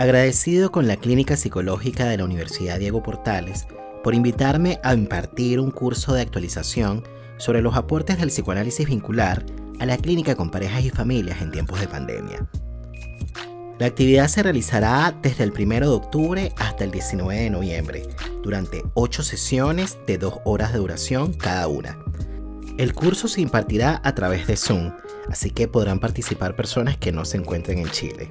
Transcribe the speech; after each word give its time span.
Agradecido 0.00 0.72
con 0.72 0.88
la 0.88 0.96
Clínica 0.96 1.36
Psicológica 1.36 2.06
de 2.06 2.16
la 2.16 2.24
Universidad 2.24 2.78
Diego 2.78 3.02
Portales 3.02 3.66
por 4.02 4.14
invitarme 4.14 4.80
a 4.82 4.94
impartir 4.94 5.60
un 5.60 5.70
curso 5.70 6.14
de 6.14 6.22
actualización 6.22 7.04
sobre 7.36 7.60
los 7.60 7.76
aportes 7.76 8.18
del 8.18 8.30
psicoanálisis 8.30 8.88
vincular 8.88 9.44
a 9.78 9.84
la 9.84 9.98
clínica 9.98 10.36
con 10.36 10.50
parejas 10.50 10.84
y 10.84 10.88
familias 10.88 11.42
en 11.42 11.50
tiempos 11.50 11.80
de 11.80 11.88
pandemia. 11.88 12.48
La 13.78 13.88
actividad 13.88 14.28
se 14.28 14.42
realizará 14.42 15.14
desde 15.20 15.44
el 15.44 15.52
1 15.52 15.80
de 15.80 15.86
octubre 15.88 16.52
hasta 16.56 16.84
el 16.84 16.92
19 16.92 17.38
de 17.38 17.50
noviembre, 17.50 18.08
durante 18.42 18.82
8 18.94 19.22
sesiones 19.22 19.98
de 20.06 20.16
2 20.16 20.34
horas 20.46 20.72
de 20.72 20.78
duración 20.78 21.34
cada 21.34 21.68
una. 21.68 21.98
El 22.78 22.94
curso 22.94 23.28
se 23.28 23.42
impartirá 23.42 24.00
a 24.02 24.14
través 24.14 24.46
de 24.46 24.56
Zoom, 24.56 24.94
así 25.28 25.50
que 25.50 25.68
podrán 25.68 26.00
participar 26.00 26.56
personas 26.56 26.96
que 26.96 27.12
no 27.12 27.26
se 27.26 27.36
encuentren 27.36 27.80
en 27.80 27.90
Chile. 27.90 28.30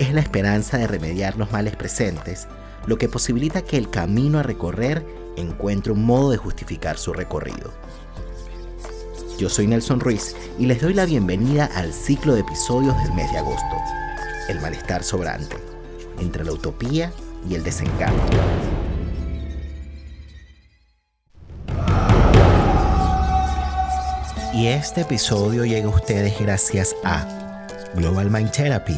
es 0.00 0.14
la 0.14 0.20
esperanza 0.20 0.78
de 0.78 0.86
remediar 0.86 1.36
los 1.36 1.52
males 1.52 1.76
presentes, 1.76 2.48
lo 2.86 2.96
que 2.96 3.10
posibilita 3.10 3.60
que 3.60 3.76
el 3.76 3.90
camino 3.90 4.38
a 4.38 4.42
recorrer 4.42 5.04
encuentre 5.36 5.92
un 5.92 6.04
modo 6.06 6.30
de 6.30 6.38
justificar 6.38 6.96
su 6.96 7.12
recorrido. 7.12 7.70
Yo 9.38 9.50
soy 9.50 9.66
Nelson 9.66 10.00
Ruiz 10.00 10.34
y 10.58 10.64
les 10.64 10.80
doy 10.80 10.94
la 10.94 11.04
bienvenida 11.04 11.66
al 11.74 11.92
ciclo 11.92 12.32
de 12.32 12.40
episodios 12.40 12.96
del 13.02 13.12
mes 13.12 13.30
de 13.30 13.38
agosto, 13.38 13.76
El 14.48 14.60
malestar 14.62 15.04
sobrante, 15.04 15.56
entre 16.18 16.44
la 16.46 16.52
utopía 16.52 17.12
y 17.48 17.54
el 17.54 17.62
desencanto. 17.62 18.38
Y 24.54 24.66
este 24.66 25.02
episodio 25.02 25.66
llega 25.66 25.88
a 25.88 25.94
ustedes 25.94 26.40
gracias 26.40 26.96
a 27.04 27.66
Global 27.94 28.30
Mind 28.30 28.50
Therapy 28.50 28.96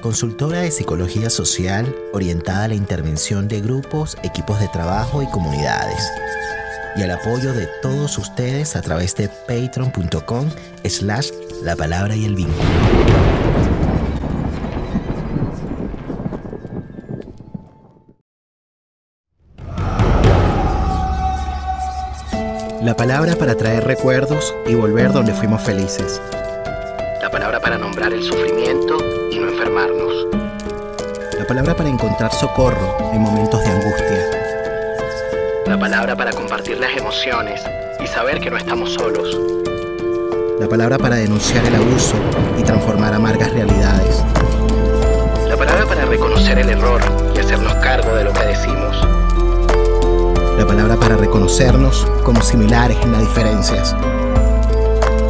consultora 0.00 0.60
de 0.60 0.70
psicología 0.70 1.30
social 1.30 1.94
orientada 2.12 2.64
a 2.64 2.68
la 2.68 2.74
intervención 2.74 3.48
de 3.48 3.60
grupos, 3.60 4.16
equipos 4.22 4.60
de 4.60 4.68
trabajo 4.68 5.22
y 5.22 5.26
comunidades. 5.26 6.10
Y 6.96 7.02
al 7.02 7.10
apoyo 7.10 7.52
de 7.52 7.68
todos 7.82 8.18
ustedes 8.18 8.76
a 8.76 8.82
través 8.82 9.16
de 9.16 9.28
patreon.com 9.28 10.48
slash 10.84 11.30
la 11.62 11.76
palabra 11.76 12.14
y 12.14 12.24
el 12.24 12.34
vínculo. 12.34 12.64
La 22.84 22.94
palabra 22.94 23.34
para 23.36 23.54
traer 23.54 23.84
recuerdos 23.84 24.54
y 24.66 24.74
volver 24.74 25.10
donde 25.10 25.32
fuimos 25.32 25.62
felices. 25.62 26.20
La 27.34 27.40
palabra 27.40 27.60
para 27.60 27.78
nombrar 27.78 28.12
el 28.12 28.22
sufrimiento 28.22 28.96
la 31.44 31.48
palabra 31.48 31.74
para 31.76 31.88
encontrar 31.90 32.32
socorro 32.32 32.96
en 33.12 33.20
momentos 33.20 33.62
de 33.62 33.68
angustia. 33.68 34.30
La 35.66 35.78
palabra 35.78 36.16
para 36.16 36.32
compartir 36.32 36.78
las 36.78 36.96
emociones 36.96 37.60
y 38.02 38.06
saber 38.06 38.40
que 38.40 38.50
no 38.50 38.56
estamos 38.56 38.94
solos. 38.94 39.38
La 40.58 40.68
palabra 40.68 40.96
para 40.96 41.16
denunciar 41.16 41.66
el 41.66 41.74
abuso 41.74 42.14
y 42.58 42.62
transformar 42.62 43.12
amargas 43.12 43.52
realidades. 43.52 44.24
La 45.48 45.56
palabra 45.56 45.84
para 45.84 46.06
reconocer 46.06 46.58
el 46.58 46.70
error 46.70 47.02
y 47.36 47.40
hacernos 47.40 47.74
cargo 47.74 48.14
de 48.14 48.24
lo 48.24 48.32
que 48.32 48.46
decimos. 48.46 48.96
La 50.56 50.66
palabra 50.66 50.96
para 50.96 51.16
reconocernos 51.16 52.06
como 52.22 52.40
similares 52.40 52.96
en 53.02 53.12
las 53.12 53.20
diferencias. 53.20 53.94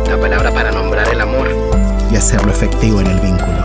La 0.06 0.16
palabra 0.16 0.53
para 0.53 0.70
nombrar 0.70 1.09
el 1.09 1.20
amor 1.20 1.53
hacerlo 2.16 2.52
efectivo 2.52 3.00
en 3.00 3.08
el 3.08 3.20
vínculo. 3.20 3.64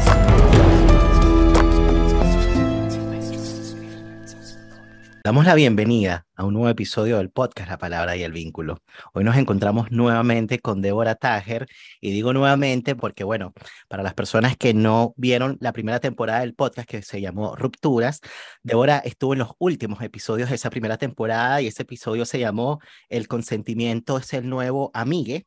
Damos 5.24 5.46
la 5.46 5.54
bienvenida 5.54 6.26
a 6.36 6.46
un 6.46 6.54
nuevo 6.54 6.70
episodio 6.70 7.18
del 7.18 7.30
podcast 7.30 7.70
La 7.70 7.78
Palabra 7.78 8.16
y 8.16 8.24
el 8.24 8.32
Vínculo. 8.32 8.80
Hoy 9.14 9.24
nos 9.24 9.36
encontramos 9.36 9.92
nuevamente 9.92 10.60
con 10.60 10.82
Débora 10.82 11.14
Tager 11.14 11.68
y 12.02 12.12
digo 12.12 12.34
nuevamente 12.34 12.96
porque, 12.96 13.24
bueno, 13.24 13.54
para 13.90 14.02
las 14.02 14.16
personas 14.16 14.58
que 14.58 14.74
no 14.74 15.14
vieron 15.18 15.58
la 15.60 15.72
primera 15.72 16.00
temporada 16.00 16.40
del 16.40 16.56
podcast 16.56 16.90
que 16.90 17.04
se 17.04 17.22
llamó 17.22 17.56
Rupturas, 17.56 18.22
Débora 18.64 18.98
estuvo 19.00 19.34
en 19.34 19.40
los 19.40 19.52
últimos 19.60 20.02
episodios 20.02 20.50
de 20.50 20.56
esa 20.56 20.72
primera 20.72 20.98
temporada 20.98 21.62
y 21.62 21.68
ese 21.68 21.84
episodio 21.84 22.26
se 22.26 22.40
llamó 22.40 22.80
El 23.10 23.28
consentimiento 23.28 24.18
es 24.18 24.34
el 24.34 24.50
nuevo 24.50 24.90
amigue. 24.94 25.46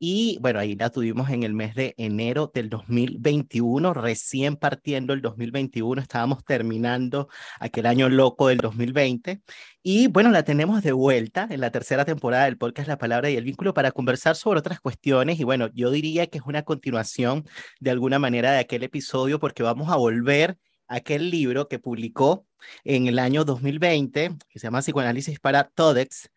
Y 0.00 0.38
bueno, 0.40 0.60
ahí 0.60 0.76
la 0.76 0.90
tuvimos 0.90 1.28
en 1.30 1.42
el 1.42 1.54
mes 1.54 1.74
de 1.74 1.94
enero 1.96 2.52
del 2.54 2.70
2021, 2.70 3.94
recién 3.94 4.54
partiendo 4.56 5.12
el 5.12 5.20
2021, 5.20 6.00
estábamos 6.00 6.44
terminando 6.44 7.28
aquel 7.58 7.86
año 7.86 8.08
loco 8.08 8.46
del 8.46 8.58
2020. 8.58 9.42
Y 9.82 10.06
bueno, 10.06 10.30
la 10.30 10.44
tenemos 10.44 10.84
de 10.84 10.92
vuelta 10.92 11.48
en 11.50 11.60
la 11.60 11.72
tercera 11.72 12.04
temporada 12.04 12.44
del 12.44 12.56
podcast 12.58 12.86
La 12.86 12.98
Palabra 12.98 13.28
y 13.28 13.36
el 13.36 13.44
Vínculo 13.44 13.74
para 13.74 13.90
conversar 13.90 14.36
sobre 14.36 14.60
otras 14.60 14.80
cuestiones. 14.80 15.40
Y 15.40 15.44
bueno, 15.44 15.68
yo 15.74 15.90
diría 15.90 16.28
que 16.28 16.38
es 16.38 16.44
una 16.46 16.62
continuación 16.62 17.44
de 17.80 17.90
alguna 17.90 18.20
manera 18.20 18.52
de 18.52 18.58
aquel 18.58 18.84
episodio 18.84 19.40
porque 19.40 19.64
vamos 19.64 19.90
a 19.90 19.96
volver 19.96 20.58
a 20.86 20.96
aquel 20.96 21.30
libro 21.30 21.66
que 21.68 21.80
publicó 21.80 22.46
en 22.84 23.08
el 23.08 23.18
año 23.18 23.44
2020, 23.44 24.36
que 24.48 24.58
se 24.58 24.66
llama 24.66 24.80
Psicoanálisis 24.80 25.40
para 25.40 25.64
TODEX, 25.64 26.30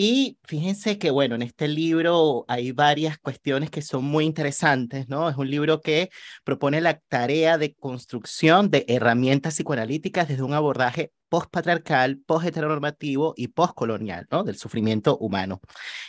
y 0.00 0.38
fíjense 0.44 0.96
que, 0.96 1.10
bueno, 1.10 1.34
en 1.34 1.42
este 1.42 1.66
libro 1.66 2.44
hay 2.46 2.70
varias 2.70 3.18
cuestiones 3.18 3.68
que 3.68 3.82
son 3.82 4.04
muy 4.04 4.26
interesantes, 4.26 5.08
¿no? 5.08 5.28
Es 5.28 5.36
un 5.36 5.50
libro 5.50 5.80
que 5.80 6.08
propone 6.44 6.80
la 6.80 7.00
tarea 7.00 7.58
de 7.58 7.74
construcción 7.74 8.70
de 8.70 8.84
herramientas 8.86 9.54
psicoanalíticas 9.54 10.28
desde 10.28 10.44
un 10.44 10.54
abordaje 10.54 11.10
post-patriarcal, 11.28 12.20
post-heteronormativo 12.24 13.34
y 13.36 13.48
post-colonial, 13.48 14.28
¿no? 14.30 14.44
Del 14.44 14.56
sufrimiento 14.56 15.18
humano. 15.18 15.60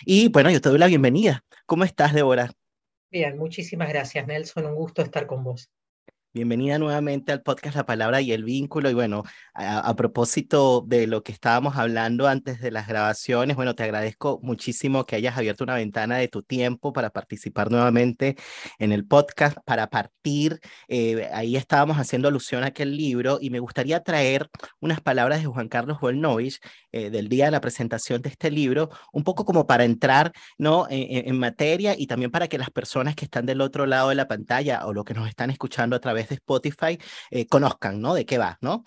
Y 0.05 0.27
bueno, 0.27 0.51
yo 0.51 0.61
te 0.61 0.69
doy 0.69 0.77
la 0.77 0.85
bienvenida. 0.85 1.43
¿Cómo 1.65 1.83
estás, 1.83 2.13
Débora? 2.13 2.51
Bien, 3.09 3.39
muchísimas 3.39 3.89
gracias, 3.89 4.27
Nelson. 4.27 4.67
Un 4.67 4.75
gusto 4.75 5.01
estar 5.01 5.25
con 5.25 5.43
vos. 5.43 5.67
Bienvenida 6.31 6.77
nuevamente 6.77 7.31
al 7.31 7.41
podcast 7.41 7.75
La 7.75 7.87
Palabra 7.87 8.21
y 8.21 8.31
el 8.31 8.43
Vínculo. 8.43 8.91
Y 8.91 8.93
bueno, 8.93 9.23
a, 9.55 9.95
propósito 9.95 10.83
de 10.85 11.07
lo 11.07 11.23
que 11.23 11.31
estábamos 11.31 11.75
hablando 11.75 12.27
antes 12.27 12.61
de 12.61 12.69
las 12.69 12.87
grabaciones, 12.87 13.55
bueno, 13.55 13.73
te 13.73 13.81
agradezco 13.81 14.39
muchísimo 14.43 15.07
que 15.07 15.15
hayas 15.15 15.35
abierto 15.35 15.63
una 15.63 15.73
ventana 15.73 16.17
de 16.17 16.27
tu 16.27 16.43
tiempo 16.43 16.93
para 16.93 17.09
participar 17.09 17.71
nuevamente 17.71 18.35
en 18.77 18.91
el 18.91 19.07
podcast, 19.07 19.57
para 19.65 19.87
partir. 19.87 20.59
Eh, 20.87 21.27
ahí 21.33 21.55
estábamos 21.55 21.97
haciendo 21.97 22.27
alusión 22.27 22.63
a 22.63 22.67
aquel 22.67 22.95
libro 22.95 23.39
y 23.41 23.49
me 23.49 23.59
gustaría 23.59 24.03
traer 24.03 24.49
unas 24.79 25.01
palabras 25.01 25.41
de 25.41 25.47
Juan 25.47 25.67
Carlos 25.67 25.99
Volnovich 25.99 26.59
eh, 26.91 27.09
del 27.09 27.27
día 27.27 27.45
de 27.45 27.51
la 27.51 27.61
presentación 27.61 28.21
de 28.21 28.29
este 28.29 28.51
libro, 28.51 28.91
un 29.13 29.23
poco 29.23 29.45
como 29.45 29.65
para 29.65 29.83
entrar 29.83 30.31
¿no? 30.59 30.85
En, 30.91 31.27
en 31.27 31.39
materia 31.39 31.95
y 31.97 32.05
también 32.05 32.29
para 32.29 32.47
que 32.47 32.59
las 32.59 32.69
personas 32.69 33.15
que 33.15 33.25
están 33.25 33.47
del 33.47 33.61
otro 33.61 33.87
lado 33.87 34.09
de 34.09 34.15
la 34.15 34.27
pantalla 34.27 34.85
o 34.85 34.93
lo 34.93 35.03
que 35.03 35.15
nos 35.15 35.27
están 35.27 35.49
escuchando 35.49 35.95
a 35.95 35.99
través 35.99 36.18
de 36.27 36.35
Spotify 36.35 36.99
eh, 37.31 37.47
conozcan, 37.47 38.01
¿no? 38.01 38.13
De 38.13 38.25
qué 38.25 38.37
va, 38.37 38.57
¿no? 38.59 38.83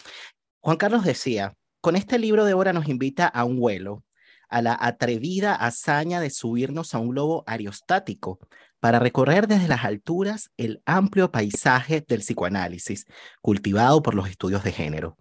Juan 0.60 0.76
Carlos 0.76 1.04
decía, 1.04 1.54
con 1.80 1.96
este 1.96 2.18
libro 2.18 2.44
de 2.44 2.54
hora 2.54 2.72
nos 2.72 2.88
invita 2.88 3.26
a 3.26 3.44
un 3.44 3.58
vuelo, 3.58 4.04
a 4.48 4.60
la 4.60 4.76
atrevida 4.78 5.54
hazaña 5.54 6.20
de 6.20 6.28
subirnos 6.28 6.94
a 6.94 6.98
un 6.98 7.08
globo 7.08 7.42
aerostático 7.46 8.38
para 8.78 8.98
recorrer 8.98 9.48
desde 9.48 9.68
las 9.68 9.84
alturas 9.84 10.50
el 10.56 10.82
amplio 10.84 11.30
paisaje 11.30 12.04
del 12.06 12.20
psicoanálisis, 12.20 13.06
cultivado 13.40 14.02
por 14.02 14.14
los 14.14 14.28
estudios 14.28 14.62
de 14.62 14.72
género. 14.72 15.16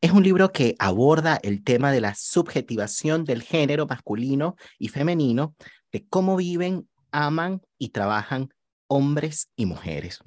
Es 0.00 0.12
un 0.12 0.22
libro 0.22 0.52
que 0.52 0.76
aborda 0.78 1.40
el 1.42 1.64
tema 1.64 1.90
de 1.90 2.00
la 2.00 2.14
subjetivación 2.14 3.24
del 3.24 3.42
género 3.42 3.86
masculino 3.86 4.56
y 4.78 4.88
femenino, 4.88 5.56
de 5.90 6.06
cómo 6.06 6.36
viven, 6.36 6.88
aman 7.10 7.62
y 7.78 7.88
trabajan 7.88 8.50
hombres 8.88 9.50
y 9.56 9.66
mujeres. 9.66 10.20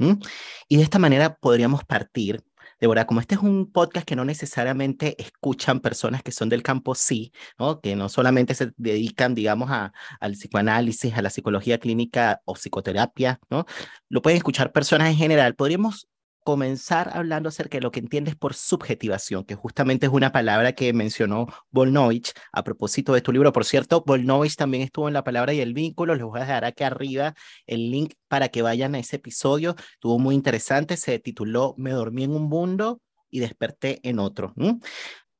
Y 0.67 0.77
de 0.77 0.83
esta 0.83 0.99
manera 0.99 1.35
podríamos 1.35 1.83
partir, 1.83 2.43
de 2.79 2.87
verdad, 2.87 3.05
como 3.05 3.19
este 3.19 3.35
es 3.35 3.41
un 3.41 3.71
podcast 3.71 4.07
que 4.07 4.15
no 4.15 4.25
necesariamente 4.25 5.21
escuchan 5.21 5.79
personas 5.81 6.23
que 6.23 6.31
son 6.31 6.49
del 6.49 6.63
campo 6.63 6.95
sí, 6.95 7.31
que 7.83 7.95
no 7.95 8.09
solamente 8.09 8.55
se 8.55 8.71
dedican, 8.77 9.35
digamos, 9.35 9.69
a, 9.69 9.93
al 10.19 10.33
psicoanálisis, 10.33 11.13
a 11.13 11.21
la 11.21 11.29
psicología 11.29 11.79
clínica 11.79 12.41
o 12.45 12.55
psicoterapia, 12.55 13.39
¿no? 13.49 13.65
lo 14.09 14.21
pueden 14.21 14.37
escuchar 14.37 14.71
personas 14.71 15.09
en 15.09 15.15
general, 15.15 15.55
podríamos 15.55 16.07
comenzar 16.43 17.11
hablando 17.13 17.49
acerca 17.49 17.77
de 17.77 17.81
lo 17.81 17.91
que 17.91 17.99
entiendes 17.99 18.35
por 18.35 18.53
subjetivación, 18.53 19.43
que 19.43 19.55
justamente 19.55 20.07
es 20.07 20.11
una 20.11 20.31
palabra 20.31 20.73
que 20.73 20.91
mencionó 20.93 21.47
Volnovich 21.69 22.33
a 22.51 22.63
propósito 22.63 23.13
de 23.13 23.21
tu 23.21 23.31
libro. 23.31 23.51
Por 23.51 23.65
cierto, 23.65 24.03
Volnovich 24.05 24.55
también 24.55 24.83
estuvo 24.83 25.07
en 25.07 25.13
la 25.13 25.23
palabra 25.23 25.53
y 25.53 25.59
el 25.59 25.73
vínculo. 25.73 26.15
Les 26.15 26.23
voy 26.23 26.39
a 26.39 26.41
dejar 26.41 26.65
aquí 26.65 26.83
arriba 26.83 27.35
el 27.67 27.91
link 27.91 28.13
para 28.27 28.49
que 28.49 28.61
vayan 28.61 28.95
a 28.95 28.99
ese 28.99 29.17
episodio. 29.17 29.75
Estuvo 29.93 30.19
muy 30.19 30.35
interesante. 30.35 30.97
Se 30.97 31.19
tituló 31.19 31.75
Me 31.77 31.91
dormí 31.91 32.23
en 32.23 32.31
un 32.31 32.43
mundo 32.43 33.01
y 33.29 33.39
desperté 33.39 33.99
en 34.03 34.19
otro. 34.19 34.53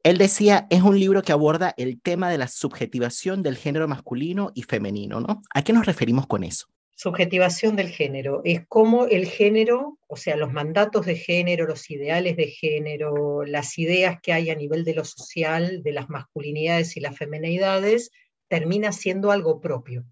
Él 0.04 0.18
decía, 0.18 0.66
es 0.70 0.82
un 0.82 1.00
libro 1.00 1.22
que 1.22 1.32
aborda 1.32 1.74
el 1.78 2.02
tema 2.02 2.30
de 2.30 2.38
la 2.38 2.48
subjetivación 2.48 3.44
del 3.44 3.58
género 3.58 3.88
masculino 3.88 4.52
y 4.56 4.64
femenino, 4.64 5.20
¿no? 5.20 5.42
¿A 5.54 5.62
qué 5.62 5.74
nos 5.74 5.86
referimos 5.86 6.26
con 6.26 6.44
eso? 6.44 6.68
Subjetivación 7.02 7.76
del 7.76 7.90
género, 7.90 8.42
es 8.44 8.64
como 8.68 9.08
el 9.08 9.26
género, 9.26 9.98
o 10.08 10.16
sea, 10.16 10.36
los 10.36 10.54
mandatos 10.54 11.08
de 11.08 11.16
género, 11.16 11.66
los 11.66 11.90
ideales 11.90 12.38
de 12.38 12.46
género, 12.46 13.44
las 13.44 13.80
ideas 13.80 14.20
que 14.22 14.34
hay 14.34 14.52
a 14.52 14.56
nivel 14.56 14.86
de 14.86 14.94
lo 14.94 15.04
social, 15.04 15.82
de 15.82 15.94
las 15.94 16.10
masculinidades 16.10 16.96
y 16.98 17.00
las 17.00 17.18
femenidades, 17.18 18.12
termina 18.48 18.92
siendo 18.92 19.32
algo 19.32 19.60
propio. 19.60 20.06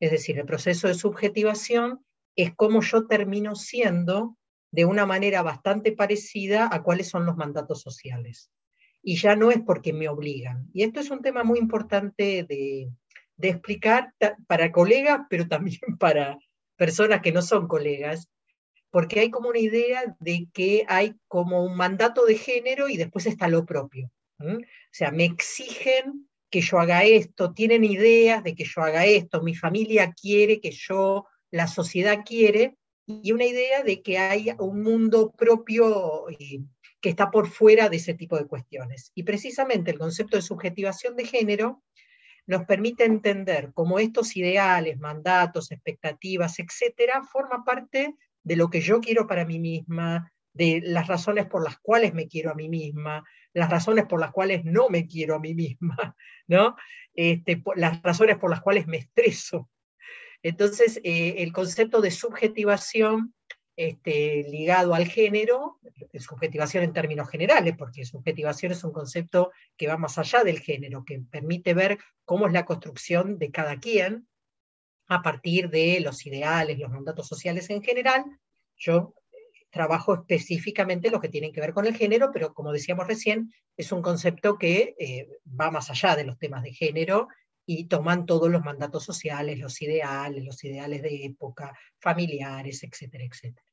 Es 0.00 0.10
decir, 0.10 0.36
el 0.36 0.44
proceso 0.44 0.88
de 0.88 0.94
subjetivación 0.94 2.04
es 2.34 2.52
como 2.56 2.82
yo 2.82 3.06
termino 3.06 3.54
siendo 3.54 4.36
de 4.72 4.84
una 4.84 5.06
manera 5.06 5.42
bastante 5.42 5.92
parecida 5.92 6.68
a 6.72 6.82
cuáles 6.82 7.08
son 7.08 7.24
los 7.24 7.36
mandatos 7.36 7.82
sociales. 7.82 8.50
Y 9.00 9.14
ya 9.14 9.36
no 9.36 9.52
es 9.52 9.60
porque 9.60 9.92
me 9.92 10.08
obligan. 10.08 10.68
Y 10.72 10.82
esto 10.82 10.98
es 10.98 11.10
un 11.12 11.22
tema 11.22 11.44
muy 11.44 11.60
importante 11.60 12.42
de, 12.42 12.90
de 13.42 13.48
explicar 13.48 14.14
para 14.46 14.70
colegas, 14.70 15.22
pero 15.28 15.48
también 15.48 15.80
para 15.98 16.38
personas 16.76 17.20
que 17.20 17.32
no 17.32 17.42
son 17.42 17.66
colegas, 17.68 18.28
porque 18.90 19.20
hay 19.20 19.30
como 19.30 19.48
una 19.48 19.58
idea 19.58 20.16
de 20.20 20.48
que 20.52 20.84
hay 20.88 21.14
como 21.26 21.64
un 21.64 21.76
mandato 21.76 22.24
de 22.24 22.36
género 22.36 22.88
y 22.88 22.96
después 22.96 23.26
está 23.26 23.48
lo 23.48 23.66
propio. 23.66 24.10
O 24.38 24.58
sea, 24.90 25.12
me 25.12 25.24
exigen 25.24 26.28
que 26.50 26.60
yo 26.60 26.78
haga 26.78 27.04
esto, 27.04 27.52
tienen 27.52 27.84
ideas 27.84 28.42
de 28.42 28.54
que 28.54 28.64
yo 28.64 28.82
haga 28.82 29.06
esto, 29.06 29.42
mi 29.42 29.54
familia 29.54 30.12
quiere 30.12 30.60
que 30.60 30.72
yo, 30.72 31.26
la 31.50 31.66
sociedad 31.68 32.24
quiere, 32.24 32.76
y 33.06 33.32
una 33.32 33.44
idea 33.44 33.82
de 33.82 34.02
que 34.02 34.18
hay 34.18 34.50
un 34.58 34.82
mundo 34.82 35.32
propio 35.32 36.28
eh, 36.30 36.60
que 37.00 37.08
está 37.08 37.30
por 37.30 37.48
fuera 37.48 37.88
de 37.88 37.96
ese 37.96 38.14
tipo 38.14 38.36
de 38.36 38.46
cuestiones. 38.46 39.10
Y 39.14 39.22
precisamente 39.22 39.92
el 39.92 39.98
concepto 39.98 40.36
de 40.36 40.42
subjetivación 40.42 41.16
de 41.16 41.24
género 41.24 41.82
nos 42.52 42.66
permite 42.66 43.04
entender 43.04 43.70
cómo 43.72 43.98
estos 43.98 44.36
ideales, 44.36 44.98
mandatos, 44.98 45.72
expectativas, 45.72 46.58
etcétera, 46.58 47.22
forma 47.22 47.64
parte 47.64 48.14
de 48.42 48.56
lo 48.56 48.68
que 48.68 48.82
yo 48.82 49.00
quiero 49.00 49.26
para 49.26 49.46
mí 49.46 49.58
misma, 49.58 50.30
de 50.52 50.82
las 50.84 51.06
razones 51.08 51.46
por 51.46 51.64
las 51.64 51.78
cuales 51.78 52.12
me 52.12 52.28
quiero 52.28 52.50
a 52.50 52.54
mí 52.54 52.68
misma, 52.68 53.24
las 53.54 53.70
razones 53.70 54.04
por 54.04 54.20
las 54.20 54.32
cuales 54.32 54.66
no 54.66 54.90
me 54.90 55.06
quiero 55.06 55.34
a 55.34 55.38
mí 55.38 55.54
misma, 55.54 56.14
¿no? 56.46 56.76
Este, 57.14 57.62
las 57.74 58.02
razones 58.02 58.36
por 58.36 58.50
las 58.50 58.60
cuales 58.60 58.86
me 58.86 58.98
estreso. 58.98 59.70
Entonces, 60.42 61.00
eh, 61.04 61.36
el 61.38 61.52
concepto 61.54 62.02
de 62.02 62.10
subjetivación 62.10 63.34
este, 63.76 64.44
ligado 64.48 64.94
al 64.94 65.06
género, 65.06 65.78
subjetivación 66.18 66.84
en 66.84 66.92
términos 66.92 67.28
generales, 67.28 67.74
porque 67.76 68.04
subjetivación 68.04 68.72
es 68.72 68.84
un 68.84 68.92
concepto 68.92 69.52
que 69.76 69.88
va 69.88 69.96
más 69.96 70.18
allá 70.18 70.44
del 70.44 70.60
género, 70.60 71.04
que 71.04 71.20
permite 71.20 71.74
ver 71.74 71.98
cómo 72.24 72.46
es 72.46 72.52
la 72.52 72.64
construcción 72.64 73.38
de 73.38 73.50
cada 73.50 73.78
quien 73.78 74.28
a 75.08 75.22
partir 75.22 75.70
de 75.70 76.00
los 76.00 76.24
ideales, 76.26 76.78
los 76.78 76.90
mandatos 76.90 77.28
sociales 77.28 77.70
en 77.70 77.82
general. 77.82 78.24
Yo 78.76 79.14
trabajo 79.70 80.14
específicamente 80.14 81.10
lo 81.10 81.20
que 81.20 81.30
tienen 81.30 81.52
que 81.52 81.60
ver 81.60 81.72
con 81.72 81.86
el 81.86 81.96
género, 81.96 82.30
pero 82.32 82.52
como 82.52 82.72
decíamos 82.72 83.06
recién, 83.06 83.52
es 83.76 83.90
un 83.90 84.02
concepto 84.02 84.58
que 84.58 84.94
eh, 84.98 85.28
va 85.48 85.70
más 85.70 85.90
allá 85.90 86.14
de 86.14 86.24
los 86.24 86.38
temas 86.38 86.62
de 86.62 86.72
género 86.72 87.28
y 87.66 87.86
toman 87.86 88.26
todos 88.26 88.50
los 88.50 88.62
mandatos 88.64 89.04
sociales, 89.04 89.58
los 89.58 89.80
ideales, 89.82 90.44
los 90.44 90.62
ideales 90.64 91.02
de 91.02 91.24
época, 91.24 91.76
familiares, 92.00 92.82
etcétera, 92.82 93.24
etcétera. 93.24 93.66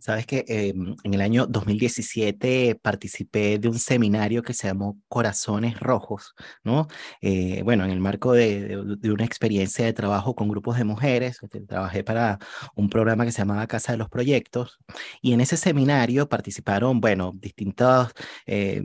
Sabes 0.00 0.26
que 0.26 0.44
em, 0.48 0.96
en 1.02 1.14
el 1.14 1.20
año 1.20 1.46
2017 1.46 2.78
participé 2.80 3.58
de 3.58 3.68
un 3.68 3.78
seminario 3.78 4.42
que 4.42 4.54
se 4.54 4.68
llamó 4.68 4.98
Corazones 5.08 5.80
Rojos, 5.80 6.34
¿no? 6.64 6.88
Eh, 7.20 7.62
bueno, 7.64 7.84
en 7.84 7.90
el 7.90 8.00
marco 8.00 8.32
de, 8.32 8.76
una 9.04 9.24
experiencia 9.24 9.84
de 9.84 9.92
trabajo 9.92 10.34
con 10.34 10.48
grupos 10.48 10.76
de 10.76 10.84
mujeres, 10.84 11.38
este, 11.42 11.60
trabajé 11.60 12.04
para 12.04 12.38
un 12.74 12.88
programa 12.90 13.24
que 13.24 13.32
se 13.32 13.38
llamaba 13.38 13.66
Casa 13.66 13.92
de 13.92 13.98
los 13.98 14.08
Proyectos, 14.08 14.78
y 15.20 15.32
en 15.32 15.40
ese 15.40 15.56
seminario 15.56 16.28
participaron, 16.28 17.00
bueno, 17.00 17.32
distintas 17.34 18.12
eh, 18.46 18.84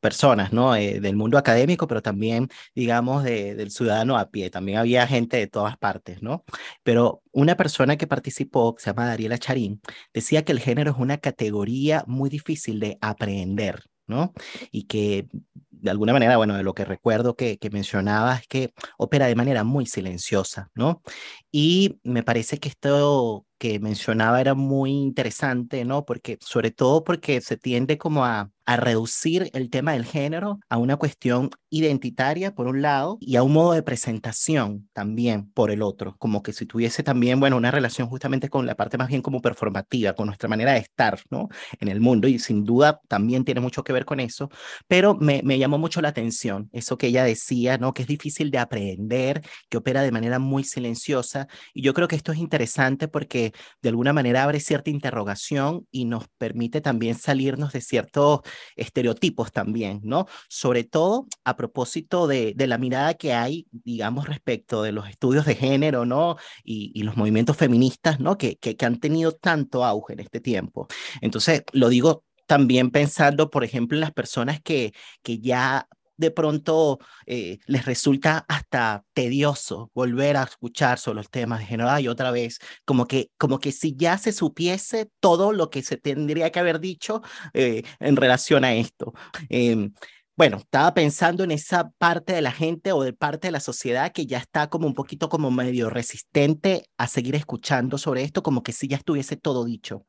personas, 0.00 0.52
¿no? 0.52 0.74
Eh, 0.74 1.00
del 1.00 1.16
mundo 1.16 1.38
académico, 1.38 1.86
pero 1.86 2.02
también, 2.02 2.48
digamos, 2.74 3.24
del 3.24 3.70
ciudadano 3.70 4.18
a 4.18 4.30
pie. 4.30 4.50
También 4.50 4.78
había 4.78 5.06
gente 5.06 5.36
de 5.36 5.46
todas 5.46 5.76
partes, 5.76 6.22
¿no? 6.22 6.44
Pero 6.82 7.22
una 7.32 7.56
persona 7.56 7.96
que 7.96 8.06
participó, 8.06 8.74
que 8.74 8.82
se 8.82 8.90
llama 8.90 9.06
Dariela 9.06 9.38
Charín, 9.38 9.80
decía 10.12 10.44
que 10.44 10.52
el 10.52 10.60
género 10.60 10.92
es 10.92 10.98
una 10.98 11.18
categoría 11.18 12.04
muy 12.06 12.30
difícil 12.30 12.80
de 12.80 12.98
aprender, 13.00 13.84
¿no? 14.06 14.32
Y 14.70 14.84
que 14.84 15.28
de 15.70 15.90
alguna 15.90 16.12
manera, 16.12 16.36
bueno, 16.36 16.56
de 16.56 16.62
lo 16.62 16.74
que 16.74 16.84
recuerdo 16.84 17.36
que, 17.36 17.58
que 17.58 17.70
mencionaba 17.70 18.36
es 18.36 18.46
que 18.46 18.72
opera 18.98 19.26
de 19.26 19.34
manera 19.34 19.64
muy 19.64 19.86
silenciosa, 19.86 20.70
¿no? 20.74 21.02
Y 21.50 21.98
me 22.02 22.22
parece 22.22 22.58
que 22.58 22.68
esto 22.68 23.46
que 23.60 23.78
mencionaba 23.78 24.40
era 24.40 24.54
muy 24.54 24.90
interesante, 24.90 25.84
¿no? 25.84 26.06
Porque, 26.06 26.38
sobre 26.40 26.70
todo 26.70 27.04
porque 27.04 27.42
se 27.42 27.58
tiende 27.58 27.98
como 27.98 28.24
a, 28.24 28.50
a 28.64 28.76
reducir 28.76 29.50
el 29.52 29.68
tema 29.68 29.92
del 29.92 30.04
género 30.04 30.60
a 30.68 30.78
una 30.78 30.96
cuestión 30.96 31.50
identitaria, 31.70 32.54
por 32.54 32.68
un 32.68 32.82
lado, 32.82 33.18
y 33.20 33.36
a 33.36 33.42
un 33.42 33.52
modo 33.52 33.72
de 33.72 33.82
presentación 33.82 34.88
también, 34.92 35.50
por 35.52 35.70
el 35.70 35.82
otro, 35.82 36.16
como 36.18 36.42
que 36.42 36.52
si 36.52 36.66
tuviese 36.66 37.02
también, 37.02 37.40
bueno, 37.40 37.56
una 37.56 37.70
relación 37.70 38.08
justamente 38.08 38.48
con 38.48 38.66
la 38.66 38.76
parte 38.76 38.96
más 38.96 39.08
bien 39.08 39.22
como 39.22 39.42
performativa, 39.42 40.14
con 40.14 40.26
nuestra 40.26 40.48
manera 40.48 40.72
de 40.72 40.78
estar, 40.78 41.20
¿no? 41.30 41.48
En 41.80 41.88
el 41.88 42.00
mundo, 42.00 42.28
y 42.28 42.38
sin 42.38 42.64
duda 42.64 43.00
también 43.08 43.44
tiene 43.44 43.60
mucho 43.60 43.84
que 43.84 43.92
ver 43.92 44.04
con 44.04 44.20
eso, 44.20 44.48
pero 44.88 45.16
me, 45.16 45.42
me 45.44 45.58
llamó 45.58 45.76
mucho 45.76 46.00
la 46.00 46.08
atención 46.08 46.70
eso 46.72 46.96
que 46.96 47.08
ella 47.08 47.24
decía, 47.24 47.76
¿no? 47.76 47.92
Que 47.92 48.02
es 48.02 48.08
difícil 48.08 48.50
de 48.50 48.58
aprender, 48.58 49.42
que 49.68 49.78
opera 49.78 50.02
de 50.02 50.12
manera 50.12 50.38
muy 50.38 50.64
silenciosa, 50.64 51.48
y 51.74 51.82
yo 51.82 51.92
creo 51.92 52.08
que 52.08 52.16
esto 52.16 52.32
es 52.32 52.38
interesante 52.38 53.08
porque 53.08 53.49
de 53.82 53.88
alguna 53.88 54.12
manera 54.12 54.44
abre 54.44 54.60
cierta 54.60 54.90
interrogación 54.90 55.86
y 55.90 56.04
nos 56.04 56.28
permite 56.38 56.80
también 56.80 57.14
salirnos 57.14 57.72
de 57.72 57.80
ciertos 57.80 58.40
estereotipos 58.76 59.52
también, 59.52 60.00
¿no? 60.02 60.26
Sobre 60.48 60.84
todo 60.84 61.26
a 61.44 61.56
propósito 61.56 62.26
de, 62.26 62.54
de 62.54 62.66
la 62.66 62.78
mirada 62.78 63.14
que 63.14 63.32
hay, 63.32 63.66
digamos, 63.70 64.28
respecto 64.28 64.82
de 64.82 64.92
los 64.92 65.08
estudios 65.08 65.44
de 65.46 65.54
género, 65.54 66.04
¿no? 66.06 66.36
Y, 66.64 66.92
y 66.94 67.02
los 67.02 67.16
movimientos 67.16 67.56
feministas, 67.56 68.20
¿no? 68.20 68.36
Que, 68.38 68.56
que, 68.56 68.76
que 68.76 68.86
han 68.86 69.00
tenido 69.00 69.32
tanto 69.32 69.84
auge 69.84 70.14
en 70.14 70.20
este 70.20 70.40
tiempo. 70.40 70.86
Entonces, 71.20 71.64
lo 71.72 71.88
digo 71.88 72.24
también 72.46 72.90
pensando, 72.90 73.48
por 73.48 73.62
ejemplo, 73.62 73.96
en 73.96 74.00
las 74.00 74.12
personas 74.12 74.60
que, 74.60 74.92
que 75.22 75.38
ya 75.38 75.86
de 76.20 76.30
pronto 76.30 76.98
eh, 77.26 77.58
les 77.66 77.84
resulta 77.86 78.44
hasta 78.46 79.04
tedioso 79.14 79.90
volver 79.94 80.36
a 80.36 80.44
escuchar 80.44 80.98
sobre 80.98 81.16
los 81.16 81.30
temas 81.30 81.60
de 81.60 81.66
género 81.66 81.98
y 81.98 82.08
otra 82.08 82.30
vez, 82.30 82.58
como 82.84 83.06
que, 83.06 83.30
como 83.38 83.58
que 83.58 83.72
si 83.72 83.96
ya 83.96 84.18
se 84.18 84.32
supiese 84.32 85.10
todo 85.18 85.52
lo 85.52 85.70
que 85.70 85.82
se 85.82 85.96
tendría 85.96 86.50
que 86.50 86.60
haber 86.60 86.78
dicho 86.78 87.22
eh, 87.54 87.82
en 87.98 88.16
relación 88.16 88.64
a 88.64 88.74
esto. 88.74 89.14
Em, 89.48 89.92
bueno, 90.36 90.58
estaba 90.58 90.94
pensando 90.94 91.44
en 91.44 91.50
esa 91.50 91.90
parte 91.98 92.32
de 92.34 92.42
la 92.42 92.52
gente 92.52 92.92
o 92.92 93.02
de 93.02 93.12
parte 93.12 93.48
de 93.48 93.52
la 93.52 93.60
sociedad 93.60 94.12
que 94.12 94.26
ya 94.26 94.38
está 94.38 94.68
como 94.68 94.86
un 94.86 94.94
poquito 94.94 95.28
como 95.28 95.50
medio 95.50 95.90
resistente 95.90 96.84
a 96.98 97.08
seguir 97.08 97.34
escuchando 97.34 97.98
sobre 97.98 98.22
esto, 98.22 98.42
como 98.42 98.62
que 98.62 98.72
si 98.72 98.88
ya 98.88 98.96
estuviese 98.96 99.36
todo 99.36 99.64
dicho 99.64 100.04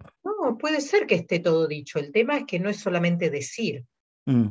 puede 0.57 0.81
ser 0.81 1.07
que 1.07 1.15
esté 1.15 1.39
todo 1.39 1.67
dicho. 1.67 1.99
El 1.99 2.11
tema 2.11 2.37
es 2.37 2.45
que 2.45 2.59
no 2.59 2.69
es 2.69 2.77
solamente 2.77 3.29
decir. 3.29 3.85
Mm. 4.25 4.49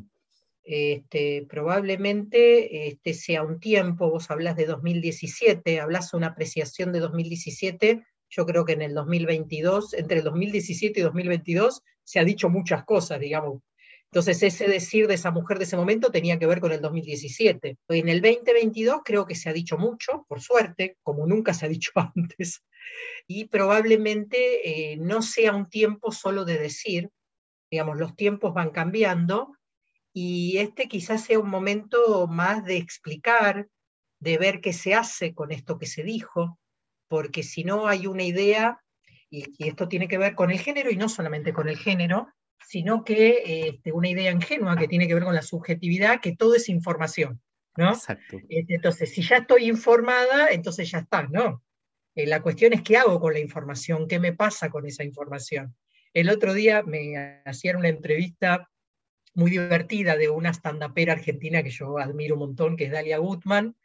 Este, 0.73 1.45
probablemente 1.49 2.87
este 2.87 3.13
sea 3.13 3.43
un 3.43 3.59
tiempo, 3.59 4.09
vos 4.09 4.31
hablas 4.31 4.55
de 4.55 4.67
2017, 4.67 5.81
hablas 5.81 6.15
una 6.15 6.29
apreciación 6.29 6.93
de 6.93 7.01
2017, 7.01 8.05
yo 8.29 8.47
creo 8.47 8.65
que 8.65 8.75
en 8.75 8.83
el 8.83 8.95
2022, 8.95 9.95
entre 9.95 10.19
el 10.19 10.25
2017 10.25 11.01
y 11.01 11.03
2022, 11.03 11.83
se 12.05 12.21
ha 12.21 12.25
dicho 12.25 12.49
muchas 12.51 12.85
cosas, 12.85 13.19
digamos. 13.19 13.63
Entonces 14.05 14.41
ese 14.45 14.69
decir 14.69 15.09
de 15.09 15.15
esa 15.15 15.33
mujer 15.33 15.59
de 15.59 15.65
ese 15.65 15.77
momento 15.77 16.13
tenía 16.13 16.39
que 16.39 16.47
ver 16.47 16.61
con 16.61 16.71
el 16.71 16.81
2017. 16.81 17.77
En 17.89 18.09
el 18.09 18.21
2022 18.21 19.01
creo 19.05 19.27
que 19.27 19.35
se 19.35 19.51
ha 19.51 19.53
dicho 19.53 19.77
mucho, 19.77 20.25
por 20.29 20.41
suerte, 20.41 20.99
como 21.03 21.27
nunca 21.27 21.53
se 21.53 21.67
ha 21.67 21.69
dicho 21.69 21.91
antes 22.15 22.63
y 23.27 23.47
probablemente 23.47 24.93
eh, 24.93 24.97
no 24.99 25.21
sea 25.21 25.53
un 25.53 25.69
tiempo 25.69 26.13
solo 26.13 26.45
de 26.45 26.59
decir, 26.59 27.11
digamos, 27.73 27.99
los 27.99 28.15
tiempos 28.15 28.55
van 28.55 28.71
cambiando 28.71 29.57
y 30.13 30.59
este 30.59 30.89
quizás 30.89 31.25
sea 31.25 31.39
un 31.39 31.51
momento 31.51 32.27
más 32.27 32.65
de 32.65 32.77
explicar, 32.77 33.69
de 34.19 34.39
ver 34.39 34.61
qué 34.61 34.73
se 34.73 34.95
hace 34.95 35.35
con 35.35 35.53
esto 35.53 35.79
que 35.79 35.87
se 35.87 36.03
dijo, 36.03 36.59
porque 37.09 37.43
si 37.43 37.65
no 37.65 37.89
hay 37.89 38.07
una 38.07 38.23
idea, 38.23 38.83
y, 39.31 39.45
esto 39.59 39.89
tiene 39.89 40.09
que 40.09 40.19
ver 40.19 40.35
con 40.35 40.51
el 40.51 40.59
género 40.59 40.91
y 40.91 40.97
no 40.97 41.09
solamente 41.09 41.53
con 41.53 41.69
el 41.69 41.79
género, 41.79 42.29
sino 42.67 43.05
que 43.05 43.69
este, 43.69 43.93
una 43.93 44.09
idea 44.09 44.31
ingenua 44.31 44.77
que 44.77 44.89
tiene 44.89 45.09
que 45.09 45.15
ver 45.15 45.25
con 45.25 45.35
la 45.35 45.43
subjetividad, 45.43 46.21
que 46.21 46.37
todo 46.37 46.55
es 46.55 46.69
información, 46.69 47.41
¿no? 47.77 47.91
Exacto. 47.91 48.39
Este, 48.49 48.75
entonces, 48.75 49.11
si 49.11 49.23
ya 49.23 49.39
estoy 49.39 49.69
informada, 49.69 50.51
entonces 50.51 50.91
ya 50.91 50.99
está, 50.99 51.23
¿no? 51.23 51.63
Eh, 52.15 52.27
la 52.27 52.43
cuestión 52.43 52.73
es 52.73 52.83
qué 52.83 52.97
hago 52.97 53.21
con 53.21 53.33
la 53.33 53.41
información, 53.41 54.07
qué 54.09 54.19
me 54.19 54.33
pasa 54.33 54.69
con 54.69 54.87
esa 54.87 55.05
información. 55.05 55.75
El 56.13 56.29
otro 56.29 56.53
día 56.53 56.83
me 56.83 57.43
hacían 57.45 57.77
una 57.77 57.89
entrevista 57.89 58.69
muy 59.35 59.51
divertida 59.51 60.17
de 60.17 60.29
una 60.29 60.53
stand-upera 60.53 61.15
argentina 61.15 61.63
que 61.63 61.71
yo 61.71 61.99
admiro 61.99 62.35
un 62.35 62.41
montón, 62.41 62.77
que 62.77 62.85
es 62.85 62.91
Dalia 62.91 63.19
Gutman. 63.19 63.77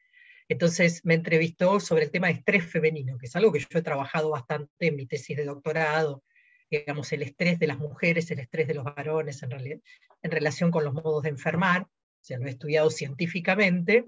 Entonces 0.47 1.01
me 1.03 1.15
entrevistó 1.15 1.79
sobre 1.79 2.03
el 2.03 2.11
tema 2.11 2.27
de 2.27 2.33
estrés 2.33 2.65
femenino, 2.65 3.17
que 3.17 3.25
es 3.25 3.35
algo 3.35 3.51
que 3.51 3.59
yo 3.59 3.67
he 3.71 3.81
trabajado 3.81 4.29
bastante 4.29 4.87
en 4.87 4.95
mi 4.95 5.05
tesis 5.07 5.35
de 5.37 5.45
doctorado, 5.45 6.23
digamos, 6.69 7.11
el 7.13 7.23
estrés 7.23 7.59
de 7.59 7.67
las 7.67 7.77
mujeres, 7.77 8.29
el 8.31 8.39
estrés 8.39 8.67
de 8.67 8.75
los 8.75 8.83
varones 8.83 9.41
en, 9.43 9.51
en 9.51 10.31
relación 10.31 10.71
con 10.71 10.83
los 10.83 10.93
modos 10.93 11.23
de 11.23 11.29
enfermar, 11.29 11.83
o 11.83 11.89
sea, 12.21 12.37
lo 12.37 12.47
he 12.47 12.51
estudiado 12.51 12.89
científicamente, 12.89 14.05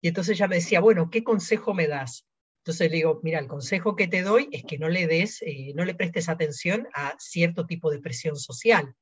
y 0.00 0.08
entonces 0.08 0.36
ella 0.36 0.48
me 0.48 0.56
decía, 0.56 0.80
bueno, 0.80 1.10
¿qué 1.10 1.24
consejo 1.24 1.74
me 1.74 1.86
das? 1.86 2.24
Entonces 2.58 2.90
le 2.90 2.96
digo, 2.96 3.20
mira, 3.22 3.38
el 3.38 3.46
consejo 3.46 3.96
que 3.96 4.08
te 4.08 4.22
doy 4.22 4.48
es 4.52 4.64
que 4.64 4.78
no 4.78 4.88
le 4.88 5.06
des, 5.06 5.42
eh, 5.42 5.72
no 5.74 5.84
le 5.84 5.94
prestes 5.94 6.28
atención 6.28 6.86
a 6.92 7.14
cierto 7.18 7.66
tipo 7.66 7.90
de 7.90 8.00
presión 8.00 8.36
social. 8.36 8.94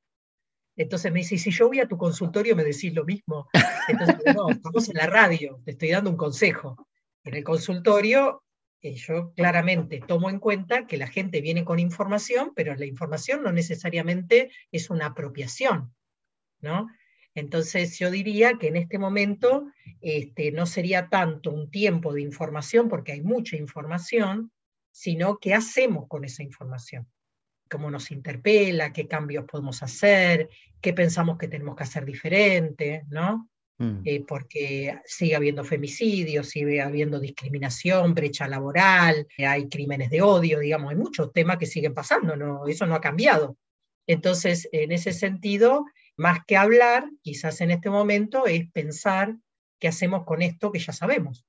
Entonces 0.77 1.11
me 1.11 1.19
dice, 1.19 1.37
si 1.37 1.51
yo 1.51 1.67
voy 1.67 1.79
a 1.79 1.87
tu 1.87 1.97
consultorio 1.97 2.55
me 2.55 2.63
decís 2.63 2.93
lo 2.93 3.03
mismo. 3.03 3.49
Entonces, 3.87 4.17
no, 4.35 4.49
estamos 4.49 4.87
en 4.87 4.95
la 4.95 5.07
radio, 5.07 5.59
te 5.65 5.71
estoy 5.71 5.89
dando 5.89 6.09
un 6.09 6.17
consejo. 6.17 6.87
En 7.23 7.33
el 7.33 7.43
consultorio 7.43 8.43
eh, 8.81 8.93
yo 8.93 9.33
claramente 9.33 10.01
tomo 10.05 10.29
en 10.29 10.39
cuenta 10.39 10.85
que 10.85 10.97
la 10.97 11.07
gente 11.07 11.41
viene 11.41 11.65
con 11.65 11.79
información, 11.79 12.53
pero 12.55 12.75
la 12.75 12.85
información 12.85 13.43
no 13.43 13.51
necesariamente 13.51 14.51
es 14.71 14.89
una 14.89 15.07
apropiación, 15.07 15.95
¿no? 16.61 16.87
Entonces 17.33 17.97
yo 17.97 18.11
diría 18.11 18.57
que 18.59 18.67
en 18.67 18.77
este 18.77 18.99
momento 18.99 19.71
este, 20.01 20.51
no 20.51 20.65
sería 20.65 21.09
tanto 21.09 21.51
un 21.51 21.69
tiempo 21.71 22.13
de 22.13 22.21
información, 22.21 22.87
porque 22.87 23.13
hay 23.13 23.21
mucha 23.21 23.57
información, 23.57 24.51
sino 24.91 25.37
qué 25.37 25.53
hacemos 25.53 26.07
con 26.07 26.23
esa 26.23 26.43
información, 26.43 27.07
cómo 27.67 27.91
nos 27.91 28.11
interpela, 28.11 28.93
qué 28.93 29.07
cambios 29.07 29.45
podemos 29.45 29.83
hacer, 29.83 30.49
qué 30.81 30.93
pensamos 30.93 31.37
que 31.37 31.47
tenemos 31.47 31.75
que 31.75 31.83
hacer 31.83 32.05
diferente, 32.05 33.03
¿no? 33.09 33.49
Mm. 33.79 34.01
Eh, 34.05 34.23
porque 34.27 34.99
sigue 35.05 35.35
habiendo 35.35 35.63
femicidios, 35.63 36.49
sigue 36.49 36.81
habiendo 36.81 37.19
discriminación, 37.19 38.15
brecha 38.15 38.47
laboral, 38.47 39.27
hay 39.37 39.69
crímenes 39.69 40.09
de 40.09 40.21
odio, 40.21 40.59
digamos, 40.59 40.91
hay 40.91 40.97
muchos 40.97 41.31
temas 41.31 41.57
que 41.57 41.67
siguen 41.67 41.93
pasando, 41.93 42.35
¿no? 42.35 42.67
eso 42.67 42.85
no 42.87 42.95
ha 42.95 43.01
cambiado. 43.01 43.55
Entonces, 44.07 44.67
en 44.71 44.91
ese 44.91 45.13
sentido, 45.13 45.85
más 46.15 46.39
que 46.47 46.57
hablar, 46.57 47.09
quizás 47.21 47.61
en 47.61 47.71
este 47.71 47.89
momento, 47.89 48.47
es 48.47 48.69
pensar 48.71 49.35
qué 49.79 49.89
hacemos 49.89 50.23
con 50.25 50.41
esto 50.41 50.71
que 50.71 50.79
ya 50.79 50.93
sabemos. 50.93 51.45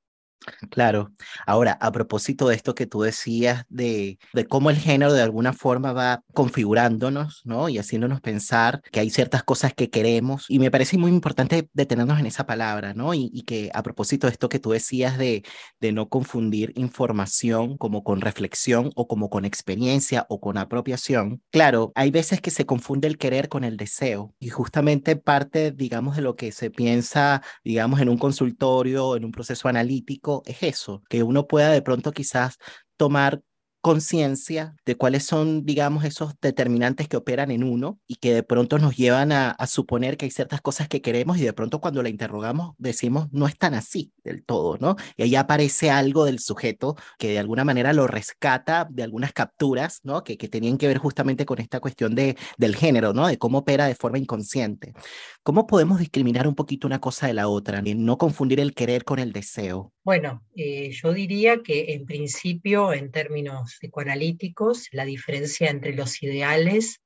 Claro. 0.71 1.13
Ahora, 1.47 1.73
a 1.81 1.93
propósito 1.93 2.49
de 2.49 2.57
esto 2.57 2.75
que 2.75 2.87
tú 2.87 3.03
decías 3.03 3.65
de, 3.69 4.19
de, 4.33 4.47
cómo 4.47 4.71
el 4.71 4.77
género 4.77 5.13
de 5.13 5.23
alguna 5.23 5.53
forma 5.53 5.93
va 5.93 6.23
configurándonos, 6.33 7.43
¿no? 7.45 7.69
Y 7.69 7.79
haciéndonos 7.79 8.21
pensar 8.21 8.83
que 8.93 9.01
hay 9.01 9.11
ciertas 9.11 9.43
cosas 9.43 9.75
que 9.75 9.91
queremos. 9.91 10.47
Y 10.49 10.59
me 10.59 10.71
parece 10.71 10.99
muy 10.99 11.11
importante 11.11 11.69
detenernos 11.73 12.19
en 12.19 12.27
esa 12.27 12.47
palabra, 12.47 12.95
¿no? 12.95 13.15
Y, 13.15 13.29
que 13.49 13.71
a 13.73 13.83
propósito 13.83 14.27
de 14.27 14.33
esto 14.33 14.49
que 14.49 14.59
tú 14.59 14.71
decías 14.73 15.17
de, 15.17 15.43
de 15.81 15.93
no 15.93 16.09
confundir 16.09 16.73
información 16.77 17.79
como 17.79 18.03
con 18.05 18.21
reflexión 18.21 18.91
o 18.95 19.07
como 19.09 19.31
con 19.31 19.45
experiencia 19.45 20.27
o 20.29 20.41
con 20.41 20.59
apropiación. 20.59 21.41
Claro, 21.51 21.93
hay 21.95 22.11
veces 22.11 22.41
que 22.41 22.51
se 22.51 22.67
confunde 22.67 23.09
el 23.09 23.17
querer 23.17 23.49
con 23.49 23.65
el 23.65 23.77
deseo. 23.77 24.35
Y 24.39 24.51
justamente 24.51 25.17
parte, 25.17 25.73
digamos, 25.73 26.17
de 26.17 26.23
lo 26.23 26.37
que 26.37 26.53
se 26.53 26.71
piensa, 26.71 27.43
digamos, 27.65 28.01
en 28.01 28.09
un 28.09 28.19
consultorio, 28.19 29.17
en 29.17 29.25
un 29.25 29.33
proceso 29.33 29.69
analítico, 29.69 30.28
es 30.47 30.63
eso, 30.63 31.03
que 31.09 31.23
uno 31.23 31.47
pueda 31.47 31.71
de 31.71 31.83
pronto 31.83 32.13
quizás 32.13 32.57
tomar 32.97 33.41
conciencia 33.81 34.75
de 34.85 34.97
cuáles 34.97 35.25
son, 35.25 35.65
digamos, 35.65 36.05
esos 36.05 36.35
determinantes 36.41 37.09
que 37.09 37.17
operan 37.17 37.51
en 37.51 37.63
uno 37.63 38.01
y 38.07 38.17
que 38.17 38.35
de 38.35 38.43
pronto 38.43 38.79
nos 38.79 38.97
llevan 38.97 39.33
a, 39.33 39.57
suponer 39.67 40.17
que 40.17 40.25
hay 40.25 40.31
ciertas 40.31 40.61
cosas 40.61 40.89
que 40.89 41.03
queremos 41.03 41.39
y 41.39 41.45
de 41.45 41.53
pronto 41.53 41.81
cuando 41.81 42.03
la 42.03 42.09
interrogamos 42.09 42.75
decimos 42.79 43.29
no 43.33 43.47
es 43.47 43.57
tan 43.59 43.75
así 43.75 44.13
del 44.25 44.43
todo, 44.45 44.79
¿no? 44.79 44.97
Y 45.17 45.25
ahí 45.25 45.35
aparece 45.35 45.91
algo 45.91 46.25
del 46.25 46.39
sujeto 46.39 46.97
que 47.19 47.29
de 47.29 47.39
alguna 47.39 47.65
manera 47.65 47.93
lo 47.93 48.07
rescata 48.07 48.87
de 48.91 49.03
algunas 49.03 49.33
capturas, 49.33 50.01
¿no? 50.05 50.25
Que, 50.25 50.39
que 50.39 50.49
tenían 50.49 50.79
que 50.79 50.89
ver 50.89 50.99
justamente 50.99 51.45
con 51.45 51.61
esta 51.61 51.81
cuestión 51.81 52.15
de, 52.15 52.37
del 52.57 52.77
género, 52.77 53.13
¿no? 53.13 53.29
De 53.29 53.39
cómo 53.39 53.59
opera 53.59 53.87
de 53.87 53.95
forma 53.95 54.19
inconsciente. 54.19 54.95
¿Cómo 55.43 55.67
podemos 55.67 55.99
discriminar 55.99 56.49
un 56.49 56.55
poquito 56.55 56.87
una 56.87 57.01
cosa 57.01 57.27
de 57.27 57.35
la 57.35 57.49
otra? 57.49 57.83
Y 57.85 57.95
no 57.95 58.19
confundir 58.19 58.61
el 58.61 58.75
querer 58.75 59.05
con 59.05 59.19
el 59.19 59.33
deseo. 59.33 59.93
Bueno, 60.05 60.43
eh, 60.57 60.91
yo 60.91 61.13
diría 61.13 61.63
que 61.63 61.93
en 61.93 62.07
principio, 62.07 62.93
en 62.93 63.11
términos 63.11 63.68
psicoanalíticos, 63.77 64.89
la 64.93 65.05
diferencia 65.05 65.71
entre 65.71 65.95
los 65.95 66.23
ideales 66.23 67.01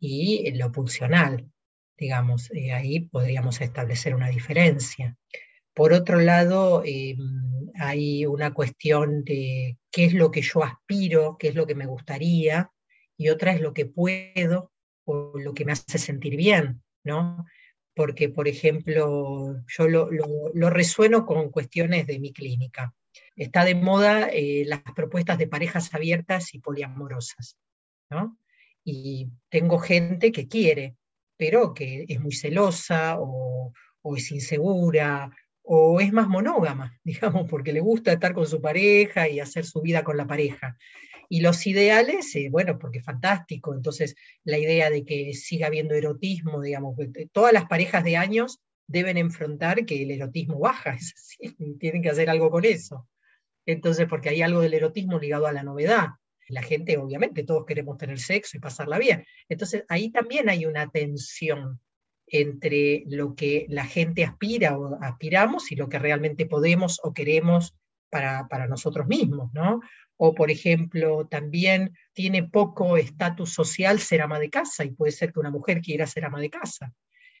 y 0.00 0.50
lo 0.52 0.72
pulsional, 0.72 1.50
digamos, 1.96 2.50
eh, 2.52 2.72
ahí 2.72 3.00
podríamos 3.00 3.60
establecer 3.60 4.14
una 4.14 4.28
diferencia. 4.28 5.16
Por 5.74 5.92
otro 5.92 6.20
lado, 6.20 6.82
em, 6.84 7.70
hay 7.76 8.26
una 8.26 8.52
cuestión 8.52 9.24
de 9.24 9.78
qué 9.90 10.06
es 10.06 10.14
lo 10.14 10.30
que 10.30 10.42
yo 10.42 10.64
aspiro, 10.64 11.36
qué 11.38 11.48
es 11.48 11.54
lo 11.54 11.66
que 11.66 11.74
me 11.74 11.86
gustaría, 11.86 12.70
y 13.16 13.28
otra 13.28 13.52
es 13.52 13.60
lo 13.60 13.72
que 13.72 13.86
puedo 13.86 14.72
o 15.04 15.38
lo 15.38 15.54
que 15.54 15.64
me 15.64 15.72
hace 15.72 15.98
sentir 15.98 16.36
bien, 16.36 16.82
¿no? 17.04 17.44
porque, 17.94 18.28
por 18.28 18.48
ejemplo, 18.48 19.56
yo 19.66 19.88
lo, 19.88 20.70
resueno 20.70 21.26
con 21.26 21.50
cuestiones 21.50 22.06
de 22.06 22.18
mi 22.18 22.32
clínica. 22.32 22.94
Está 23.36 23.64
de 23.64 23.74
moda 23.74 24.28
eh, 24.28 24.64
las 24.66 24.82
propuestas 24.94 25.38
de 25.38 25.46
parejas 25.46 25.94
abiertas 25.94 26.54
y 26.54 26.58
poliamorosas, 26.58 27.56
¿no? 28.10 28.38
Y 28.84 29.28
tengo 29.48 29.78
gente 29.78 30.32
que 30.32 30.48
quiere, 30.48 30.96
pero 31.36 31.74
que 31.74 32.04
es 32.08 32.20
muy 32.20 32.32
celosa 32.32 33.16
o, 33.18 33.72
es 34.16 34.30
insegura 34.32 35.30
o 35.62 36.00
es 36.00 36.12
más 36.12 36.28
monógama, 36.28 36.98
digamos, 37.04 37.48
porque 37.48 37.72
le 37.72 37.80
gusta 37.80 38.12
estar 38.12 38.34
con 38.34 38.46
su 38.46 38.60
pareja 38.60 39.28
y 39.28 39.40
hacer 39.40 39.64
su 39.64 39.80
vida 39.80 40.04
con 40.04 40.16
la 40.16 40.26
pareja. 40.26 40.76
Y 41.28 41.40
los 41.40 41.66
ideales, 41.66 42.34
eh, 42.36 42.48
bueno, 42.50 42.78
porque 42.78 42.98
es 42.98 43.04
fantástico, 43.04 43.74
entonces 43.74 44.14
la 44.44 44.58
idea 44.58 44.90
de 44.90 45.04
que 45.04 45.32
siga 45.32 45.68
habiendo 45.68 45.94
erotismo, 45.94 46.60
digamos, 46.60 46.96
todas 47.32 47.54
las 47.54 47.64
parejas 47.66 48.04
de 48.04 48.18
años 48.18 48.60
deben 48.86 49.16
enfrentar 49.16 49.86
que 49.86 50.02
el 50.02 50.10
erotismo 50.10 50.58
baja, 50.58 50.98
tienen 51.80 52.02
que 52.02 52.10
hacer 52.10 52.28
algo 52.28 52.50
con 52.50 52.64
eso. 52.64 53.08
Entonces, 53.66 54.06
porque 54.08 54.30
hay 54.30 54.42
algo 54.42 54.60
del 54.60 54.74
erotismo 54.74 55.18
ligado 55.18 55.46
a 55.46 55.52
la 55.52 55.62
novedad. 55.62 56.08
La 56.48 56.62
gente, 56.62 56.98
obviamente, 56.98 57.44
todos 57.44 57.64
queremos 57.64 57.96
tener 57.96 58.18
sexo 58.18 58.56
y 58.56 58.60
pasarla 58.60 58.98
bien. 58.98 59.24
Entonces, 59.48 59.84
ahí 59.88 60.10
también 60.10 60.48
hay 60.48 60.66
una 60.66 60.88
tensión 60.90 61.80
entre 62.26 63.04
lo 63.06 63.34
que 63.34 63.66
la 63.68 63.84
gente 63.84 64.24
aspira 64.24 64.78
o 64.78 64.98
aspiramos 65.02 65.70
y 65.70 65.76
lo 65.76 65.88
que 65.88 65.98
realmente 65.98 66.46
podemos 66.46 67.00
o 67.02 67.12
queremos 67.12 67.74
para, 68.10 68.48
para 68.48 68.66
nosotros 68.66 69.06
mismos, 69.06 69.52
¿no? 69.52 69.80
O, 70.16 70.34
por 70.34 70.50
ejemplo, 70.50 71.26
también 71.26 71.96
tiene 72.12 72.44
poco 72.44 72.96
estatus 72.96 73.52
social 73.52 73.98
ser 73.98 74.22
ama 74.22 74.38
de 74.38 74.50
casa 74.50 74.84
y 74.84 74.90
puede 74.90 75.12
ser 75.12 75.32
que 75.32 75.40
una 75.40 75.50
mujer 75.50 75.80
quiera 75.80 76.06
ser 76.06 76.24
ama 76.24 76.40
de 76.40 76.50
casa. 76.50 76.92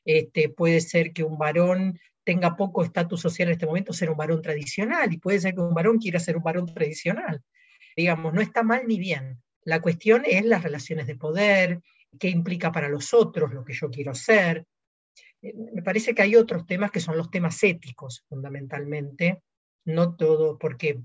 Este, 0.04 0.48
puede 0.48 0.80
ser 0.80 1.12
que 1.12 1.22
un 1.22 1.38
varón 1.38 1.98
tenga 2.24 2.56
poco 2.56 2.84
estatus 2.84 3.20
social 3.20 3.48
en 3.48 3.54
este 3.54 3.66
momento 3.66 3.92
ser 3.92 4.10
un 4.10 4.16
varón 4.16 4.42
tradicional 4.42 5.12
y 5.12 5.18
puede 5.18 5.40
ser 5.40 5.54
que 5.54 5.60
un 5.60 5.74
varón 5.74 5.98
quiera 5.98 6.20
ser 6.20 6.36
un 6.36 6.42
varón 6.42 6.66
tradicional. 6.66 7.42
Digamos, 7.96 8.32
no 8.32 8.40
está 8.40 8.62
mal 8.62 8.86
ni 8.86 8.98
bien. 8.98 9.42
La 9.64 9.80
cuestión 9.80 10.22
es 10.26 10.44
las 10.44 10.62
relaciones 10.62 11.06
de 11.06 11.16
poder, 11.16 11.80
qué 12.18 12.28
implica 12.28 12.72
para 12.72 12.88
los 12.88 13.14
otros 13.14 13.52
lo 13.52 13.64
que 13.64 13.74
yo 13.74 13.90
quiero 13.90 14.14
ser. 14.14 14.66
Eh, 15.42 15.54
me 15.74 15.82
parece 15.82 16.14
que 16.14 16.22
hay 16.22 16.36
otros 16.36 16.66
temas 16.66 16.90
que 16.90 17.00
son 17.00 17.16
los 17.16 17.30
temas 17.30 17.62
éticos, 17.62 18.24
fundamentalmente, 18.28 19.42
no 19.84 20.14
todo, 20.14 20.58
porque, 20.58 21.00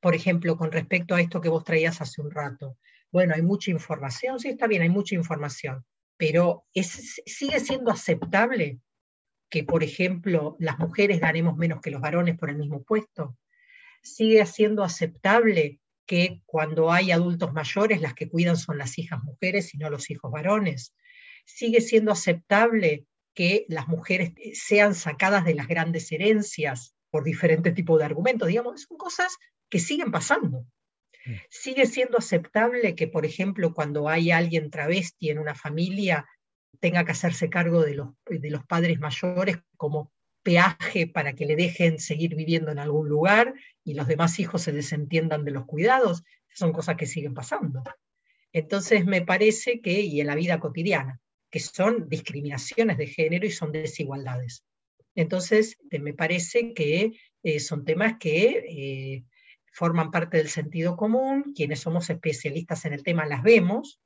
por 0.00 0.14
ejemplo, 0.14 0.56
con 0.56 0.72
respecto 0.72 1.14
a 1.14 1.20
esto 1.20 1.40
que 1.40 1.48
vos 1.48 1.64
traías 1.64 2.00
hace 2.00 2.20
un 2.20 2.30
rato, 2.30 2.78
bueno, 3.10 3.34
hay 3.34 3.42
mucha 3.42 3.70
información, 3.70 4.40
sí 4.40 4.48
está 4.48 4.66
bien, 4.66 4.82
hay 4.82 4.88
mucha 4.88 5.14
información, 5.14 5.84
pero 6.16 6.64
sigue 6.74 7.60
siendo 7.60 7.90
aceptable 7.90 8.80
que, 9.52 9.64
por 9.64 9.84
ejemplo, 9.84 10.56
las 10.58 10.78
mujeres 10.78 11.20
ganemos 11.20 11.58
menos 11.58 11.82
que 11.82 11.90
los 11.90 12.00
varones 12.00 12.38
por 12.38 12.48
el 12.48 12.56
mismo 12.56 12.82
puesto. 12.84 13.36
Sigue 14.02 14.46
siendo 14.46 14.82
aceptable 14.82 15.78
que 16.06 16.40
cuando 16.46 16.90
hay 16.90 17.12
adultos 17.12 17.52
mayores 17.52 18.00
las 18.00 18.14
que 18.14 18.30
cuidan 18.30 18.56
son 18.56 18.78
las 18.78 18.98
hijas 18.98 19.22
mujeres 19.22 19.74
y 19.74 19.76
no 19.76 19.90
los 19.90 20.10
hijos 20.10 20.32
varones. 20.32 20.94
Sigue 21.44 21.82
siendo 21.82 22.12
aceptable 22.12 23.04
que 23.34 23.66
las 23.68 23.88
mujeres 23.88 24.32
sean 24.54 24.94
sacadas 24.94 25.44
de 25.44 25.54
las 25.54 25.68
grandes 25.68 26.10
herencias 26.10 26.94
por 27.10 27.22
diferentes 27.22 27.74
tipos 27.74 27.98
de 27.98 28.06
argumentos. 28.06 28.48
Digamos, 28.48 28.80
son 28.88 28.96
cosas 28.96 29.36
que 29.68 29.80
siguen 29.80 30.10
pasando. 30.10 30.64
Mm. 31.26 31.34
Sigue 31.50 31.84
siendo 31.84 32.16
aceptable 32.16 32.94
que, 32.94 33.06
por 33.06 33.26
ejemplo, 33.26 33.74
cuando 33.74 34.08
hay 34.08 34.30
alguien 34.30 34.70
travesti 34.70 35.28
en 35.28 35.38
una 35.38 35.54
familia, 35.54 36.26
tenga 36.82 37.04
que 37.04 37.12
hacerse 37.12 37.48
cargo 37.48 37.84
de 37.84 37.94
los, 37.94 38.08
de 38.26 38.50
los 38.50 38.66
padres 38.66 38.98
mayores 38.98 39.58
como 39.76 40.10
peaje 40.42 41.06
para 41.06 41.32
que 41.32 41.46
le 41.46 41.54
dejen 41.54 42.00
seguir 42.00 42.34
viviendo 42.34 42.72
en 42.72 42.80
algún 42.80 43.08
lugar 43.08 43.54
y 43.84 43.94
los 43.94 44.08
demás 44.08 44.40
hijos 44.40 44.62
se 44.62 44.72
desentiendan 44.72 45.44
de 45.44 45.52
los 45.52 45.64
cuidados. 45.64 46.24
Son 46.52 46.72
cosas 46.72 46.96
que 46.96 47.06
siguen 47.06 47.34
pasando. 47.34 47.84
Entonces 48.52 49.06
me 49.06 49.22
parece 49.22 49.80
que, 49.80 50.00
y 50.00 50.20
en 50.20 50.26
la 50.26 50.34
vida 50.34 50.58
cotidiana, 50.58 51.20
que 51.52 51.60
son 51.60 52.08
discriminaciones 52.08 52.98
de 52.98 53.06
género 53.06 53.46
y 53.46 53.52
son 53.52 53.70
desigualdades. 53.70 54.64
Entonces 55.14 55.78
me 55.88 56.14
parece 56.14 56.74
que 56.74 57.12
eh, 57.44 57.60
son 57.60 57.84
temas 57.84 58.16
que 58.18 58.64
eh, 58.68 59.24
forman 59.72 60.10
parte 60.10 60.38
del 60.38 60.48
sentido 60.48 60.96
común, 60.96 61.52
quienes 61.54 61.78
somos 61.78 62.10
especialistas 62.10 62.84
en 62.86 62.94
el 62.94 63.04
tema 63.04 63.24
las 63.24 63.44
vemos, 63.44 64.00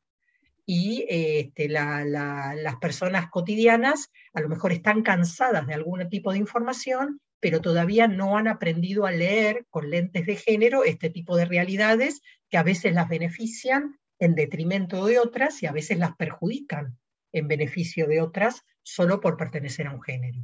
y 0.66 1.06
este, 1.08 1.68
las 1.68 2.76
personas 2.80 3.30
cotidianas 3.30 4.10
a 4.34 4.40
lo 4.40 4.48
mejor 4.48 4.72
están 4.72 5.02
cansadas 5.02 5.66
de 5.66 5.74
algún 5.74 6.08
tipo 6.08 6.32
de 6.32 6.38
información, 6.38 7.20
pero 7.38 7.60
todavía 7.60 8.08
no 8.08 8.36
han 8.36 8.48
aprendido 8.48 9.06
a 9.06 9.12
leer 9.12 9.64
con 9.70 9.88
lentes 9.90 10.26
de 10.26 10.34
género 10.34 10.82
este 10.82 11.08
tipo 11.08 11.36
de 11.36 11.44
realidades 11.44 12.20
que 12.50 12.58
a 12.58 12.64
veces 12.64 12.94
las 12.94 13.08
benefician 13.08 13.98
en 14.18 14.34
detrimento 14.34 15.06
de 15.06 15.20
otras 15.20 15.62
y 15.62 15.66
a 15.66 15.72
veces 15.72 15.98
las 15.98 16.16
perjudican 16.16 16.98
en 17.32 17.46
beneficio 17.46 18.08
de 18.08 18.20
otras 18.20 18.64
solo 18.82 19.20
por 19.20 19.36
pertenecer 19.36 19.86
a 19.86 19.92
un 19.92 20.02
género. 20.02 20.40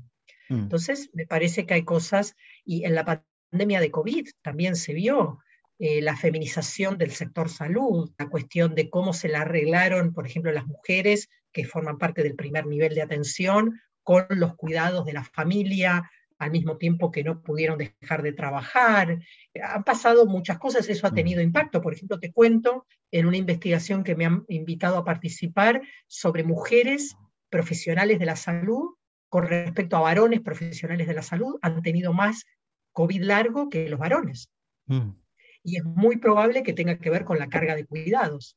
Mm. 0.48 0.64
Entonces, 0.64 1.10
me 1.14 1.26
parece 1.26 1.66
que 1.66 1.74
hay 1.74 1.84
cosas, 1.84 2.36
y 2.64 2.84
en 2.84 2.94
la 2.94 3.24
pandemia 3.50 3.80
de 3.80 3.90
COVID 3.90 4.28
también 4.42 4.76
se 4.76 4.92
vio 4.92 5.38
eh, 5.78 6.00
la 6.00 6.16
feminización 6.16 6.98
del 6.98 7.12
sector 7.12 7.48
salud, 7.48 8.10
la 8.18 8.28
cuestión 8.28 8.74
de 8.74 8.90
cómo 8.90 9.12
se 9.12 9.28
la 9.28 9.42
arreglaron, 9.42 10.12
por 10.12 10.26
ejemplo, 10.26 10.52
las 10.52 10.66
mujeres 10.66 11.28
que 11.52 11.64
forman 11.64 11.98
parte 11.98 12.22
del 12.22 12.34
primer 12.34 12.66
nivel 12.66 12.94
de 12.94 13.02
atención 13.02 13.80
con 14.02 14.26
los 14.30 14.56
cuidados 14.56 15.04
de 15.04 15.12
la 15.12 15.24
familia, 15.24 16.10
al 16.38 16.50
mismo 16.50 16.76
tiempo 16.76 17.12
que 17.12 17.22
no 17.22 17.40
pudieron 17.40 17.78
dejar 17.78 18.22
de 18.22 18.32
trabajar. 18.32 19.20
Han 19.62 19.84
pasado 19.84 20.26
muchas 20.26 20.58
cosas, 20.58 20.88
eso 20.88 21.06
ha 21.06 21.10
mm. 21.10 21.14
tenido 21.14 21.40
impacto. 21.40 21.80
Por 21.80 21.94
ejemplo, 21.94 22.18
te 22.18 22.32
cuento 22.32 22.86
en 23.12 23.26
una 23.26 23.36
investigación 23.36 24.02
que 24.02 24.16
me 24.16 24.26
han 24.26 24.44
invitado 24.48 24.96
a 24.98 25.04
participar 25.04 25.82
sobre 26.08 26.42
mujeres 26.42 27.14
profesionales 27.48 28.18
de 28.18 28.26
la 28.26 28.36
salud 28.36 28.96
con 29.28 29.46
respecto 29.46 29.96
a 29.96 30.00
varones 30.00 30.40
profesionales 30.40 31.06
de 31.06 31.14
la 31.14 31.22
salud, 31.22 31.58
han 31.62 31.80
tenido 31.80 32.12
más 32.12 32.44
COVID 32.92 33.22
largo 33.22 33.70
que 33.70 33.88
los 33.88 33.98
varones. 33.98 34.50
Mm. 34.86 35.21
Y 35.62 35.76
es 35.76 35.84
muy 35.84 36.16
probable 36.16 36.62
que 36.62 36.72
tenga 36.72 36.98
que 36.98 37.10
ver 37.10 37.24
con 37.24 37.38
la 37.38 37.48
carga 37.48 37.74
de 37.74 37.86
cuidados. 37.86 38.56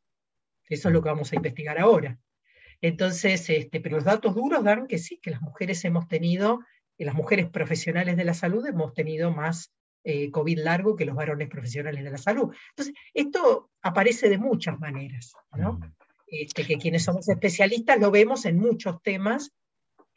Eso 0.69 0.89
es 0.89 0.93
lo 0.93 1.01
que 1.01 1.09
vamos 1.09 1.31
a 1.31 1.35
investigar 1.35 1.79
ahora. 1.79 2.17
Entonces, 2.81 3.49
este, 3.49 3.79
pero 3.79 3.97
los 3.97 4.05
datos 4.05 4.35
duros 4.35 4.63
dan 4.63 4.87
que 4.87 4.97
sí, 4.97 5.19
que 5.21 5.31
las 5.31 5.41
mujeres 5.41 5.83
hemos 5.85 6.07
tenido, 6.07 6.59
las 6.97 7.15
mujeres 7.15 7.49
profesionales 7.49 8.17
de 8.17 8.25
la 8.25 8.33
salud 8.33 8.65
hemos 8.65 8.93
tenido 8.93 9.31
más 9.31 9.71
eh, 10.03 10.29
COVID 10.31 10.59
largo 10.59 10.95
que 10.95 11.05
los 11.05 11.15
varones 11.15 11.49
profesionales 11.49 12.03
de 12.03 12.11
la 12.11 12.17
salud. 12.17 12.53
Entonces, 12.69 12.95
esto 13.13 13.71
aparece 13.81 14.29
de 14.29 14.37
muchas 14.37 14.79
maneras, 14.79 15.33
¿no? 15.55 15.73
Mm. 15.73 15.93
Este, 16.27 16.65
que 16.65 16.77
quienes 16.77 17.03
somos 17.03 17.29
especialistas 17.29 17.99
lo 17.99 18.11
vemos 18.11 18.45
en 18.45 18.57
muchos 18.57 19.01
temas 19.03 19.51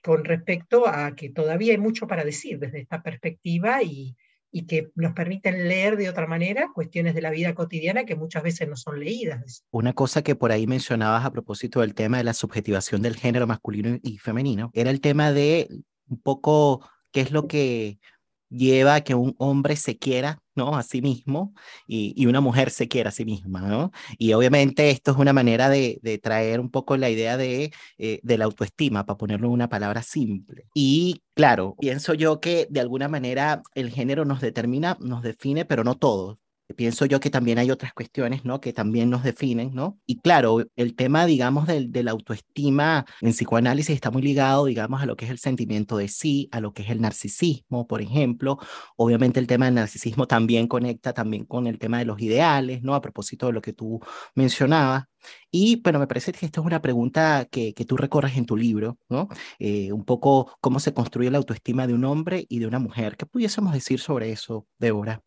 con 0.03 0.25
respecto 0.25 0.89
a 0.89 1.15
que 1.15 1.29
todavía 1.29 1.73
hay 1.73 1.79
mucho 1.79 2.07
para 2.07 2.25
decir 2.25 2.59
desde 2.59 2.81
esta 2.81 3.03
perspectiva 3.03 3.83
y, 3.83 4.17
que 4.67 4.91
nos 4.95 5.13
permiten 5.13 5.69
leer 5.69 5.97
de 5.97 6.09
otra 6.09 6.27
manera 6.27 6.71
cuestiones 6.75 7.15
de 7.15 7.23
la 7.23 7.31
vida 7.31 7.55
cotidiana 7.55 8.05
que 8.05 8.17
muchas 8.17 8.43
veces 8.43 8.69
no 8.69 8.77
son 8.77 9.01
leídas. 9.01 9.65
Una 9.71 9.93
cosa 9.93 10.23
que 10.23 10.35
por 10.35 10.53
ahí 10.53 10.67
mencionabas 10.67 11.25
a 11.25 11.31
propósito 11.31 11.81
del 11.81 11.95
tema 11.95 12.19
de 12.19 12.25
la 12.25 12.35
subjetivación 12.35 13.03
del 13.03 13.17
género 13.17 13.47
masculino 13.47 13.99
y 14.03 14.19
femenino 14.19 14.71
era 14.75 14.91
el 14.91 15.01
tema 15.01 15.33
de 15.33 15.69
un 16.09 16.21
poco 16.21 16.89
qué 17.13 17.21
es 17.21 17.31
lo 17.31 17.47
que 17.47 17.99
lleva 18.51 18.97
a 18.97 19.01
que 19.03 19.15
un 19.15 19.35
hombre 19.39 19.77
se 19.77 19.99
quiera 19.99 20.39
¿no? 20.59 20.77
a 20.77 20.83
sí 20.83 21.01
mismo 21.01 21.55
y, 21.87 22.27
una 22.27 22.43
mujer 22.43 22.71
se 22.71 22.89
quiera 22.89 23.09
a 23.09 23.13
sí 23.13 23.25
misma. 23.25 23.63
¿no? 23.63 23.91
Y 24.19 24.35
obviamente 24.35 24.91
esto 24.91 25.13
es 25.13 25.17
una 25.17 25.33
manera 25.33 25.71
de, 25.71 26.21
traer 26.23 26.61
un 26.61 26.71
poco 26.71 26.97
la 26.97 27.09
idea 27.09 27.37
de, 27.39 27.73
eh, 27.99 28.21
de 28.23 28.39
la 28.39 28.45
autoestima, 28.45 29.07
para 29.07 29.17
ponerlo 29.17 29.47
en 29.49 29.55
una 29.55 29.69
palabra 29.69 30.03
simple. 30.03 30.67
Y 30.75 31.23
claro, 31.35 31.77
pienso 31.81 32.13
yo 32.15 32.41
que 32.41 32.67
de 32.71 32.81
alguna 32.81 33.09
manera 33.09 33.63
el 33.75 33.91
género 33.91 34.25
nos 34.25 34.41
determina, 34.41 34.99
nos 35.01 35.23
define, 35.23 35.65
pero 35.65 35.85
no 35.85 35.97
todo 35.97 36.39
pienso 36.77 37.07
yo 37.07 37.21
que 37.21 37.31
también 37.31 37.59
hay 37.59 37.71
otras 37.71 37.93
cuestiones, 37.93 38.45
¿no? 38.45 38.61
Que 38.61 38.73
también 38.73 39.11
nos 39.11 39.23
definen, 39.23 39.75
¿no? 39.75 39.99
Y 40.07 40.21
claro, 40.21 40.65
el 40.77 40.95
tema, 40.95 41.27
digamos, 41.27 41.67
del, 41.67 41.93
de 41.93 42.03
la 42.03 42.13
autoestima 42.13 43.07
en 43.21 43.33
psicoanálisis 43.33 43.95
está 43.95 44.11
muy 44.11 44.23
ligado, 44.23 44.67
digamos, 44.67 45.03
a 45.03 45.07
lo 45.07 45.17
que 45.17 45.25
es 45.25 45.31
el 45.31 45.39
sentimiento 45.39 45.97
de 45.97 46.09
sí, 46.09 46.49
a 46.53 46.61
lo 46.61 46.73
que 46.73 46.83
es 46.83 46.91
el 46.91 47.01
narcisismo, 47.01 47.87
por 47.87 48.03
ejemplo. 48.03 48.59
Obviamente 48.97 49.41
el 49.41 49.47
tema 49.47 49.67
del 49.67 49.75
narcisismo 49.75 50.27
también 50.27 50.67
conecta 50.69 51.13
también 51.13 51.45
con 51.45 51.67
el 51.67 51.79
tema 51.79 51.99
de 51.99 52.05
los 52.05 52.21
ideales, 52.21 52.83
¿no? 52.83 52.95
A 52.95 53.01
propósito 53.01 53.47
de 53.47 53.53
lo 53.53 53.63
que 53.63 53.73
tú 53.73 54.01
mencionabas. 54.35 55.05
Y 55.51 55.81
bueno, 55.83 55.99
me 55.99 56.07
parece 56.07 56.33
que 56.33 56.47
esta 56.47 56.61
es 56.61 56.67
una 56.67 56.83
pregunta 56.83 57.47
que, 57.51 57.75
que 57.75 57.85
tú 57.85 57.97
recorres 57.97 58.37
en 58.37 58.47
tu 58.47 58.57
libro, 58.57 58.99
¿no? 59.09 59.29
Eh, 59.59 59.93
un 59.93 60.05
poco 60.05 60.53
cómo 60.61 60.81
se 60.81 60.95
construye 60.95 61.31
la 61.31 61.39
autoestima 61.39 61.87
de 61.87 61.95
un 61.95 62.05
hombre 62.05 62.47
y 62.49 62.59
de 62.61 62.67
una 62.67 62.79
mujer. 62.79 63.17
¿Qué 63.17 63.27
pudiésemos 63.27 63.73
decir 63.73 64.01
sobre 64.01 64.31
eso, 64.33 64.67
Débora? 64.79 65.23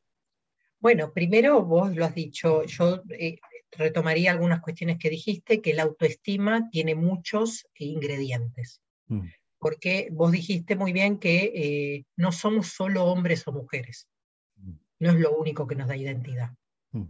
Bueno, 0.81 1.13
primero 1.13 1.63
vos 1.63 1.95
lo 1.95 2.05
has 2.05 2.15
dicho, 2.15 2.63
yo 2.65 3.03
eh, 3.11 3.37
retomaría 3.71 4.31
algunas 4.31 4.61
cuestiones 4.61 4.97
que 4.97 5.11
dijiste, 5.11 5.61
que 5.61 5.75
la 5.75 5.83
autoestima 5.83 6.69
tiene 6.71 6.95
muchos 6.95 7.67
ingredientes. 7.75 8.81
Mm. 9.07 9.27
Porque 9.59 10.09
vos 10.11 10.31
dijiste 10.31 10.75
muy 10.75 10.91
bien 10.91 11.19
que 11.19 11.51
eh, 11.53 12.05
no 12.17 12.31
somos 12.31 12.69
solo 12.69 13.05
hombres 13.05 13.47
o 13.47 13.51
mujeres. 13.51 14.07
Mm. 14.55 14.71
No 14.99 15.09
es 15.11 15.15
lo 15.17 15.37
único 15.37 15.67
que 15.67 15.75
nos 15.75 15.87
da 15.87 15.95
identidad. 15.95 16.49
Mm. 16.91 17.05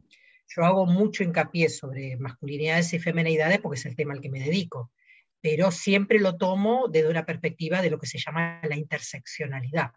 Yo 0.54 0.66
hago 0.66 0.86
mucho 0.86 1.24
hincapié 1.24 1.70
sobre 1.70 2.18
masculinidades 2.18 2.94
y 2.94 3.00
femenidades 3.00 3.60
porque 3.60 3.80
es 3.80 3.86
el 3.86 3.96
tema 3.96 4.14
al 4.14 4.20
que 4.20 4.30
me 4.30 4.42
dedico, 4.42 4.92
pero 5.40 5.72
siempre 5.72 6.20
lo 6.20 6.36
tomo 6.36 6.90
desde 6.90 7.10
una 7.10 7.26
perspectiva 7.26 7.82
de 7.82 7.90
lo 7.90 7.98
que 7.98 8.08
se 8.08 8.20
llama 8.20 8.60
la 8.68 8.76
interseccionalidad. 8.76 9.92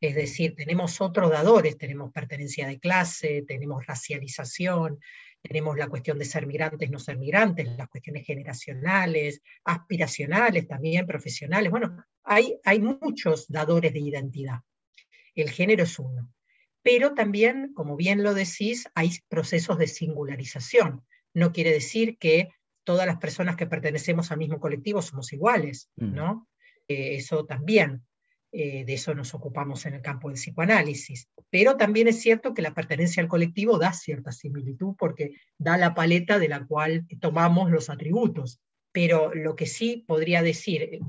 Es 0.00 0.14
decir, 0.14 0.54
tenemos 0.54 1.00
otros 1.00 1.30
dadores, 1.30 1.78
tenemos 1.78 2.12
pertenencia 2.12 2.66
de 2.66 2.78
clase, 2.78 3.44
tenemos 3.46 3.86
racialización, 3.86 4.98
tenemos 5.42 5.76
la 5.76 5.88
cuestión 5.88 6.18
de 6.18 6.24
ser 6.24 6.46
migrantes, 6.46 6.90
no 6.90 6.98
ser 6.98 7.18
migrantes, 7.18 7.66
las 7.76 7.88
cuestiones 7.88 8.26
generacionales, 8.26 9.40
aspiracionales 9.64 10.66
también, 10.66 11.06
profesionales. 11.06 11.70
Bueno, 11.70 12.04
hay, 12.24 12.58
hay 12.64 12.80
muchos 12.80 13.48
dadores 13.48 13.92
de 13.92 14.00
identidad. 14.00 14.60
El 15.34 15.50
género 15.50 15.84
es 15.84 15.98
uno. 15.98 16.32
Pero 16.82 17.14
también, 17.14 17.72
como 17.74 17.96
bien 17.96 18.22
lo 18.22 18.34
decís, 18.34 18.88
hay 18.94 19.10
procesos 19.28 19.78
de 19.78 19.88
singularización. 19.88 21.04
No 21.34 21.52
quiere 21.52 21.72
decir 21.72 22.16
que 22.18 22.50
todas 22.84 23.06
las 23.06 23.16
personas 23.16 23.56
que 23.56 23.66
pertenecemos 23.66 24.30
al 24.30 24.38
mismo 24.38 24.60
colectivo 24.60 25.02
somos 25.02 25.32
iguales, 25.32 25.90
mm. 25.96 26.14
¿no? 26.14 26.48
Eh, 26.86 27.16
eso 27.16 27.44
también. 27.44 28.06
Eh, 28.58 28.86
de 28.86 28.94
eso 28.94 29.14
nos 29.14 29.34
ocupamos 29.34 29.84
en 29.84 29.92
el 29.92 30.00
campo 30.00 30.28
del 30.28 30.38
psicoanálisis. 30.38 31.28
Pero 31.50 31.76
también 31.76 32.08
es 32.08 32.22
cierto 32.22 32.54
que 32.54 32.62
la 32.62 32.72
pertenencia 32.72 33.22
al 33.22 33.28
colectivo 33.28 33.78
da 33.78 33.92
cierta 33.92 34.32
similitud 34.32 34.94
porque 34.98 35.34
da 35.58 35.76
la 35.76 35.92
paleta 35.92 36.38
de 36.38 36.48
la 36.48 36.64
cual 36.64 37.06
tomamos 37.20 37.70
los 37.70 37.90
atributos. 37.90 38.58
Pero 38.92 39.34
lo 39.34 39.56
que 39.56 39.66
sí 39.66 40.04
podría 40.06 40.40
decir, 40.40 40.84
eh, 40.84 41.00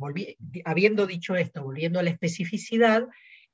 habiendo 0.65 1.07
dicho 1.07 1.37
esto, 1.37 1.63
volviendo 1.63 1.99
a 1.99 2.03
la 2.03 2.09
especificidad, 2.09 3.07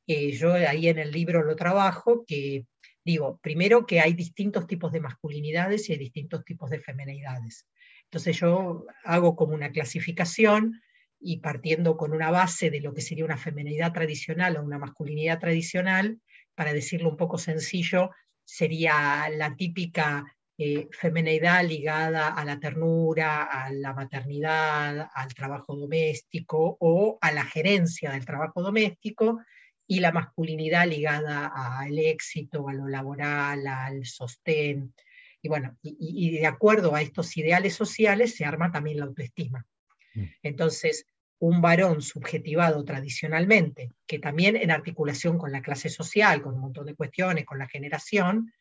eh, 0.07 0.31
yo 0.31 0.53
ahí 0.53 0.87
en 0.87 0.97
el 0.97 1.11
libro 1.11 1.43
lo 1.43 1.55
trabajo, 1.55 2.25
que 2.25 2.65
digo, 3.05 3.39
primero 3.43 3.85
que 3.85 3.99
hay 3.99 4.13
distintos 4.13 4.65
tipos 4.65 4.91
de 4.91 5.01
masculinidades 5.01 5.87
y 5.87 5.93
hay 5.93 5.99
distintos 5.99 6.43
tipos 6.43 6.71
de 6.71 6.79
femenidades. 6.79 7.67
Entonces 8.05 8.39
yo 8.39 8.87
hago 9.03 9.35
como 9.35 9.53
una 9.53 9.71
clasificación 9.71 10.81
y 11.23 11.37
partiendo 11.37 11.95
con 11.95 12.13
una 12.13 12.29
base 12.29 12.69
de 12.69 12.81
lo 12.81 12.93
que 12.93 13.01
sería 13.01 13.25
una 13.25 13.37
feminidad 13.37 13.93
tradicional 13.93 14.57
o 14.57 14.63
una 14.63 14.77
masculinidad 14.77 15.39
tradicional, 15.39 16.19
para 16.53 16.73
decirlo 16.73 17.09
un 17.09 17.17
poco 17.17 17.37
sencillo, 17.37 18.11
sería 18.43 19.29
la 19.29 19.55
típica 19.55 20.25
eh, 20.57 20.87
feminidad 20.91 21.65
ligada 21.65 22.27
a 22.27 22.45
la 22.45 22.59
ternura, 22.59 23.43
a 23.43 23.71
la 23.71 23.93
maternidad, 23.93 25.09
al 25.13 25.33
trabajo 25.33 25.75
doméstico 25.75 26.77
o 26.79 27.17
a 27.21 27.31
la 27.31 27.45
gerencia 27.45 28.11
del 28.11 28.25
trabajo 28.25 28.61
doméstico, 28.61 29.39
y 29.87 29.99
la 29.99 30.11
masculinidad 30.11 30.87
ligada 30.87 31.51
al 31.55 31.97
éxito, 31.99 32.69
a 32.69 32.73
lo 32.73 32.87
laboral, 32.87 33.65
al 33.67 34.05
sostén. 34.05 34.93
Y 35.41 35.49
bueno, 35.49 35.77
y 35.81 36.37
de 36.37 36.47
acuerdo 36.47 36.95
a 36.95 37.01
estos 37.01 37.35
ideales 37.35 37.75
sociales 37.75 38.35
se 38.35 38.45
arma 38.45 38.71
también 38.71 38.99
la 38.99 39.05
autoestima. 39.05 39.65
Mm. 40.13 40.25
Entonces, 40.43 41.05
un 41.39 41.61
varón 41.61 42.01
subjetivado 42.01 42.85
tradicionalmente, 42.85 43.91
que 44.07 44.19
también 44.19 44.55
en 44.55 44.71
articulación 44.71 45.37
con 45.37 45.51
la 45.51 45.61
clase 45.61 45.89
social, 45.89 46.41
con 46.41 46.55
un 46.55 46.61
montón 46.61 46.85
de 46.85 46.95
cuestiones, 46.95 47.45
con 47.45 47.59
la 47.59 47.67
generación, 47.67 48.53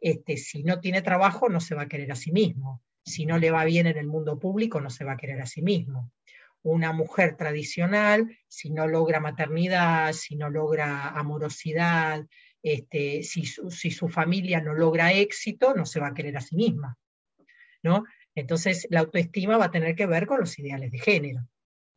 este, 0.00 0.36
si 0.36 0.62
no 0.62 0.80
tiene 0.80 1.02
trabajo 1.02 1.48
no 1.48 1.60
se 1.60 1.74
va 1.74 1.82
a 1.82 1.88
querer 1.88 2.12
a 2.12 2.16
sí 2.16 2.30
mismo. 2.30 2.82
Si 3.04 3.26
no 3.26 3.38
le 3.38 3.50
va 3.50 3.64
bien 3.64 3.86
en 3.86 3.96
el 3.96 4.06
mundo 4.06 4.38
público 4.38 4.80
no 4.80 4.90
se 4.90 5.04
va 5.04 5.12
a 5.12 5.16
querer 5.16 5.40
a 5.40 5.46
sí 5.46 5.62
mismo. 5.62 6.12
Una 6.62 6.92
mujer 6.92 7.36
tradicional, 7.36 8.36
si 8.46 8.70
no 8.70 8.86
logra 8.86 9.20
maternidad, 9.20 10.12
si 10.12 10.36
no 10.36 10.50
logra 10.50 11.08
amorosidad, 11.08 12.26
este, 12.62 13.22
si, 13.22 13.46
su, 13.46 13.70
si 13.70 13.90
su 13.90 14.08
familia 14.08 14.60
no 14.60 14.74
logra 14.74 15.12
éxito, 15.12 15.74
no 15.74 15.86
se 15.86 16.00
va 16.00 16.08
a 16.08 16.14
querer 16.14 16.36
a 16.36 16.40
sí 16.40 16.56
misma. 16.56 16.96
¿no? 17.82 18.04
Entonces, 18.34 18.86
la 18.90 19.00
autoestima 19.00 19.56
va 19.56 19.66
a 19.66 19.70
tener 19.70 19.94
que 19.94 20.06
ver 20.06 20.26
con 20.26 20.40
los 20.40 20.58
ideales 20.58 20.92
de 20.92 20.98
género 20.98 21.48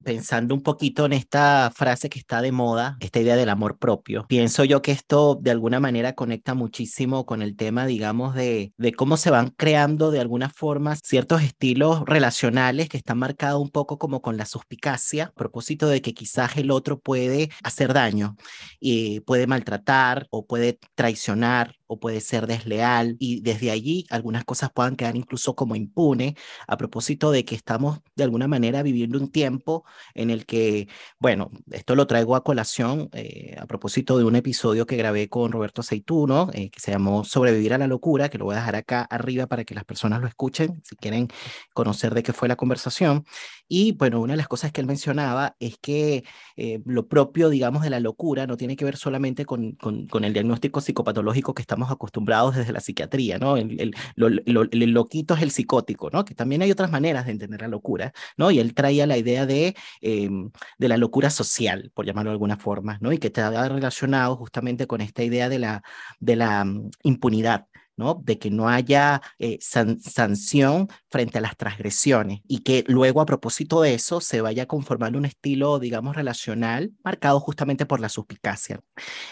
pensando 0.04 0.54
un 0.56 0.62
poquito 0.62 1.06
en 1.06 1.14
esta 1.14 1.72
frase 1.76 2.10
que 2.10 2.20
está 2.20 2.42
de 2.42 2.52
moda, 2.52 2.98
esta 3.00 3.20
idea 3.20 3.36
del 3.36 3.50
amor 3.50 3.78
propio, 3.78 4.26
pienso 4.28 4.64
yo 4.64 4.82
que 4.82 4.92
esto 4.92 5.36
de 5.36 5.52
alguna 5.52 5.80
manera 5.80 6.14
conecta 6.14 6.54
muchísimo 6.54 7.26
con 7.26 7.42
el 7.42 7.56
tema, 7.56 7.86
digamos, 7.86 8.36
de, 8.36 8.74
de 8.78 8.94
cómo 8.94 9.18
se 9.18 9.32
van 9.32 9.50
creando 9.50 10.12
de 10.12 10.20
alguna 10.20 10.50
forma 10.50 10.96
ciertos 10.96 11.42
estilos 11.42 12.04
relacionales 12.06 12.90
que 12.90 12.98
están 12.98 13.20
marcados 13.20 13.62
un 13.62 13.70
poco 13.70 13.98
como 13.98 14.22
con 14.22 14.38
la 14.38 14.46
suspicacia, 14.46 15.26
a 15.26 15.32
propósito 15.32 15.88
de 15.88 16.02
que 16.02 16.14
quizás 16.14 16.58
el 16.58 16.72
otro 16.72 17.00
puede 17.00 17.50
hacer 17.64 17.94
daño 17.94 18.36
y 18.80 19.22
puede 19.22 19.48
maltratar 19.48 20.28
o 20.30 20.46
puede 20.46 20.80
traicionar 20.96 21.76
o 21.92 22.00
puede 22.00 22.22
ser 22.22 22.48
desleal 22.48 23.18
y 23.20 23.42
desde 23.42 23.70
allí 23.70 24.06
algunas 24.10 24.46
cosas 24.46 24.72
puedan 24.72 24.96
quedar 24.96 25.18
incluso 25.18 25.56
como 25.56 25.76
impune 25.76 26.38
a 26.66 26.78
propósito 26.78 27.32
de 27.32 27.44
que 27.44 27.54
estamos 27.54 28.00
de 28.16 28.24
alguna 28.24 28.48
manera 28.48 28.82
viviendo 28.82 29.20
un 29.20 29.30
tiempo 29.30 29.84
en 30.14 30.30
el 30.30 30.46
que, 30.46 30.88
bueno, 31.20 31.52
esto 31.70 31.96
lo 31.96 32.08
traigo 32.08 32.38
a 32.38 32.46
colación 32.46 33.10
eh, 33.12 33.58
a 33.60 33.66
propósito 33.66 34.18
de 34.18 34.24
un 34.24 34.38
episodio 34.38 34.86
que 34.86 34.96
grabé 34.96 35.28
con 35.28 35.52
Roberto 35.52 35.82
Aceituno 35.82 36.50
eh, 36.54 36.70
que 36.70 36.80
se 36.80 36.92
llamó 36.92 37.26
Sobrevivir 37.26 37.74
a 37.74 37.78
la 37.78 37.88
locura, 37.88 38.30
que 38.30 38.38
lo 38.38 38.46
voy 38.46 38.56
a 38.56 38.60
dejar 38.60 38.78
acá 38.78 39.02
arriba 39.02 39.48
para 39.48 39.66
que 39.66 39.76
las 39.76 39.84
personas 39.84 40.22
lo 40.22 40.28
escuchen 40.28 40.82
si 40.86 40.96
quieren 40.96 41.28
conocer 41.74 42.14
de 42.14 42.24
qué 42.24 42.32
fue 42.32 42.48
la 42.48 42.56
conversación. 42.56 43.26
Y 43.68 43.94
bueno, 43.94 44.22
una 44.22 44.34
de 44.34 44.38
las 44.38 44.48
cosas 44.48 44.72
que 44.72 44.82
él 44.82 44.88
mencionaba 44.88 45.56
es 45.60 45.78
que 45.78 46.24
eh, 46.56 46.82
lo 46.86 47.08
propio, 47.08 47.50
digamos, 47.50 47.84
de 47.84 47.90
la 47.90 48.00
locura 48.00 48.48
no 48.48 48.58
tiene 48.58 48.76
que 48.76 48.86
ver 48.86 48.98
solamente 48.98 49.46
con, 49.46 49.74
con, 49.74 50.08
con 50.08 50.24
el 50.24 50.34
diagnóstico 50.34 50.82
psicopatológico 50.82 51.54
que 51.54 51.62
estamos 51.62 51.81
acostumbrados 51.90 52.56
desde 52.56 52.74
la 52.74 52.82
psiquiatría, 52.82 53.38
¿no? 53.40 53.58
El, 53.58 53.96
el, 54.16 54.92
loquito 54.92 55.34
es 55.34 55.42
el 55.42 55.52
psicótico, 55.52 56.10
¿no? 56.12 56.26
Que 56.26 56.36
también 56.36 56.62
hay 56.62 56.72
otras 56.72 56.92
maneras 56.92 57.26
de 57.26 57.32
entender 57.32 57.62
la 57.62 57.68
locura, 57.70 58.14
¿no? 58.38 58.52
Y 58.52 58.60
él 58.60 58.74
traía 58.74 59.08
la 59.08 59.18
idea 59.18 59.46
de, 59.46 59.76
em, 60.02 60.52
de 60.78 60.88
la 60.88 60.98
locura 60.98 61.30
social, 61.30 61.92
por 61.94 62.06
llamarlo 62.06 62.32
de 62.32 62.34
alguna 62.34 62.58
forma, 62.58 62.98
¿no? 63.02 63.12
Y 63.14 63.18
que 63.18 63.28
estaba 63.28 63.68
relacionado 63.70 64.36
justamente 64.36 64.86
con 64.88 65.02
esta 65.02 65.24
idea 65.24 65.50
de 65.50 65.60
la, 65.60 65.84
de 66.20 66.36
la 66.36 66.66
mm, 66.66 66.92
impunidad, 67.04 67.68
¿no? 67.98 68.22
de 68.24 68.40
que 68.40 68.50
no 68.50 68.68
haya 68.70 69.22
eh, 69.40 69.60
sanción 69.62 70.88
frente 71.10 71.38
a 71.38 71.42
las 71.42 71.56
transgresiones 71.58 72.42
y 72.48 72.60
que 72.60 72.84
luego 72.88 73.22
a 73.22 73.26
propósito 73.26 73.82
de 73.82 73.94
eso 73.94 74.22
se 74.22 74.42
vaya 74.42 74.66
conformando 74.66 75.20
un 75.20 75.26
estilo, 75.26 75.80
digamos, 75.80 76.16
relacional 76.16 76.92
marcado 77.04 77.40
justamente 77.40 77.86
por 77.86 78.00
la 78.00 78.10
suspicacia. 78.10 78.80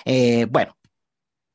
Eh, 0.06 0.46
bueno, 0.50 0.76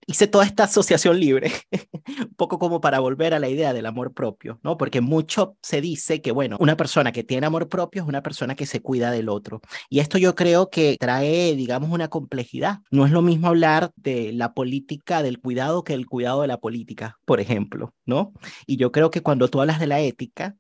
hice 0.07 0.27
toda 0.27 0.45
esta 0.45 0.64
asociación 0.64 1.19
libre, 1.19 1.53
un 2.19 2.35
poco 2.37 2.59
como 2.59 2.81
para 2.81 3.01
volver 3.01 3.35
a 3.35 3.38
la 3.38 3.49
idea 3.49 3.73
del 3.73 3.87
amor 3.87 4.12
propio, 4.12 4.61
¿no? 4.62 4.77
Porque 4.77 5.01
mucho 5.01 5.57
se 5.62 5.81
dice 5.81 6.21
que, 6.21 6.33
bueno, 6.33 6.57
una 6.61 6.77
persona 6.77 7.12
que 7.12 7.25
tiene 7.25 7.47
amor 7.47 7.69
propio 7.69 8.03
es 8.03 8.09
una 8.09 8.23
persona 8.23 8.55
que 8.55 8.67
se 8.67 8.81
cuida 8.81 9.11
del 9.11 9.29
otro. 9.29 9.61
Y 9.88 10.01
esto 10.01 10.19
yo 10.19 10.35
creo 10.35 10.71
que 10.71 10.97
trae, 10.99 11.55
digamos, 11.57 11.90
una 11.90 12.09
complejidad. 12.09 12.81
No 12.90 13.07
es 13.07 13.12
lo 13.12 13.23
mismo 13.23 13.49
hablar 13.49 13.90
de 13.97 14.33
la 14.33 14.55
política 14.55 15.23
del 15.23 15.40
cuidado 15.40 15.85
que 15.85 15.95
el 15.95 16.07
cuidado 16.07 16.43
de 16.43 16.49
la 16.49 16.59
política, 16.59 17.19
por 17.25 17.40
ejemplo, 17.40 17.95
¿no? 18.05 18.33
Y 18.67 18.77
yo 18.77 18.93
creo 18.93 19.11
que 19.11 19.23
cuando 19.23 19.49
tú 19.49 19.61
hablas 19.61 19.81
de 19.81 19.87
la 19.87 20.01
ética, 20.01 20.57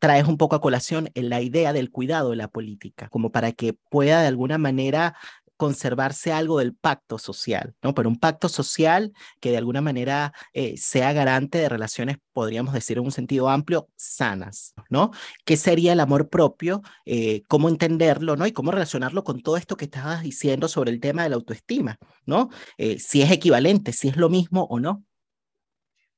traes 0.00 0.26
un 0.26 0.38
poco 0.38 0.56
a 0.56 0.60
colación 0.60 1.10
la 1.14 1.42
idea 1.42 1.72
del 1.72 1.90
cuidado 1.90 2.30
de 2.30 2.36
la 2.36 2.48
política, 2.48 3.08
como 3.10 3.30
para 3.30 3.52
que 3.52 3.74
pueda 3.90 4.22
de 4.22 4.28
alguna 4.28 4.58
manera 4.58 5.14
conservarse 5.60 6.32
algo 6.32 6.58
del 6.58 6.74
pacto 6.74 7.18
social, 7.18 7.74
¿no? 7.82 7.92
Pero 7.94 8.08
un 8.08 8.18
pacto 8.18 8.48
social 8.48 9.12
que 9.40 9.50
de 9.50 9.58
alguna 9.58 9.82
manera 9.82 10.32
eh, 10.54 10.78
sea 10.78 11.12
garante 11.12 11.58
de 11.58 11.68
relaciones, 11.68 12.16
podríamos 12.32 12.72
decir 12.72 12.96
en 12.96 13.04
un 13.04 13.12
sentido 13.12 13.50
amplio, 13.50 13.90
sanas, 13.94 14.72
¿no? 14.88 15.10
¿Qué 15.44 15.58
sería 15.58 15.92
el 15.92 16.00
amor 16.00 16.30
propio? 16.30 16.80
Eh, 17.04 17.42
¿Cómo 17.46 17.68
entenderlo, 17.68 18.36
¿no? 18.36 18.46
Y 18.46 18.52
cómo 18.52 18.70
relacionarlo 18.70 19.22
con 19.22 19.42
todo 19.42 19.58
esto 19.58 19.76
que 19.76 19.84
estabas 19.84 20.22
diciendo 20.22 20.66
sobre 20.66 20.92
el 20.92 20.98
tema 20.98 21.24
de 21.24 21.28
la 21.28 21.36
autoestima, 21.36 21.98
¿no? 22.24 22.48
Eh, 22.78 22.98
si 22.98 23.20
es 23.20 23.30
equivalente, 23.30 23.92
si 23.92 24.08
es 24.08 24.16
lo 24.16 24.30
mismo 24.30 24.64
o 24.70 24.80
no. 24.80 25.04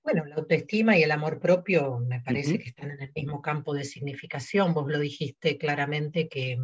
Bueno, 0.05 0.25
la 0.25 0.37
autoestima 0.37 0.97
y 0.97 1.03
el 1.03 1.11
amor 1.11 1.41
propio 1.41 1.99
me 1.99 2.21
parece 2.21 2.61
que 2.61 2.69
están 2.69 2.93
en 2.93 3.01
el 3.03 3.11
mismo 3.13 3.43
campo 3.43 3.75
de 3.75 3.83
significación. 3.83 4.73
Vos 4.73 4.87
lo 4.87 5.01
dijiste 5.01 5.59
claramente 5.59 6.29
que 6.29 6.59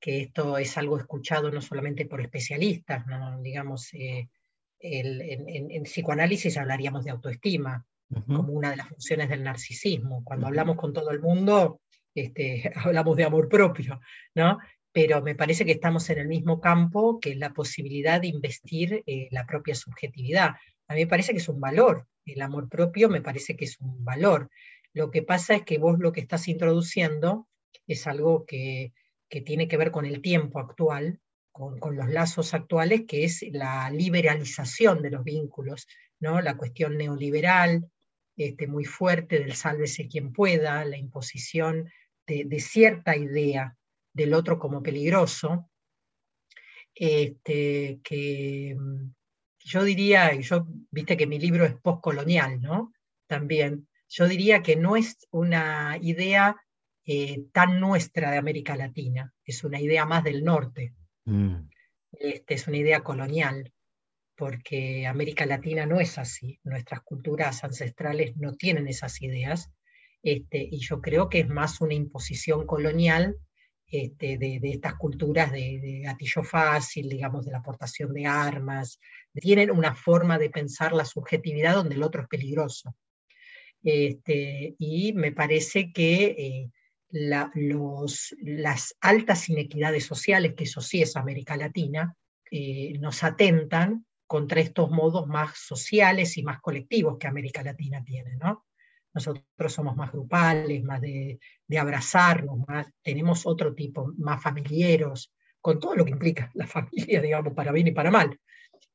que 0.00 0.22
esto 0.22 0.58
es 0.58 0.76
algo 0.78 0.98
escuchado 0.98 1.50
no 1.50 1.60
solamente 1.60 2.06
por 2.06 2.20
especialistas, 2.20 3.06
¿no? 3.06 3.40
digamos, 3.40 3.92
eh, 3.94 4.28
en, 4.80 5.82
psicoanálisis 5.82 6.56
hablaríamos 6.56 7.04
de 7.04 7.10
autoestima 7.10 7.84
como 8.26 8.52
una 8.54 8.70
de 8.70 8.76
las 8.76 8.88
funciones 8.88 9.28
del 9.28 9.42
narcisismo. 9.42 10.24
Cuando 10.24 10.46
hablamos 10.46 10.76
con 10.76 10.94
todo 10.94 11.10
el 11.10 11.20
mundo, 11.20 11.82
este, 12.14 12.72
hablamos 12.76 13.16
de 13.16 13.24
amor 13.24 13.48
propio, 13.48 14.00
¿no? 14.34 14.58
pero 14.92 15.22
me 15.22 15.34
parece 15.34 15.64
que 15.64 15.72
estamos 15.72 16.08
en 16.10 16.18
el 16.18 16.28
mismo 16.28 16.60
campo 16.60 17.20
que 17.20 17.34
la 17.34 17.52
posibilidad 17.52 18.20
de 18.20 18.28
investir 18.28 19.02
eh, 19.06 19.28
la 19.30 19.46
propia 19.46 19.74
subjetividad. 19.74 20.56
A 20.88 20.94
mí 20.94 21.00
me 21.00 21.06
parece 21.06 21.32
que 21.32 21.38
es 21.38 21.48
un 21.48 21.60
valor, 21.60 22.06
el 22.24 22.40
amor 22.42 22.68
propio 22.68 23.08
me 23.08 23.20
parece 23.20 23.56
que 23.56 23.66
es 23.66 23.78
un 23.80 24.04
valor. 24.04 24.50
Lo 24.92 25.10
que 25.10 25.22
pasa 25.22 25.54
es 25.56 25.62
que 25.62 25.78
vos 25.78 25.98
lo 25.98 26.12
que 26.12 26.20
estás 26.20 26.48
introduciendo 26.48 27.46
es 27.86 28.06
algo 28.06 28.44
que 28.46 28.92
que 29.28 29.40
tiene 29.40 29.68
que 29.68 29.76
ver 29.76 29.90
con 29.90 30.06
el 30.06 30.20
tiempo 30.20 30.58
actual, 30.58 31.20
con, 31.52 31.78
los 31.96 32.08
lazos 32.08 32.54
actuales, 32.54 33.02
que 33.06 33.24
es 33.24 33.44
la 33.50 33.90
liberalización 33.90 35.02
de 35.02 35.10
los 35.10 35.24
vínculos, 35.24 35.86
¿no? 36.20 36.40
la 36.40 36.56
cuestión 36.56 36.96
neoliberal 36.96 37.90
este, 38.36 38.68
muy 38.68 38.84
fuerte 38.84 39.40
del 39.40 39.54
sálvese 39.54 40.06
quien 40.06 40.32
pueda, 40.32 40.84
la 40.84 40.96
imposición 40.96 41.90
de, 42.26 42.60
cierta 42.60 43.16
idea 43.16 43.76
del 44.12 44.34
otro 44.34 44.58
como 44.58 44.82
peligroso, 44.82 45.68
este, 46.94 47.98
que 48.04 48.76
mm, 48.78 49.10
yo 49.58 49.82
diría, 49.82 50.34
yo 50.34 50.66
viste 50.90 51.16
que 51.16 51.26
mi 51.26 51.38
libro 51.38 51.64
es 51.64 51.74
postcolonial, 51.74 52.60
¿no? 52.60 52.92
También, 53.26 53.88
yo 54.08 54.28
diría 54.28 54.62
que 54.62 54.76
no 54.76 54.96
es 54.96 55.26
una 55.30 55.98
idea 56.00 56.56
eh, 57.10 57.46
tan 57.54 57.80
nuestra 57.80 58.30
de 58.30 58.36
América 58.36 58.76
Latina, 58.76 59.32
es 59.42 59.64
una 59.64 59.80
idea 59.80 60.04
más 60.04 60.22
del 60.24 60.44
norte, 60.44 60.92
mm. 61.24 61.54
este, 62.12 62.52
es 62.52 62.68
una 62.68 62.76
idea 62.76 63.02
colonial, 63.02 63.72
porque 64.36 65.06
América 65.06 65.46
Latina 65.46 65.86
no 65.86 66.00
es 66.00 66.18
así, 66.18 66.60
nuestras 66.64 67.00
culturas 67.00 67.64
ancestrales 67.64 68.36
no 68.36 68.56
tienen 68.56 68.88
esas 68.88 69.22
ideas, 69.22 69.70
este, 70.22 70.68
y 70.70 70.80
yo 70.80 71.00
creo 71.00 71.30
que 71.30 71.40
es 71.40 71.48
más 71.48 71.80
una 71.80 71.94
imposición 71.94 72.66
colonial 72.66 73.38
este, 73.86 74.36
de, 74.36 74.60
estas 74.64 74.96
culturas 74.96 75.50
de, 75.50 76.02
gatillo 76.04 76.42
fácil, 76.42 77.08
digamos, 77.08 77.46
de 77.46 77.52
la 77.52 77.58
aportación 77.60 78.12
de 78.12 78.26
armas, 78.26 79.00
tienen 79.32 79.70
una 79.70 79.94
forma 79.94 80.38
de 80.38 80.50
pensar 80.50 80.92
la 80.92 81.06
subjetividad 81.06 81.76
donde 81.76 81.94
el 81.94 82.02
otro 82.02 82.20
es 82.20 82.28
peligroso. 82.28 82.94
Este, 83.82 84.74
y 84.78 85.14
me 85.14 85.32
parece 85.32 85.90
que 85.90 86.24
eh, 86.24 86.70
las 87.10 88.96
altas 89.00 89.48
inequidades 89.48 90.04
sociales, 90.04 90.54
que 90.54 90.64
eso 90.64 90.80
sí 90.80 91.02
es 91.02 91.16
América 91.16 91.56
Latina, 91.56 92.14
eh, 92.50 92.98
nos 92.98 93.24
atentan 93.24 94.06
contra 94.26 94.60
estos 94.60 94.90
modos 94.90 95.26
más 95.26 95.58
sociales 95.58 96.36
y 96.36 96.42
más 96.42 96.60
colectivos 96.60 97.16
que 97.18 97.26
América 97.26 97.62
Latina 97.62 98.04
tiene, 98.04 98.36
¿no? 98.36 98.66
Nosotros 99.14 99.72
somos 99.72 99.96
más 99.96 100.12
grupales, 100.12 100.84
más 100.84 101.00
de, 101.00 101.38
abrazarnos, 101.78 102.58
más, 102.68 102.86
tenemos 103.02 103.46
otro 103.46 103.74
tipo, 103.74 104.12
más 104.18 104.42
familiares, 104.42 105.32
con 105.60 105.80
todo 105.80 105.94
lo 105.96 106.04
que 106.04 106.12
implica 106.12 106.50
la 106.54 106.66
familia, 106.66 107.20
digamos, 107.20 107.54
para 107.54 107.72
bien 107.72 107.88
y 107.88 107.92
para 107.92 108.10
mal. 108.10 108.38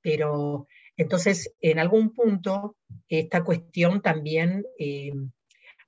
Pero 0.02 0.68
entonces, 0.96 1.54
en 1.60 1.80
algún 1.80 2.14
punto, 2.14 2.78
esta 3.08 3.44
cuestión 3.44 4.02
también 4.02 4.64
eh, 4.78 5.14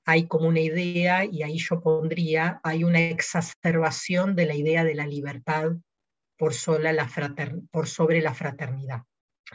hay 0.06 0.28
como 0.28 0.48
una 0.48 0.60
idea, 0.60 1.26
y 1.26 1.44
ahí 1.44 1.58
yo 1.58 1.82
pondría, 1.82 2.60
hay 2.64 2.84
una 2.84 3.02
exacerbación 3.02 4.36
de 4.36 4.46
la 4.46 4.56
idea 4.56 4.84
de 4.84 4.96
la 4.96 5.08
libertad 5.08 5.72
por, 6.38 6.54
sola 6.54 6.94
la 6.94 7.10
por 7.72 7.88
sobre 7.88 8.22
la 8.22 8.34
fraternidad. 8.34 9.04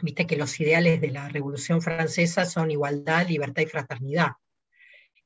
Viste 0.01 0.27
que 0.27 0.37
los 0.37 0.59
ideales 0.59 1.01
de 1.01 1.11
la 1.11 1.29
Revolución 1.29 1.81
Francesa 1.81 2.45
son 2.45 2.71
igualdad, 2.71 3.27
libertad 3.27 3.63
y 3.63 3.67
fraternidad 3.67 4.31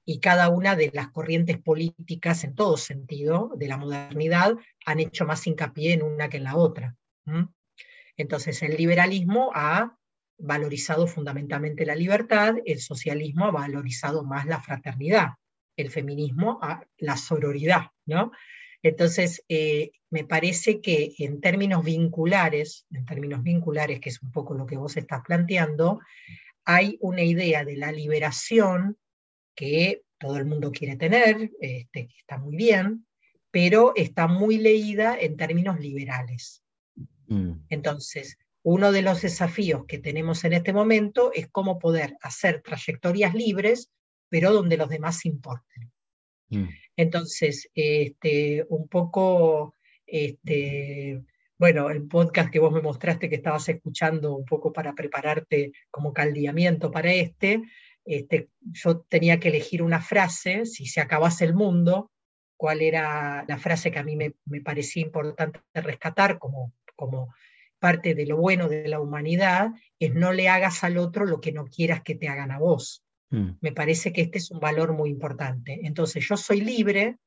y 0.06 0.20
cada 0.20 0.50
una 0.50 0.76
de 0.76 0.92
las 0.94 1.10
corrientes 1.10 1.58
políticas 1.58 2.44
en 2.44 2.54
todo 2.54 2.78
sentido 2.78 3.52
de 3.58 3.68
la 3.68 3.78
modernidad 3.78 4.56
han 4.86 5.00
hecho 5.00 5.26
más 5.26 5.46
hincapié 5.48 5.94
en 5.94 6.04
una 6.04 6.30
que 6.30 6.38
en 6.38 6.44
la 6.44 6.56
otra. 6.56 6.96
Entonces 8.16 8.62
el 8.62 8.78
liberalismo 8.78 9.52
ha 9.56 9.98
valorizado 10.38 11.08
fundamentalmente 11.08 11.86
la 11.86 11.96
libertad, 11.96 12.56
el 12.66 12.80
socialismo 12.80 13.46
ha 13.46 13.52
valorizado 13.52 14.24
más 14.24 14.46
la 14.46 14.62
fraternidad, 14.62 15.30
el 15.78 15.90
feminismo 15.90 16.60
la 16.98 17.18
sororidad, 17.18 17.88
¿no? 18.06 18.32
Entonces, 18.82 19.44
eh, 19.50 19.92
me 20.12 20.26
parece 20.26 20.80
que 20.80 21.14
en 21.18 21.42
términos 21.42 21.84
vinculares, 21.84 22.86
en 22.92 23.04
términos 23.06 23.42
vinculares, 23.42 24.00
que 24.00 24.10
es 24.10 24.22
un 24.22 24.32
poco 24.32 24.54
lo 24.54 24.68
que 24.68 24.78
vos 24.78 24.96
estás 24.96 25.22
planteando, 25.26 26.00
hay 26.66 26.98
una 27.02 27.24
idea 27.24 27.66
de 27.66 27.78
la 27.78 27.92
liberación 27.92 28.98
que 29.56 30.04
todo 30.20 30.38
el 30.38 30.46
mundo 30.46 30.72
quiere 30.72 30.98
tener, 30.98 31.52
este, 31.60 32.08
que 32.08 32.18
está 32.18 32.38
muy 32.38 32.56
bien, 32.56 33.08
pero 33.52 33.94
está 33.96 34.28
muy 34.28 34.58
leída 34.58 35.18
en 35.20 35.38
términos 35.38 35.80
liberales. 35.80 36.62
Mm. 37.28 37.54
Entonces, 37.70 38.38
uno 38.68 38.92
de 38.92 39.04
los 39.04 39.22
desafíos 39.22 39.86
que 39.86 40.00
tenemos 40.00 40.44
en 40.44 40.54
este 40.54 40.74
momento 40.74 41.32
es 41.36 41.48
cómo 41.50 41.78
poder 41.78 42.18
hacer 42.22 42.64
trayectorias 42.64 43.36
libres, 43.36 43.92
pero 44.28 44.52
donde 44.52 44.76
los 44.76 44.90
demás 44.90 45.24
importen. 45.28 45.92
Mm. 46.50 46.70
Entonces, 46.98 47.70
este, 47.76 48.66
un 48.70 48.88
poco, 48.88 49.76
este, 50.08 51.22
bueno, 51.60 51.92
el 51.92 52.08
podcast 52.08 52.50
que 52.50 52.58
vos 52.58 52.74
me 52.74 52.82
mostraste 52.82 53.30
que 53.30 53.36
estabas 53.36 53.70
escuchando 53.70 54.36
un 54.36 54.46
poco 54.46 54.74
para 54.74 54.96
prepararte 54.96 55.72
como 55.92 56.12
caldeamiento 56.12 56.90
para 56.90 57.14
este, 57.14 57.62
este, 58.04 58.50
yo 58.62 59.02
tenía 59.02 59.40
que 59.40 59.50
elegir 59.50 59.84
una 59.84 60.02
frase, 60.02 60.66
si 60.66 60.88
se 60.88 61.02
acabase 61.02 61.46
el 61.46 61.54
mundo, 61.54 62.12
cuál 62.58 62.82
era 62.82 63.46
la 63.48 63.60
frase 63.60 63.92
que 63.92 64.00
a 64.00 64.04
mí 64.04 64.16
me, 64.16 64.34
parecía 64.62 65.04
importante 65.04 65.60
rescatar 65.76 66.40
como, 66.40 66.74
como 66.96 67.32
parte 67.86 68.16
de 68.16 68.26
lo 68.26 68.38
bueno 68.38 68.68
de 68.68 68.88
la 68.88 69.00
humanidad, 69.00 69.70
es 70.00 70.12
no 70.16 70.34
le 70.34 70.50
hagas 70.50 70.84
al 70.84 70.98
otro 70.98 71.24
lo 71.24 71.40
que 71.40 71.52
no 71.52 71.66
quieras 71.66 72.02
que 72.02 72.16
te 72.16 72.28
hagan 72.28 72.50
a 72.50 72.58
vos. 72.58 73.04
Mm. 73.30 73.50
Me 73.62 73.74
parece 73.74 74.12
que 74.12 74.22
este 74.22 74.40
es 74.40 74.50
un 74.50 74.60
valor 74.60 74.94
muy 74.94 75.12
importante. 75.12 75.82
Entonces 75.84 76.28
yo 76.28 76.36
soy 76.36 76.62
libre, 76.62 77.20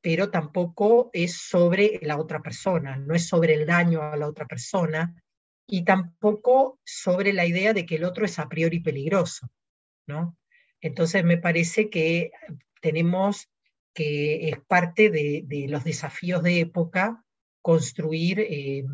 pero 0.00 0.28
tampoco 0.28 1.08
es 1.12 1.36
sobre 1.36 2.00
la 2.02 2.16
otra 2.16 2.42
persona, 2.42 2.96
no 2.96 3.14
es 3.14 3.28
sobre 3.28 3.54
el 3.54 3.64
daño 3.64 4.02
a 4.02 4.16
la 4.16 4.26
otra 4.26 4.46
persona 4.46 5.14
y 5.68 5.84
tampoco 5.84 6.80
sobre 6.84 7.32
la 7.32 7.46
idea 7.46 7.72
de 7.72 7.86
que 7.86 7.94
el 7.94 8.02
otro 8.02 8.24
es 8.24 8.40
a 8.40 8.48
priori 8.48 8.80
peligroso. 8.80 9.46
¿no? 10.08 10.36
Entonces 10.80 11.22
me 11.22 11.38
parece 11.38 11.90
que 11.90 12.32
tenemos 12.80 13.48
que 13.94 14.48
es 14.48 14.58
parte 14.66 15.10
de, 15.10 15.66
los 15.68 15.84
desafíos 15.84 16.42
de 16.42 16.58
época 16.58 17.24
construir 17.62 18.40
eh, 18.40 18.84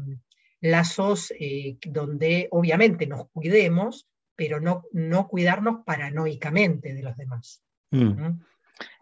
lazos 0.60 1.32
eh, 1.38 1.78
donde 1.86 2.48
obviamente 2.50 3.06
nos 3.06 3.28
cuidemos, 3.30 4.08
pero 4.36 4.60
no, 4.60 4.84
no 4.92 5.28
cuidarnos 5.28 5.84
paranoicamente 5.84 6.94
de 6.94 7.02
los 7.02 7.16
demás. 7.16 7.62
Mm. 7.90 8.40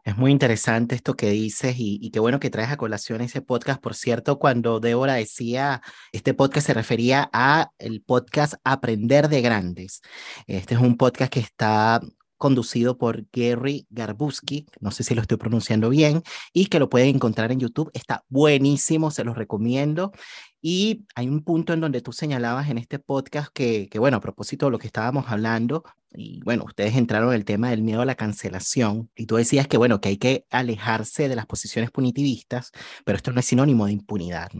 Es 0.05 0.17
muy 0.17 0.31
interesante 0.31 0.95
esto 0.95 1.17
que 1.17 1.31
dices 1.31 1.75
y, 1.79 2.11
qué 2.11 2.21
bueno 2.21 2.39
que 2.39 2.49
traes 2.49 2.71
a 2.71 2.77
colación 2.77 3.21
ese 3.21 3.43
podcast. 3.43 3.81
Por 3.81 3.95
cierto, 3.95 4.39
cuando 4.39 4.79
Débora 4.79 5.15
decía, 5.15 5.83
este 6.13 6.33
podcast 6.33 6.69
se 6.69 6.75
refería 6.75 7.29
a 7.33 7.73
el 7.79 8.03
podcast 8.03 8.55
Aprender 8.63 9.29
de 9.29 9.43
Grandes. 9.43 10.03
Este 10.47 10.77
es 10.77 10.81
un 10.81 10.97
podcast 10.97 11.33
que 11.33 11.41
está 11.41 12.01
conducido 12.37 12.99
por 12.99 13.25
Gary 13.33 13.87
Garbuski, 13.91 14.67
no 14.79 14.91
sé 14.91 15.03
si 15.03 15.15
lo 15.15 15.23
estoy 15.23 15.39
pronunciando 15.39 15.89
bien, 15.89 16.23
y 16.53 16.67
que 16.67 16.79
lo 16.79 16.89
pueden 16.89 17.17
encontrar 17.17 17.51
en 17.51 17.61
YouTube. 17.61 17.91
Está 17.93 18.25
buenísimo, 18.29 19.11
se 19.11 19.25
los 19.25 19.37
recomiendo. 19.37 20.13
Y 20.61 21.05
hay 21.15 21.29
un 21.29 21.45
punto 21.45 21.73
en 21.73 21.81
donde 21.81 22.01
tú 22.01 22.13
señalabas 22.13 22.69
en 22.71 22.79
este 22.79 22.99
podcast 22.99 23.53
que, 23.53 23.89
que, 23.89 23.99
bueno, 23.99 24.17
a 24.17 24.21
propósito 24.21 24.67
de 24.67 24.73
lo 24.73 24.79
que 24.79 24.87
estábamos 24.87 25.27
hablando, 25.29 25.85
y 26.13 26.41
bueno, 26.43 26.65
ustedes 26.65 26.97
entraron 26.97 27.29
en 27.31 27.37
el 27.37 27.45
tema 27.45 27.71
del 27.71 27.83
miedo 27.83 28.01
a 28.01 28.07
la 28.07 28.15
cancelación, 28.15 29.11
y 29.15 29.27
tú 29.27 29.37
decías 29.37 29.69
que, 29.69 29.77
bueno, 29.77 30.01
que 30.01 30.09
hay 30.09 30.17
que 30.17 30.47
alejarse 30.51 31.29
de 31.29 31.37
las 31.37 31.47
posiciones 31.47 31.91
punitivistas, 31.91 32.73
pero 33.05 33.17
esto 33.17 33.33
no 33.33 33.41
es 33.41 33.47
sinónimo 33.47 33.87
de 33.87 33.93
impunidad. 33.93 34.51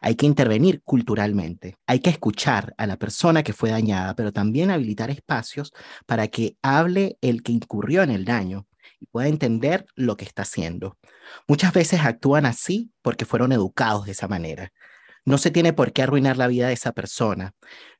Hay 0.00 0.14
que 0.14 0.26
intervenir 0.26 0.82
culturalmente, 0.82 1.76
hay 1.86 2.00
que 2.00 2.10
escuchar 2.10 2.74
a 2.78 2.86
la 2.86 2.96
persona 2.96 3.42
que 3.42 3.52
fue 3.52 3.70
dañada, 3.70 4.14
pero 4.14 4.32
también 4.32 4.70
habilitar 4.70 5.10
espacios 5.10 5.72
para 6.06 6.28
que 6.28 6.56
hable 6.62 7.18
el 7.20 7.42
que 7.42 7.52
incurrió 7.52 8.02
en 8.02 8.10
el 8.10 8.24
daño 8.24 8.66
y 9.00 9.06
pueda 9.06 9.28
entender 9.28 9.86
lo 9.94 10.16
que 10.16 10.24
está 10.24 10.42
haciendo. 10.42 10.96
Muchas 11.48 11.72
veces 11.72 12.00
actúan 12.00 12.46
así 12.46 12.92
porque 13.02 13.24
fueron 13.24 13.52
educados 13.52 14.06
de 14.06 14.12
esa 14.12 14.28
manera. 14.28 14.72
No 15.24 15.38
se 15.38 15.50
tiene 15.50 15.72
por 15.72 15.92
qué 15.92 16.02
arruinar 16.02 16.36
la 16.36 16.46
vida 16.46 16.68
de 16.68 16.74
esa 16.74 16.92
persona. 16.92 17.52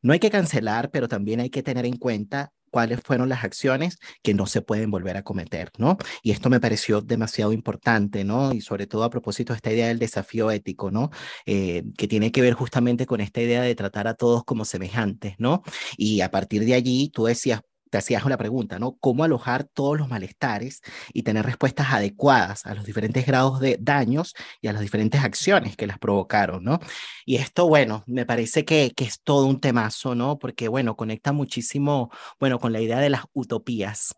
No 0.02 0.12
hay 0.12 0.18
que 0.18 0.30
cancelar, 0.30 0.90
pero 0.90 1.08
también 1.08 1.40
hay 1.40 1.50
que 1.50 1.62
tener 1.62 1.86
en 1.86 1.96
cuenta 1.96 2.52
cuáles 2.70 3.00
fueron 3.02 3.28
las 3.28 3.44
acciones 3.44 3.98
que 4.22 4.34
no 4.34 4.46
se 4.46 4.62
pueden 4.62 4.90
volver 4.90 5.16
a 5.16 5.22
cometer, 5.22 5.70
¿no? 5.78 5.98
Y 6.22 6.30
esto 6.30 6.48
me 6.50 6.60
pareció 6.60 7.00
demasiado 7.00 7.52
importante, 7.52 8.24
¿no? 8.24 8.52
Y 8.52 8.60
sobre 8.60 8.86
todo 8.86 9.04
a 9.04 9.10
propósito 9.10 9.52
de 9.52 9.56
esta 9.56 9.72
idea 9.72 9.88
del 9.88 9.98
desafío 9.98 10.50
ético, 10.50 10.90
¿no? 10.90 11.10
Eh, 11.46 11.82
que 11.98 12.08
tiene 12.08 12.32
que 12.32 12.42
ver 12.42 12.54
justamente 12.54 13.06
con 13.06 13.20
esta 13.20 13.40
idea 13.42 13.62
de 13.62 13.74
tratar 13.74 14.06
a 14.08 14.14
todos 14.14 14.44
como 14.44 14.64
semejantes, 14.64 15.34
¿no? 15.38 15.62
Y 15.96 16.20
a 16.20 16.30
partir 16.30 16.64
de 16.64 16.74
allí, 16.74 17.10
tú 17.10 17.24
decías, 17.24 17.60
te 17.90 17.98
hacías 17.98 18.24
una 18.24 18.38
pregunta, 18.38 18.78
¿no? 18.78 18.96
¿Cómo 19.00 19.24
alojar 19.24 19.64
todos 19.64 19.98
los 19.98 20.08
malestares 20.08 20.80
y 21.12 21.22
tener 21.22 21.44
respuestas 21.44 21.92
adecuadas 21.92 22.64
a 22.66 22.74
los 22.74 22.84
diferentes 22.84 23.26
grados 23.26 23.60
de 23.60 23.76
daños 23.80 24.34
y 24.60 24.68
a 24.68 24.72
las 24.72 24.82
diferentes 24.82 25.22
acciones 25.22 25.76
que 25.76 25.86
las 25.86 25.98
provocaron, 25.98 26.64
¿no? 26.64 26.80
Y 27.26 27.36
esto, 27.36 27.68
bueno, 27.68 28.02
me 28.06 28.24
parece 28.26 28.64
que, 28.64 28.92
que 28.96 29.04
es 29.04 29.20
todo 29.22 29.46
un 29.46 29.60
temazo, 29.60 30.14
¿no? 30.14 30.38
Porque, 30.38 30.68
bueno, 30.68 30.96
conecta 30.96 31.32
muchísimo, 31.32 32.10
bueno, 32.38 32.58
con 32.58 32.72
la 32.72 32.80
idea 32.80 32.98
de 32.98 33.10
las 33.10 33.24
utopías, 33.32 34.14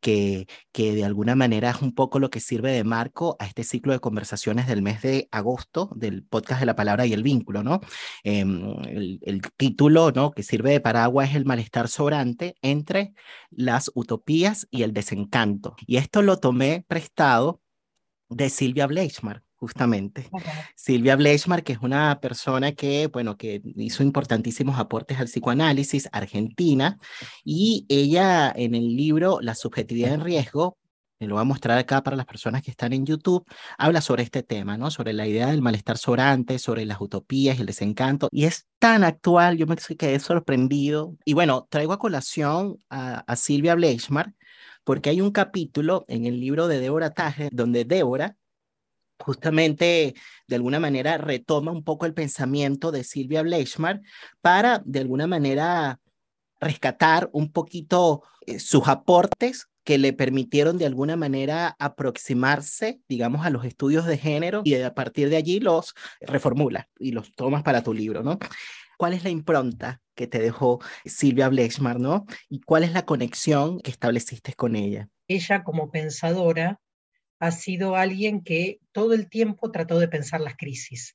Que, 0.00 0.46
que 0.72 0.94
de 0.94 1.04
alguna 1.04 1.34
manera 1.34 1.70
es 1.70 1.82
un 1.82 1.94
poco 1.94 2.18
lo 2.18 2.30
que 2.30 2.40
sirve 2.40 2.72
de 2.72 2.84
marco 2.84 3.36
a 3.38 3.46
este 3.46 3.64
ciclo 3.64 3.92
de 3.92 4.00
conversaciones 4.00 4.66
del 4.66 4.82
mes 4.82 5.02
de 5.02 5.28
agosto 5.30 5.90
del 5.94 6.24
podcast 6.24 6.60
de 6.60 6.66
la 6.66 6.76
palabra 6.76 7.06
y 7.06 7.12
el 7.12 7.22
vínculo, 7.22 7.62
¿no? 7.62 7.80
Em, 8.22 8.62
el, 8.88 9.20
el 9.22 9.42
título, 9.56 10.12
¿no? 10.12 10.32
Que 10.32 10.42
sirve 10.42 10.72
de 10.72 10.80
paraguas 10.80 11.30
es 11.30 11.36
el 11.36 11.44
malestar 11.44 11.88
sobrante 11.88 12.56
entre 12.62 13.14
las 13.50 13.90
utopías 13.94 14.66
y 14.70 14.82
el 14.82 14.92
desencanto. 14.92 15.76
Y 15.86 15.96
esto 15.96 16.22
lo 16.22 16.38
tomé 16.38 16.84
prestado 16.88 17.60
de 18.28 18.50
Silvia 18.50 18.86
Bleichmar, 18.86 19.42
justamente. 19.64 20.28
Silvia 20.76 21.16
Bleichmar, 21.16 21.62
que 21.62 21.72
es 21.72 21.78
una 21.80 22.20
persona 22.20 22.72
que, 22.72 23.06
bueno, 23.06 23.38
que 23.38 23.62
hizo 23.76 24.02
importantísimos 24.02 24.78
aportes 24.78 25.18
al 25.18 25.26
psicoanálisis 25.26 26.06
argentina, 26.12 26.98
y 27.44 27.86
ella 27.88 28.52
en 28.54 28.74
el 28.74 28.94
libro 28.94 29.38
La 29.40 29.54
subjetividad 29.54 30.12
en 30.12 30.20
riesgo, 30.20 30.76
me 31.18 31.26
lo 31.26 31.36
voy 31.36 31.40
a 31.40 31.44
mostrar 31.44 31.78
acá 31.78 32.02
para 32.02 32.14
las 32.14 32.26
personas 32.26 32.60
que 32.60 32.70
están 32.70 32.92
en 32.92 33.06
YouTube, 33.06 33.46
habla 33.78 34.02
sobre 34.02 34.22
este 34.22 34.42
tema, 34.42 34.76
¿no? 34.76 34.90
Sobre 34.90 35.14
la 35.14 35.26
idea 35.26 35.46
del 35.46 35.62
malestar 35.62 35.96
sobrante, 35.96 36.58
sobre 36.58 36.84
las 36.84 37.00
utopías 37.00 37.58
el 37.58 37.64
desencanto, 37.64 38.28
y 38.30 38.44
es 38.44 38.66
tan 38.78 39.02
actual, 39.02 39.56
yo 39.56 39.66
me 39.66 39.76
quedé 39.76 40.18
sorprendido, 40.18 41.16
y 41.24 41.32
bueno, 41.32 41.66
traigo 41.70 41.94
a 41.94 41.98
colación 41.98 42.82
a, 42.90 43.20
a 43.20 43.36
Silvia 43.36 43.74
Bleichmar, 43.76 44.34
porque 44.84 45.08
hay 45.08 45.22
un 45.22 45.30
capítulo 45.30 46.04
en 46.08 46.26
el 46.26 46.38
libro 46.38 46.68
de 46.68 46.78
Débora 46.78 47.10
Taje 47.10 47.48
donde 47.50 47.86
Débora 47.86 48.36
justamente 49.18 50.14
de 50.46 50.56
alguna 50.56 50.80
manera 50.80 51.18
retoma 51.18 51.72
un 51.72 51.84
poco 51.84 52.06
el 52.06 52.14
pensamiento 52.14 52.90
de 52.92 53.04
Silvia 53.04 53.42
Bleichmar 53.42 54.00
para 54.40 54.82
de 54.84 55.00
alguna 55.00 55.26
manera 55.26 56.00
rescatar 56.60 57.28
un 57.32 57.52
poquito 57.52 58.22
eh, 58.46 58.58
sus 58.58 58.88
aportes 58.88 59.68
que 59.84 59.98
le 59.98 60.14
permitieron 60.14 60.78
de 60.78 60.86
alguna 60.86 61.14
manera 61.14 61.76
aproximarse, 61.78 63.00
digamos, 63.06 63.44
a 63.44 63.50
los 63.50 63.64
estudios 63.66 64.06
de 64.06 64.16
género 64.16 64.62
y 64.64 64.74
a 64.74 64.94
partir 64.94 65.28
de 65.28 65.36
allí 65.36 65.60
los 65.60 65.94
reformula 66.20 66.88
y 66.98 67.12
los 67.12 67.32
tomas 67.34 67.62
para 67.62 67.82
tu 67.82 67.92
libro, 67.92 68.22
¿no? 68.22 68.38
¿Cuál 68.96 69.12
es 69.12 69.24
la 69.24 69.30
impronta 69.30 70.00
que 70.14 70.26
te 70.26 70.38
dejó 70.38 70.80
Silvia 71.04 71.48
Bleichmar, 71.48 72.00
¿no? 72.00 72.24
¿Y 72.48 72.60
cuál 72.60 72.84
es 72.84 72.92
la 72.92 73.04
conexión 73.04 73.78
que 73.80 73.90
estableciste 73.90 74.54
con 74.54 74.74
ella? 74.74 75.08
Ella 75.28 75.64
como 75.64 75.90
pensadora 75.90 76.80
ha 77.44 77.50
sido 77.50 77.94
alguien 77.94 78.42
que 78.42 78.80
todo 78.92 79.12
el 79.12 79.28
tiempo 79.28 79.70
trató 79.70 79.98
de 79.98 80.08
pensar 80.08 80.40
las 80.40 80.56
crisis. 80.56 81.14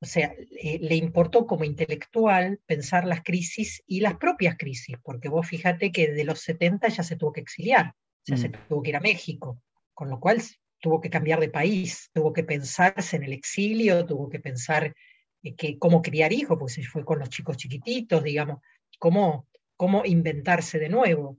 O 0.00 0.06
sea, 0.06 0.32
le, 0.60 0.96
importó 0.96 1.46
como 1.46 1.64
intelectual 1.64 2.60
pensar 2.66 3.04
las 3.04 3.22
crisis 3.22 3.82
y 3.86 4.00
las 4.00 4.16
propias 4.16 4.56
crisis, 4.56 4.96
porque 5.04 5.28
vos 5.28 5.46
fíjate 5.46 5.92
que 5.92 6.12
de 6.12 6.24
los 6.24 6.40
70 6.40 6.88
ya 6.88 7.02
se 7.04 7.16
tuvo 7.16 7.32
que 7.32 7.40
exiliar, 7.40 7.94
ya 8.24 8.36
se 8.36 8.48
mm. 8.48 8.52
tuvo 8.68 8.82
que 8.82 8.90
ir 8.90 8.96
a 8.96 9.00
México, 9.00 9.62
con 9.94 10.08
lo 10.10 10.18
cual 10.18 10.42
tuvo 10.80 11.00
que 11.00 11.10
cambiar 11.10 11.38
de 11.38 11.48
país, 11.48 12.10
tuvo 12.12 12.32
que 12.32 12.42
pensarse 12.44 13.16
en 13.16 13.22
el 13.24 13.32
exilio, 13.32 14.04
tuvo 14.04 14.28
que 14.28 14.40
pensar 14.40 14.94
eh, 15.42 15.54
que 15.54 15.78
cómo 15.78 16.02
criar 16.02 16.32
hijos, 16.32 16.56
pues 16.58 16.74
se 16.74 16.82
fue 16.82 17.04
con 17.04 17.20
los 17.20 17.30
chicos 17.30 17.56
chiquititos, 17.56 18.22
digamos, 18.22 18.60
cómo, 18.98 19.46
cómo 19.76 20.04
inventarse 20.04 20.80
de 20.80 20.88
nuevo. 20.88 21.38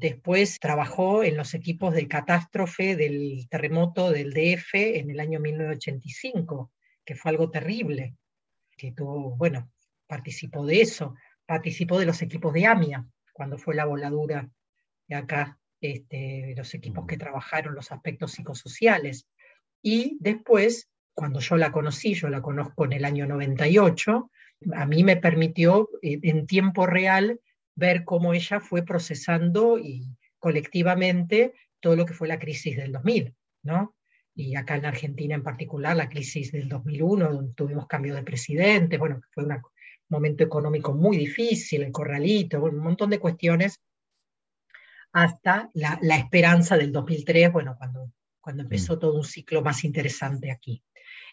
Después 0.00 0.58
trabajó 0.58 1.22
en 1.22 1.36
los 1.36 1.52
equipos 1.52 1.92
de 1.92 2.08
catástrofe 2.08 2.96
del 2.96 3.46
terremoto 3.50 4.10
del 4.10 4.32
DF 4.32 4.72
en 4.72 5.10
el 5.10 5.20
año 5.20 5.40
1985, 5.40 6.72
que 7.04 7.14
fue 7.14 7.32
algo 7.32 7.50
terrible, 7.50 8.16
que 8.78 8.92
tuvo, 8.92 9.36
bueno, 9.36 9.70
participó 10.06 10.64
de 10.64 10.80
eso, 10.80 11.16
participó 11.44 11.98
de 11.98 12.06
los 12.06 12.22
equipos 12.22 12.54
de 12.54 12.64
AMIA, 12.64 13.06
cuando 13.34 13.58
fue 13.58 13.74
la 13.74 13.84
voladura 13.84 14.48
de 15.06 15.16
acá, 15.16 15.58
este, 15.82 16.54
los 16.56 16.72
equipos 16.72 17.06
que 17.06 17.18
trabajaron 17.18 17.74
los 17.74 17.92
aspectos 17.92 18.32
psicosociales. 18.32 19.28
Y 19.82 20.16
después, 20.18 20.88
cuando 21.12 21.40
yo 21.40 21.58
la 21.58 21.72
conocí, 21.72 22.14
yo 22.14 22.30
la 22.30 22.40
conozco 22.40 22.86
en 22.86 22.94
el 22.94 23.04
año 23.04 23.26
98, 23.26 24.30
a 24.72 24.86
mí 24.86 25.04
me 25.04 25.18
permitió 25.18 25.90
eh, 26.00 26.18
en 26.22 26.46
tiempo 26.46 26.86
real 26.86 27.38
ver 27.74 28.04
cómo 28.04 28.34
ella 28.34 28.60
fue 28.60 28.82
procesando 28.84 29.78
y 29.78 30.16
colectivamente 30.38 31.54
todo 31.80 31.96
lo 31.96 32.06
que 32.06 32.14
fue 32.14 32.28
la 32.28 32.38
crisis 32.38 32.76
del 32.76 32.92
2000, 32.92 33.34
¿no? 33.62 33.96
Y 34.34 34.54
acá 34.56 34.76
en 34.76 34.86
Argentina 34.86 35.34
en 35.34 35.42
particular, 35.42 35.96
la 35.96 36.08
crisis 36.08 36.52
del 36.52 36.68
2001, 36.68 37.32
donde 37.32 37.54
tuvimos 37.54 37.86
cambio 37.86 38.14
de 38.14 38.22
presidente, 38.22 38.96
bueno, 38.96 39.20
fue 39.30 39.44
un 39.44 39.60
momento 40.08 40.44
económico 40.44 40.94
muy 40.94 41.16
difícil, 41.16 41.82
el 41.82 41.92
corralito, 41.92 42.62
un 42.62 42.78
montón 42.78 43.10
de 43.10 43.18
cuestiones, 43.18 43.80
hasta 45.12 45.70
la, 45.74 45.98
la 46.02 46.16
esperanza 46.16 46.76
del 46.76 46.92
2003, 46.92 47.52
bueno, 47.52 47.74
cuando, 47.76 48.12
cuando 48.40 48.62
empezó 48.62 48.96
mm. 48.96 48.98
todo 49.00 49.16
un 49.16 49.24
ciclo 49.24 49.62
más 49.62 49.84
interesante 49.84 50.50
aquí. 50.50 50.82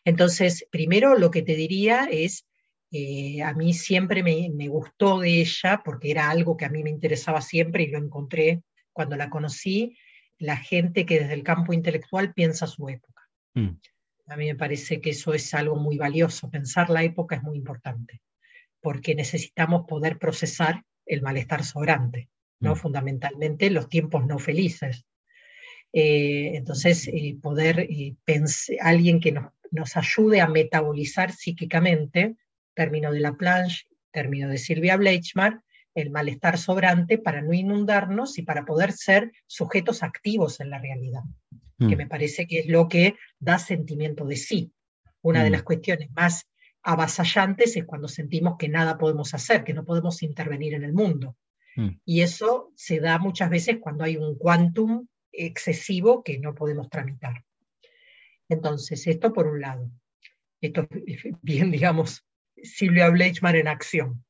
Entonces, 0.04 0.66
primero 0.72 1.16
lo 1.16 1.30
que 1.32 1.44
te 1.44 1.56
diría 1.56 2.08
es 2.10 2.47
eh, 2.92 3.42
a 3.42 3.54
mí 3.54 3.74
siempre 3.74 4.24
me, 4.24 4.68
gustó 4.70 5.20
de 5.20 5.42
ella 5.42 5.82
porque 5.84 6.12
era 6.12 6.30
algo 6.30 6.56
que 6.56 6.66
a 6.66 6.70
mí 6.70 6.84
me 6.84 6.90
interesaba 6.90 7.42
siempre 7.42 7.84
y 7.84 7.88
lo 7.88 7.98
encontré 7.98 8.64
cuando 8.94 9.18
la 9.18 9.30
conocí, 9.30 9.98
la 10.38 10.58
gente 10.58 11.06
que 11.06 11.20
desde 11.20 11.34
el 11.34 11.44
campo 11.44 11.74
intelectual 11.74 12.34
piensa 12.34 12.66
su 12.66 12.88
época. 12.88 13.24
Mm. 13.56 13.70
A 14.28 14.38
mí 14.38 14.46
me 14.46 14.56
parece 14.56 15.02
que 15.02 15.12
eso 15.12 15.34
es 15.34 15.54
algo 15.54 15.76
muy 15.76 15.98
valioso. 15.98 16.50
Pensar 16.50 16.90
la 16.90 17.04
época 17.04 17.36
es 17.36 17.44
muy 17.44 17.58
importante 17.58 18.22
porque 18.80 19.16
necesitamos 19.16 19.86
poder 19.88 20.18
procesar 20.18 20.84
el 21.06 21.22
malestar 21.22 21.64
sobrante, 21.64 22.30
¿no? 22.60 22.74
Mm. 22.74 22.78
fundamentalmente 22.78 23.70
los 23.70 23.90
tiempos 23.90 24.26
no 24.26 24.40
felices. 24.40 25.06
Eh, 25.92 26.52
entonces, 26.56 27.08
eh, 27.08 27.38
poder 27.42 27.88
pensar, 28.24 28.76
alguien 28.82 29.20
que 29.20 29.32
nos, 29.32 29.52
nos 29.72 29.98
ayude 29.98 30.42
a 30.42 30.48
metabolizar 30.48 31.32
psíquicamente 31.34 32.36
término 32.78 33.12
de 33.12 33.20
la 33.20 33.34
Planche, 33.34 33.88
término 34.12 34.48
de 34.48 34.60
Silvia 34.60 34.98
Bleichmar, 34.98 35.62
el 35.96 36.12
malestar 36.12 36.60
sobrante 36.60 37.18
para 37.18 37.42
no 37.42 37.54
inundarnos 37.54 38.38
y 38.38 38.44
para 38.44 38.66
poder 38.66 38.92
ser 38.92 39.32
sujetos 39.48 40.04
activos 40.04 40.60
en 40.60 40.70
la 40.70 40.78
realidad, 40.78 41.24
que 41.80 41.96
mm. 41.96 41.98
me 41.98 42.06
parece 42.06 42.46
que 42.46 42.60
es 42.60 42.68
lo 42.68 42.88
que 42.88 43.16
da 43.40 43.58
sentimiento 43.58 44.26
de 44.26 44.36
sí. 44.36 44.72
Una 45.24 45.44
de 45.44 45.50
mm. 45.50 45.54
las 45.54 45.64
cuestiones 45.64 46.12
más 46.12 46.46
avasallantes 46.84 47.76
es 47.76 47.86
cuando 47.86 48.08
sentimos 48.08 48.58
que 48.60 48.70
nada 48.70 49.00
podemos 49.00 49.34
hacer, 49.34 49.64
que 49.64 49.74
no 49.74 49.84
podemos 49.84 50.22
intervenir 50.22 50.76
en 50.76 50.84
el 50.84 50.94
mundo. 50.94 51.36
Mm. 51.76 51.90
Y 52.06 52.22
eso 52.22 52.72
se 52.76 53.00
da 53.00 53.18
muchas 53.18 53.50
veces 53.50 53.78
cuando 53.82 54.04
hay 54.04 54.18
un 54.18 54.38
quantum 54.38 55.08
excesivo 55.32 56.24
que 56.24 56.38
no 56.38 56.54
podemos 56.54 56.92
tramitar. 56.92 57.44
Entonces, 58.48 59.08
esto 59.08 59.34
por 59.34 59.48
un 59.48 59.62
lado. 59.62 59.90
Esto 60.62 60.88
es 61.08 61.24
bien, 61.42 61.72
digamos, 61.72 62.24
Silvia 62.64 63.10
Bleichmar 63.10 63.56
en 63.56 63.68
acción. 63.68 64.24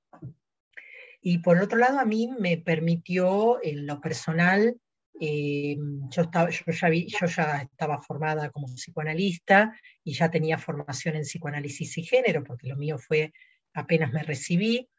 Y 1.22 1.40
por 1.40 1.58
otro 1.62 1.78
lado, 1.78 2.00
a 2.00 2.06
mí 2.06 2.30
me 2.40 2.58
permitió 2.58 3.60
en 3.64 3.86
lo 3.86 4.00
personal, 4.00 4.78
eh, 5.20 5.76
yo, 6.10 6.22
estaba, 6.22 6.50
yo, 6.50 6.64
ya 7.28 7.62
estaba 7.62 8.02
formada 8.02 8.50
como 8.52 8.68
psicoanalista 8.68 9.78
y 10.04 10.14
ya 10.14 10.30
tenía 10.30 10.58
formación 10.58 11.16
en 11.16 11.24
psicoanálisis 11.24 11.98
y 11.98 12.04
género, 12.04 12.44
porque 12.44 12.68
lo 12.68 12.78
mío 12.78 12.98
fue 12.98 13.34
apenas 13.74 14.12
me 14.12 14.24
recibí, 14.24 14.90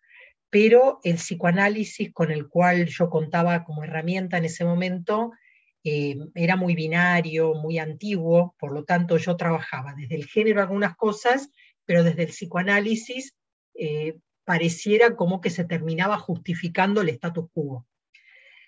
pero 0.51 1.01
el 1.03 1.17
psicoanálisis 1.17 2.13
con 2.13 2.31
el 2.31 2.49
cual 2.49 2.87
yo 2.87 3.11
contaba 3.11 3.65
como 3.65 3.85
herramienta 3.85 4.39
en 4.39 4.47
ese 4.47 4.65
momento 4.65 5.33
eh, 5.85 6.17
era 6.35 6.57
muy 6.57 6.75
binario, 6.75 7.55
muy 7.55 7.79
antiguo, 7.79 8.55
por 8.59 8.73
lo 8.73 8.85
tanto 8.85 9.17
yo 9.17 9.37
trabajaba 9.37 9.95
desde 9.95 10.17
el 10.17 10.27
género 10.27 10.61
algunas 10.61 10.97
cosas 10.97 11.51
pero 11.89 12.05
desde 12.05 12.25
el 12.25 12.29
psicoanálisis 12.29 13.35
eh, 13.75 14.19
pareciera 14.45 15.17
como 15.17 15.41
que 15.41 15.49
se 15.49 15.65
terminaba 15.65 16.19
justificando 16.19 17.01
el 17.01 17.09
status 17.09 17.47
quo. 17.51 17.87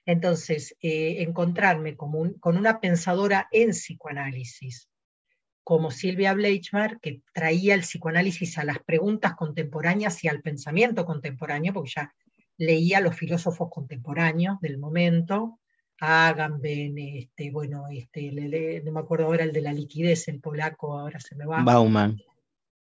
Entonces, 0.06 0.74
eh, 0.80 1.16
encontrarme 1.18 1.96
con 1.96 2.40
una 2.42 2.80
pensadora 2.80 3.46
en 3.52 3.72
psicoanálisis, 3.72 4.88
como 5.62 5.90
Silvia 5.90 6.32
Bleichmar, 6.32 6.98
que 7.00 7.20
traía 7.34 7.74
el 7.74 7.82
psicoanálisis 7.82 8.56
a 8.56 8.64
las 8.64 8.78
preguntas 8.78 9.34
contemporáneas 9.34 10.24
y 10.24 10.28
al 10.28 10.40
pensamiento 10.40 11.04
contemporáneo, 11.04 11.74
porque 11.74 11.92
ya 11.96 12.14
leía 12.56 12.98
a 12.98 13.02
los 13.02 13.16
filósofos 13.16 13.68
contemporáneos 13.70 14.58
del 14.62 14.78
momento, 14.78 15.60
Agamben, 16.02 16.96
este, 16.96 17.50
bueno, 17.50 17.84
este, 17.92 18.32
no 18.82 18.92
me 18.92 19.00
acuerdo 19.00 19.26
ahora 19.26 19.44
el 19.44 19.52
de 19.52 19.60
la 19.60 19.74
liquidez, 19.74 20.28
el 20.28 20.40
polaco, 20.40 20.98
ahora 20.98 21.20
se 21.20 21.36
me 21.36 21.44
va. 21.44 21.62
Bauman. 21.62 22.18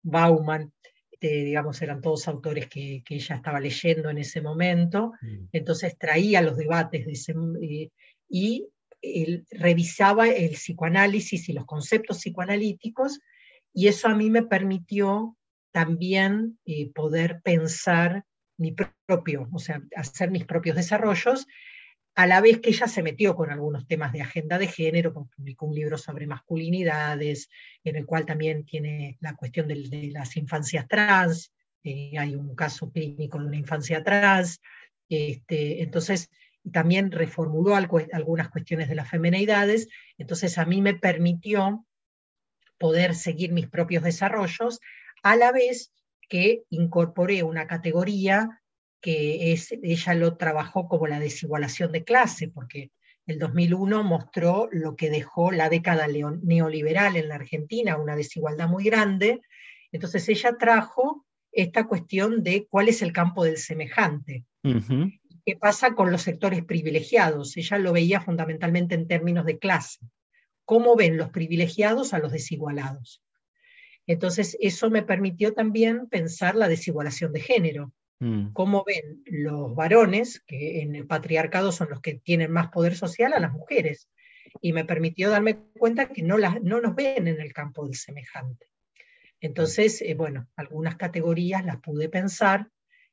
Bauman, 0.02 0.72
este, 1.10 1.44
digamos, 1.44 1.80
eran 1.82 2.00
todos 2.00 2.28
autores 2.28 2.68
que, 2.68 3.02
ella 3.08 3.36
estaba 3.36 3.60
leyendo 3.60 4.08
en 4.08 4.18
ese 4.18 4.40
momento, 4.40 5.12
mm. 5.20 5.48
entonces 5.52 5.96
traía 5.98 6.40
los 6.40 6.56
debates 6.56 7.04
de 7.04 7.12
ese, 7.12 7.34
eh, 7.62 7.90
y 8.28 8.66
revisaba 9.50 10.28
el 10.28 10.50
psicoanálisis 10.52 11.48
y 11.48 11.52
los 11.52 11.64
conceptos 11.64 12.18
psicoanalíticos, 12.18 13.20
y 13.72 13.88
eso 13.88 14.08
a 14.08 14.14
mí 14.14 14.30
me 14.30 14.42
permitió 14.42 15.36
también 15.72 16.58
eh, 16.64 16.90
poder 16.92 17.40
pensar 17.42 18.24
mi 18.56 18.72
propio, 18.72 19.48
o 19.52 19.58
sea, 19.58 19.82
hacer 19.96 20.30
mis 20.30 20.44
propios 20.44 20.76
desarrollos 20.76 21.46
a 22.14 22.26
la 22.26 22.40
vez 22.40 22.60
que 22.60 22.70
ella 22.70 22.86
se 22.86 23.02
metió 23.02 23.34
con 23.34 23.50
algunos 23.50 23.86
temas 23.86 24.12
de 24.12 24.22
agenda 24.22 24.58
de 24.58 24.66
género, 24.66 25.12
publicó 25.12 25.66
un 25.66 25.74
libro 25.74 25.96
sobre 25.96 26.26
masculinidades, 26.26 27.48
en 27.84 27.96
el 27.96 28.06
cual 28.06 28.26
también 28.26 28.64
tiene 28.64 29.16
la 29.20 29.34
cuestión 29.36 29.68
de, 29.68 30.10
las 30.12 30.36
infancias 30.36 30.86
trans, 30.88 31.52
eh, 31.82 32.18
hay 32.18 32.34
un 32.34 32.54
caso 32.54 32.90
clínico 32.90 33.38
de 33.38 33.46
una 33.46 33.56
infancia 33.56 34.02
trans, 34.02 34.60
este, 35.08 35.82
entonces 35.82 36.30
también 36.72 37.10
reformuló 37.10 37.74
algunas 37.74 38.50
cuestiones 38.50 38.88
de 38.88 38.94
las 38.94 39.08
femenidades, 39.08 39.88
entonces 40.18 40.58
a 40.58 40.66
mí 40.66 40.82
me 40.82 40.94
permitió 40.94 41.86
poder 42.78 43.14
seguir 43.14 43.52
mis 43.52 43.68
propios 43.68 44.02
desarrollos, 44.02 44.80
a 45.22 45.36
la 45.36 45.52
vez 45.52 45.92
que 46.28 46.64
incorporé 46.70 47.42
una 47.42 47.66
categoría 47.66 48.59
que 49.00 49.52
es, 49.52 49.72
ella 49.82 50.14
lo 50.14 50.36
trabajó 50.36 50.88
como 50.88 51.06
la 51.06 51.20
desigualación 51.20 51.92
de 51.92 52.04
clase, 52.04 52.48
porque 52.48 52.90
el 53.26 53.38
2001 53.38 54.02
mostró 54.02 54.68
lo 54.72 54.96
que 54.96 55.10
dejó 55.10 55.52
la 55.52 55.68
década 55.68 56.06
neoliberal 56.08 57.16
en 57.16 57.28
la 57.28 57.36
Argentina, 57.36 57.96
una 57.96 58.16
desigualdad 58.16 58.68
muy 58.68 58.84
grande. 58.84 59.40
Entonces 59.92 60.28
ella 60.28 60.56
trajo 60.58 61.26
esta 61.52 61.86
cuestión 61.86 62.42
de 62.42 62.66
cuál 62.68 62.88
es 62.88 63.02
el 63.02 63.12
campo 63.12 63.44
del 63.44 63.58
semejante. 63.58 64.44
¿Qué 64.62 65.56
pasa 65.56 65.94
con 65.94 66.10
los 66.10 66.22
sectores 66.22 66.64
privilegiados? 66.64 67.56
Ella 67.56 67.78
lo 67.78 67.92
veía 67.92 68.20
fundamentalmente 68.20 68.94
en 68.94 69.06
términos 69.08 69.46
de 69.46 69.58
clase. 69.58 70.00
¿Cómo 70.64 70.94
ven 70.96 71.16
los 71.16 71.30
privilegiados 71.30 72.12
a 72.12 72.18
los 72.18 72.32
desigualados? 72.32 73.22
Entonces, 74.06 74.56
eso 74.60 74.90
me 74.90 75.02
permitió 75.02 75.54
también 75.54 76.08
pensar 76.08 76.56
la 76.56 76.68
desigualación 76.68 77.32
de 77.32 77.40
género. 77.40 77.92
Mm. 78.20 78.52
Cómo 78.52 78.84
ven 78.86 79.22
los 79.26 79.74
varones, 79.74 80.40
que 80.46 80.82
en 80.82 80.94
el 80.94 81.06
patriarcado 81.06 81.72
son 81.72 81.90
los 81.90 82.00
que 82.00 82.14
tienen 82.14 82.52
más 82.52 82.68
poder 82.68 82.94
social, 82.94 83.32
a 83.32 83.40
las 83.40 83.52
mujeres. 83.52 84.08
Y 84.60 84.72
me 84.72 84.84
permitió 84.84 85.30
darme 85.30 85.58
cuenta 85.78 86.08
que 86.08 86.22
no, 86.22 86.38
las, 86.38 86.62
no 86.62 86.80
nos 86.80 86.94
ven 86.94 87.28
en 87.28 87.40
el 87.40 87.52
campo 87.52 87.84
del 87.86 87.96
semejante. 87.96 88.66
Entonces, 89.40 90.02
eh, 90.02 90.14
bueno, 90.14 90.48
algunas 90.56 90.96
categorías 90.96 91.64
las 91.64 91.80
pude 91.80 92.08
pensar 92.08 92.68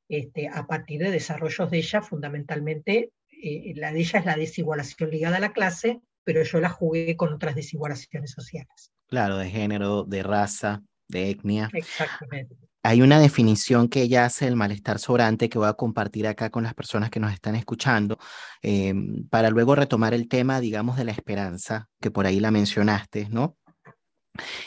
este, 0.10 0.48
a 0.48 0.68
partir 0.68 1.02
de 1.02 1.12
desarrollos 1.12 1.70
de 1.70 1.78
ella, 1.78 2.02
fundamentalmente, 2.02 3.12
eh, 3.30 3.74
la 3.76 3.92
de 3.92 4.00
ella 4.00 4.20
es 4.20 4.26
la 4.26 4.36
desigualación 4.36 5.10
ligada 5.10 5.38
a 5.38 5.42
la 5.42 5.54
clase, 5.54 6.02
pero 6.24 6.44
yo 6.44 6.60
la 6.60 6.70
jugué 6.70 7.16
con 7.16 7.34
otras 7.34 7.56
desigualaciones 7.56 8.32
sociales. 8.32 8.92
Claro, 9.08 9.38
de 9.38 9.50
género, 9.50 10.04
de 10.04 10.24
raza, 10.24 10.84
de 11.08 11.30
etnia. 11.30 11.70
Exactamente. 11.74 12.56
Hay 12.84 13.02
una 13.02 13.20
definición 13.20 13.90
que 13.90 14.02
ella 14.04 14.26
hace 14.26 14.46
del 14.46 14.56
malestar 14.56 15.00
sobrante 15.00 15.50
que 15.50 15.58
voy 15.58 15.68
a 15.68 15.74
compartir 15.74 16.28
acá 16.28 16.50
con 16.50 16.64
las 16.64 16.74
personas 16.74 17.10
que 17.10 17.20
nos 17.20 17.34
están 17.34 17.56
escuchando, 17.56 18.18
em, 18.62 19.28
para 19.30 19.50
luego 19.50 19.76
retomar 19.76 20.14
el 20.14 20.28
tema, 20.28 20.60
digamos, 20.62 20.98
de 20.98 21.06
la 21.06 21.12
esperanza, 21.12 21.90
que 22.00 22.12
por 22.12 22.26
ahí 22.26 22.40
la 22.40 22.52
mencionaste, 22.52 23.28
¿no? 23.30 23.58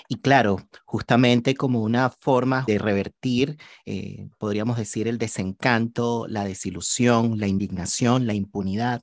Y 0.08 0.16
claro, 0.16 0.58
justamente 0.84 1.54
como 1.54 1.82
una 1.82 2.10
forma 2.10 2.64
de 2.66 2.78
revertir, 2.78 3.56
eh, 3.86 4.28
podríamos 4.38 4.76
decir, 4.76 5.08
el 5.08 5.18
desencanto, 5.18 6.26
la 6.28 6.44
desilusión, 6.44 7.38
la 7.38 7.46
indignación, 7.46 8.26
la 8.26 8.34
impunidad. 8.34 9.02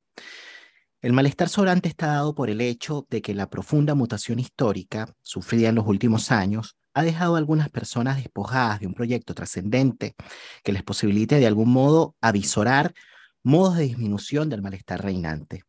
El 1.02 1.14
malestar 1.14 1.50
sobrante 1.50 1.90
está 1.90 2.08
dado 2.08 2.36
por 2.36 2.50
el 2.50 2.60
hecho 2.60 3.06
de 3.10 3.22
que 3.22 3.34
la 3.34 3.50
profunda 3.50 3.96
mutación 3.96 4.40
histórica 4.40 5.14
sufrida 5.22 5.70
en 5.70 5.76
los 5.76 5.88
últimos 5.88 6.32
años 6.32 6.76
ha 6.98 7.04
dejado 7.04 7.36
a 7.36 7.38
algunas 7.38 7.70
personas 7.70 8.18
despojadas 8.18 8.80
de 8.80 8.88
un 8.88 8.96
proyecto 8.96 9.36
trascendente 9.36 10.16
que 10.64 10.72
les 10.72 10.82
posibilite 10.82 11.40
de 11.40 11.46
algún 11.46 11.70
modo 11.70 12.16
avisorar 12.22 12.96
modos 13.44 13.78
de 13.78 13.84
disminución 13.84 14.50
del 14.50 14.64
malestar 14.64 15.04
reinante. 15.04 15.62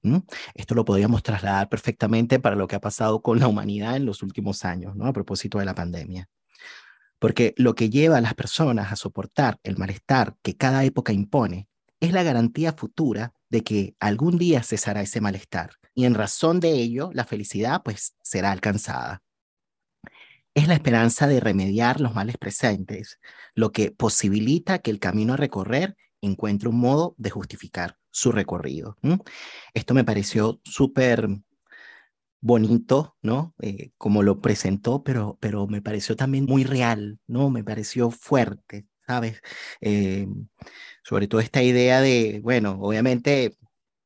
Esto 0.54 0.74
lo 0.74 0.86
podríamos 0.86 1.22
trasladar 1.22 1.68
perfectamente 1.68 2.40
para 2.40 2.56
lo 2.56 2.66
que 2.66 2.76
ha 2.76 2.80
pasado 2.80 3.20
con 3.20 3.38
la 3.40 3.46
humanidad 3.46 3.96
en 3.96 4.06
los 4.06 4.22
últimos 4.22 4.64
años, 4.64 4.96
¿no? 4.96 5.04
a 5.04 5.12
propósito 5.12 5.58
de 5.58 5.66
la 5.66 5.74
pandemia. 5.74 6.30
Porque 7.18 7.52
lo 7.58 7.74
que 7.74 7.90
lleva 7.90 8.16
a 8.16 8.22
las 8.22 8.32
personas 8.32 8.90
a 8.90 8.96
soportar 8.96 9.58
el 9.64 9.76
malestar 9.76 10.34
que 10.40 10.56
cada 10.56 10.82
época 10.84 11.12
impone 11.12 11.68
es 12.00 12.12
la 12.12 12.22
garantía 12.22 12.72
futura 12.72 13.34
de 13.50 13.62
que 13.62 13.94
algún 14.00 14.38
día 14.38 14.62
cesará 14.62 15.02
ese 15.02 15.20
malestar 15.20 15.72
y 15.94 16.06
en 16.06 16.14
razón 16.14 16.58
de 16.58 16.72
ello 16.72 17.10
la 17.12 17.24
felicidad 17.24 17.82
pues 17.84 18.14
será 18.22 18.50
alcanzada. 18.50 19.20
Es 20.59 20.66
la 20.66 20.74
esperanza 20.74 21.28
de 21.28 21.38
remediar 21.38 22.00
los 22.00 22.16
males 22.16 22.36
presentes, 22.36 23.20
lo 23.54 23.70
que 23.70 23.92
posibilita 23.92 24.80
que 24.80 24.90
el 24.90 24.98
camino 24.98 25.34
a 25.34 25.36
recorrer 25.36 25.96
encuentre 26.20 26.68
un 26.68 26.80
modo 26.80 27.14
de 27.16 27.30
justificar 27.30 27.96
su 28.11 28.32
recorrido. 28.32 28.96
Esto 29.72 29.94
me 29.94 30.02
pareció 30.02 30.61
súper 30.64 31.28
bonito, 32.40 33.16
¿no? 33.22 33.54
Eh, 33.61 33.92
como 33.98 34.24
lo 34.24 34.40
presentó, 34.40 35.04
pero, 35.04 35.38
pero 35.40 35.68
me 35.68 35.80
pareció 35.80 36.16
también 36.16 36.44
muy 36.44 36.64
real, 36.64 37.20
¿no? 37.28 37.50
Me 37.50 37.62
pareció 37.62 38.11
fuerte, 38.11 38.88
¿sabes? 39.06 39.40
Eh, 39.80 40.26
sobre 41.04 41.28
todo 41.28 41.40
esta 41.40 41.62
idea 41.62 42.00
de, 42.00 42.40
bueno, 42.42 42.78
obviamente 42.80 43.56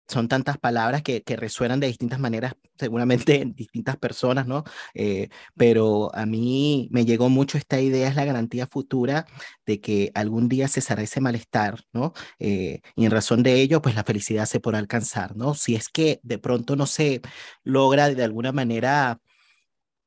son 0.08 0.28
tantas 0.28 0.58
palabras 0.58 1.02
que, 1.02 1.22
resuenan 1.36 1.80
de 1.80 1.86
distintas 1.86 2.20
maneras, 2.20 2.54
seguramente 2.78 3.40
en 3.40 3.54
distintas 3.54 3.96
personas, 3.96 4.46
¿no? 4.46 4.64
Eh, 4.94 5.28
pero 5.56 6.14
a 6.14 6.26
mí 6.26 6.88
me 6.90 7.04
llegó 7.04 7.28
mucho 7.28 7.58
esta 7.58 7.80
idea, 7.80 8.08
es 8.08 8.16
la 8.16 8.24
garantía 8.24 8.66
futura 8.66 9.26
de 9.66 9.80
que 9.80 10.10
algún 10.14 10.48
día 10.48 10.68
cesará 10.68 11.02
ese 11.02 11.20
malestar, 11.20 11.84
¿no? 11.92 12.12
Eh, 12.38 12.80
y 12.96 13.04
en 13.06 13.10
razón 13.10 13.42
de 13.42 13.54
ello, 13.60 13.80
pues 13.82 13.94
la 13.94 14.04
felicidad 14.04 14.46
se 14.46 14.60
podrá 14.60 14.78
alcanzar, 14.78 15.36
¿no? 15.36 15.54
Si 15.54 15.74
es 15.74 15.88
que 15.88 16.20
de 16.22 16.38
pronto 16.38 16.76
no 16.76 16.86
se 16.86 17.20
logra 17.64 18.10
de 18.10 18.24
alguna 18.24 18.52
manera 18.52 19.20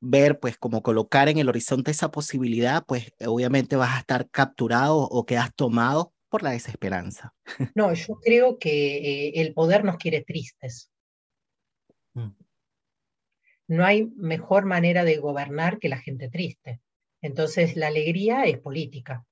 ver, 0.01 0.39
pues 0.39 0.57
como 0.57 0.83
colocar 0.83 1.29
en 1.29 1.39
el 1.39 1.49
horizonte 1.49 1.91
esa 1.91 2.11
posibilidad, 2.11 2.85
pues 2.85 3.13
obviamente 3.25 3.75
vas 3.75 3.95
a 3.95 3.99
estar 3.99 4.29
capturado 4.29 4.97
o 4.99 5.25
quedas 5.25 5.53
tomado 5.55 6.14
por 6.29 6.43
la 6.43 6.51
desesperanza. 6.51 7.33
No, 7.75 7.93
yo 7.93 8.15
creo 8.15 8.57
que 8.59 8.97
eh, 8.97 9.41
el 9.41 9.53
poder 9.53 9.83
nos 9.83 9.97
quiere 9.97 10.21
tristes. 10.21 10.91
Mm. 12.13 12.31
No 13.67 13.85
hay 13.85 14.05
mejor 14.15 14.65
manera 14.65 15.03
de 15.03 15.17
gobernar 15.17 15.79
que 15.79 15.89
la 15.89 15.97
gente 15.97 16.29
triste. 16.29 16.81
Entonces 17.21 17.75
la 17.75 17.87
alegría 17.87 18.45
es 18.45 18.59
política. 18.59 19.25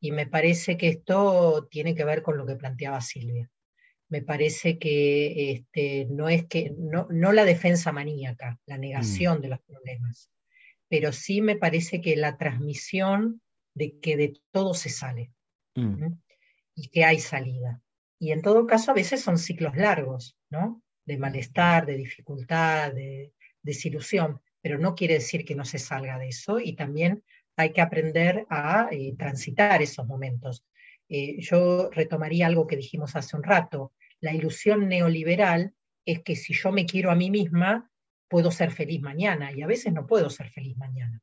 Y 0.00 0.12
me 0.12 0.26
parece 0.26 0.76
que 0.76 0.88
esto 0.88 1.68
tiene 1.70 1.94
que 1.94 2.04
ver 2.04 2.22
con 2.22 2.36
lo 2.36 2.44
que 2.44 2.56
planteaba 2.56 3.00
Silvia. 3.00 3.50
Me 4.08 4.20
parece 4.20 4.78
que 4.78 5.52
este, 5.52 6.06
no 6.10 6.28
es 6.28 6.46
que, 6.46 6.72
no, 6.76 7.06
no 7.10 7.32
la 7.32 7.44
defensa 7.44 7.92
maníaca, 7.92 8.58
la 8.66 8.76
negación 8.76 9.38
mm. 9.38 9.40
de 9.42 9.48
los 9.48 9.60
problemas, 9.60 10.30
pero 10.88 11.12
sí 11.12 11.40
me 11.40 11.56
parece 11.56 12.02
que 12.02 12.16
la 12.16 12.36
transmisión 12.36 13.40
de 13.74 13.98
que 14.00 14.18
de 14.18 14.34
todo 14.50 14.74
se 14.74 14.90
sale. 14.90 15.32
Mm. 15.74 16.12
Y 16.74 16.88
que 16.88 17.04
hay 17.04 17.18
salida. 17.18 17.80
Y 18.18 18.32
en 18.32 18.42
todo 18.42 18.66
caso, 18.66 18.90
a 18.90 18.94
veces 18.94 19.20
son 19.20 19.38
ciclos 19.38 19.76
largos, 19.76 20.36
¿no? 20.50 20.82
De 21.04 21.18
malestar, 21.18 21.86
de 21.86 21.96
dificultad, 21.96 22.92
de 22.92 23.32
desilusión, 23.62 24.40
pero 24.60 24.78
no 24.78 24.94
quiere 24.94 25.14
decir 25.14 25.44
que 25.44 25.54
no 25.54 25.64
se 25.64 25.78
salga 25.78 26.18
de 26.18 26.28
eso 26.28 26.60
y 26.60 26.74
también 26.74 27.22
hay 27.56 27.72
que 27.72 27.80
aprender 27.80 28.46
a 28.48 28.88
eh, 28.90 29.14
transitar 29.18 29.82
esos 29.82 30.06
momentos. 30.06 30.64
Eh, 31.08 31.40
yo 31.40 31.90
retomaría 31.90 32.46
algo 32.46 32.66
que 32.66 32.76
dijimos 32.76 33.16
hace 33.16 33.36
un 33.36 33.42
rato. 33.42 33.92
La 34.20 34.32
ilusión 34.32 34.88
neoliberal 34.88 35.74
es 36.06 36.22
que 36.22 36.36
si 36.36 36.54
yo 36.54 36.72
me 36.72 36.86
quiero 36.86 37.10
a 37.10 37.16
mí 37.16 37.30
misma, 37.30 37.90
puedo 38.28 38.50
ser 38.50 38.70
feliz 38.70 39.00
mañana 39.02 39.52
y 39.52 39.62
a 39.62 39.66
veces 39.66 39.92
no 39.92 40.06
puedo 40.06 40.30
ser 40.30 40.48
feliz 40.48 40.76
mañana. 40.76 41.20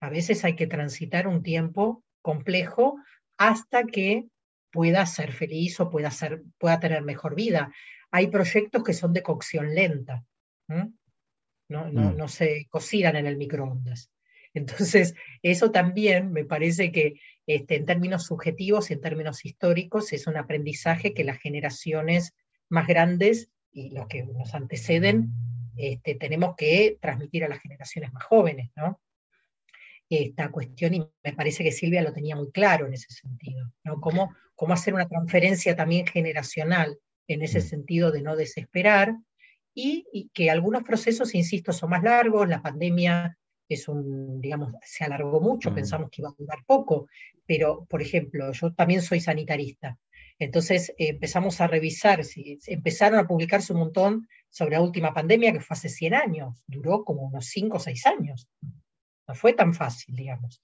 A 0.00 0.10
veces 0.10 0.44
hay 0.44 0.54
que 0.54 0.66
transitar 0.66 1.26
un 1.26 1.42
tiempo 1.42 2.04
complejo 2.22 2.98
hasta 3.38 3.84
que 3.84 4.26
pueda 4.70 5.06
ser 5.06 5.32
feliz 5.32 5.80
o 5.80 5.90
pueda, 5.90 6.10
ser, 6.10 6.42
pueda 6.58 6.80
tener 6.80 7.02
mejor 7.02 7.34
vida. 7.34 7.72
Hay 8.10 8.28
proyectos 8.28 8.84
que 8.84 8.92
son 8.92 9.12
de 9.12 9.22
cocción 9.22 9.74
lenta, 9.74 10.24
no, 10.68 11.90
no, 11.90 12.12
mm. 12.12 12.16
no 12.16 12.28
se 12.28 12.66
cocinan 12.68 13.16
en 13.16 13.26
el 13.26 13.36
microondas. 13.36 14.10
Entonces, 14.54 15.14
eso 15.42 15.70
también 15.70 16.32
me 16.32 16.44
parece 16.44 16.90
que 16.90 17.20
este, 17.46 17.76
en 17.76 17.84
términos 17.84 18.24
subjetivos 18.24 18.90
y 18.90 18.94
en 18.94 19.00
términos 19.00 19.44
históricos 19.44 20.12
es 20.12 20.26
un 20.26 20.36
aprendizaje 20.36 21.12
que 21.12 21.24
las 21.24 21.38
generaciones 21.38 22.34
más 22.68 22.86
grandes 22.86 23.50
y 23.72 23.90
los 23.90 24.06
que 24.08 24.24
nos 24.24 24.54
anteceden 24.54 25.30
este, 25.76 26.14
tenemos 26.14 26.54
que 26.56 26.96
transmitir 27.00 27.44
a 27.44 27.48
las 27.48 27.60
generaciones 27.60 28.12
más 28.12 28.24
jóvenes, 28.24 28.70
¿no? 28.76 29.00
Esta 30.08 30.50
cuestión 30.50 30.94
y 30.94 31.00
me 31.24 31.32
parece 31.32 31.64
que 31.64 31.72
Silvia 31.72 32.02
lo 32.02 32.12
tenía 32.12 32.36
muy 32.36 32.50
claro 32.50 32.86
en 32.86 32.94
ese 32.94 33.12
sentido, 33.12 33.72
¿no? 33.84 34.00
Cómo, 34.00 34.34
cómo 34.54 34.74
hacer 34.74 34.94
una 34.94 35.08
transferencia 35.08 35.74
también 35.74 36.06
generacional 36.06 36.98
en 37.28 37.42
ese 37.42 37.58
mm. 37.58 37.62
sentido 37.62 38.12
de 38.12 38.22
no 38.22 38.36
desesperar 38.36 39.16
y, 39.74 40.30
que 40.32 40.50
algunos 40.50 40.84
procesos, 40.84 41.34
insisto, 41.34 41.72
son 41.72 41.90
más 41.90 42.02
largos, 42.02 42.48
la 42.48 42.62
pandemia 42.62 43.36
es 43.68 43.88
un, 43.88 44.40
digamos, 44.40 44.72
se 44.82 45.04
alargó 45.04 45.40
mucho, 45.40 45.70
mm. 45.70 45.74
pensamos 45.74 46.10
que 46.10 46.22
iba 46.22 46.30
a 46.30 46.34
durar 46.38 46.58
poco, 46.66 47.08
pero, 47.44 47.84
por 47.88 48.00
ejemplo, 48.00 48.50
yo 48.52 48.72
también 48.72 49.02
soy 49.02 49.20
sanitarista, 49.20 49.98
entonces 50.38 50.94
empezamos 50.98 51.60
a 51.60 51.66
revisar, 51.66 52.24
si, 52.24 52.58
empezaron 52.66 53.18
a 53.18 53.26
publicarse 53.26 53.72
un 53.72 53.80
montón 53.80 54.28
sobre 54.50 54.72
la 54.72 54.82
última 54.82 55.14
pandemia 55.14 55.52
que 55.52 55.60
fue 55.60 55.74
hace 55.74 55.88
100 55.88 56.14
años, 56.14 56.62
duró 56.66 57.04
como 57.04 57.22
unos 57.22 57.46
5 57.46 57.76
o 57.76 57.80
6 57.80 58.06
años. 58.06 58.48
No 59.28 59.34
fue 59.34 59.52
tan 59.52 59.74
fácil, 59.74 60.14
digamos. 60.14 60.62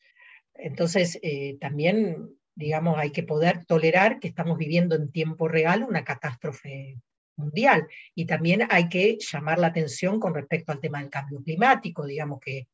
Entonces, 0.54 1.18
eh, 1.22 1.56
también, 1.60 2.30
digamos, 2.54 2.98
hay 2.98 3.10
que 3.10 3.22
poder 3.22 3.64
tolerar 3.64 4.20
que 4.20 4.28
estamos 4.28 4.58
viviendo 4.58 4.94
en 4.94 5.10
tiempo 5.10 5.48
real 5.48 5.82
una 5.82 6.04
catástrofe 6.04 7.00
mundial. 7.36 7.88
Y 8.14 8.26
también 8.26 8.66
hay 8.70 8.88
que 8.88 9.18
llamar 9.18 9.58
la 9.58 9.68
atención 9.68 10.20
con 10.20 10.34
respecto 10.34 10.72
al 10.72 10.80
tema 10.80 11.00
del 11.00 11.10
cambio 11.10 11.42
climático, 11.42 12.06
digamos 12.06 12.40
que 12.40 12.68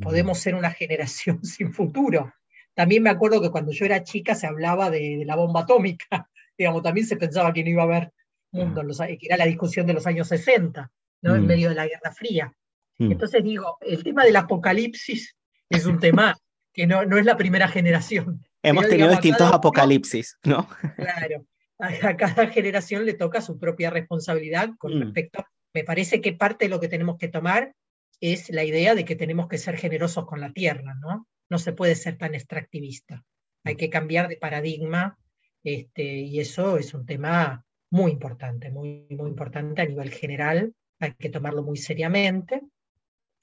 Podemos 0.00 0.38
ser 0.38 0.54
una 0.54 0.70
generación 0.72 1.44
sin 1.44 1.72
futuro. 1.72 2.32
También 2.74 3.02
me 3.02 3.10
acuerdo 3.10 3.40
que 3.42 3.50
cuando 3.50 3.72
yo 3.72 3.84
era 3.84 4.02
chica 4.02 4.34
se 4.34 4.46
hablaba 4.46 4.90
de, 4.90 5.24
la 5.26 5.36
bomba 5.36 5.60
atómica, 5.60 6.06
digamos, 6.58 6.82
también 6.82 7.06
se 7.06 7.16
pensaba 7.16 7.52
que 7.52 7.62
no 7.62 7.70
iba 7.70 7.82
a 7.82 7.86
haber 7.86 8.12
mundo, 8.50 8.82
que 8.98 9.26
era 9.26 9.36
la 9.38 9.46
discusión 9.46 9.86
de 9.86 9.94
los 9.94 10.06
años 10.06 10.28
60, 10.28 10.90
¿no? 11.22 11.34
en 11.34 11.46
medio 11.46 11.70
de 11.70 11.74
la 11.74 11.86
Guerra 11.86 12.12
Fría. 12.12 12.54
Entonces 12.98 13.42
digo, 13.42 13.78
el 13.80 14.04
tema 14.04 14.24
del 14.24 14.36
apocalipsis 14.36 15.36
es 15.68 15.86
un 15.86 15.98
tema 15.98 16.36
que 16.72 16.86
no, 16.86 17.04
no 17.04 17.18
es 17.18 17.24
la 17.24 17.36
primera 17.36 17.68
generación. 17.68 18.44
Hemos 18.62 18.88
tenido 18.88 19.10
distintos 19.10 19.52
apocalipsis, 19.52 20.38
¿no? 20.44 20.68
Claro, 20.96 21.46
a, 21.78 22.16
cada 22.16 22.46
generación 22.48 23.04
le 23.04 23.14
toca 23.14 23.40
su 23.40 23.58
propia 23.58 23.90
responsabilidad 23.90 24.70
con 24.78 24.96
mm. 24.96 25.02
respecto. 25.02 25.44
Me 25.74 25.84
parece 25.84 26.20
que 26.20 26.32
parte 26.32 26.66
de 26.66 26.68
lo 26.68 26.80
que 26.80 26.88
tenemos 26.88 27.18
que 27.18 27.28
tomar 27.28 27.74
es 28.20 28.50
la 28.50 28.62
idea 28.62 28.94
de 28.94 29.04
que 29.04 29.16
tenemos 29.16 29.48
que 29.48 29.58
ser 29.58 29.76
generosos 29.76 30.26
con 30.26 30.40
la 30.40 30.52
tierra, 30.52 30.94
¿no? 31.00 31.26
No 31.50 31.58
se 31.58 31.72
puede 31.72 31.96
ser 31.96 32.16
tan 32.18 32.34
extractivista. 32.34 33.24
Hay 33.64 33.76
que 33.76 33.90
cambiar 33.90 34.28
de 34.28 34.36
paradigma 34.36 35.18
este, 35.64 36.04
y 36.04 36.38
eso 36.40 36.76
es 36.76 36.94
un 36.94 37.04
tema 37.04 37.64
muy 37.90 38.12
importante, 38.12 38.70
muy, 38.70 39.06
muy 39.10 39.28
importante 39.28 39.82
a 39.82 39.86
nivel 39.86 40.10
general. 40.10 40.72
Hay 41.00 41.14
que 41.14 41.30
tomarlo 41.30 41.62
muy 41.62 41.76
seriamente 41.76 42.62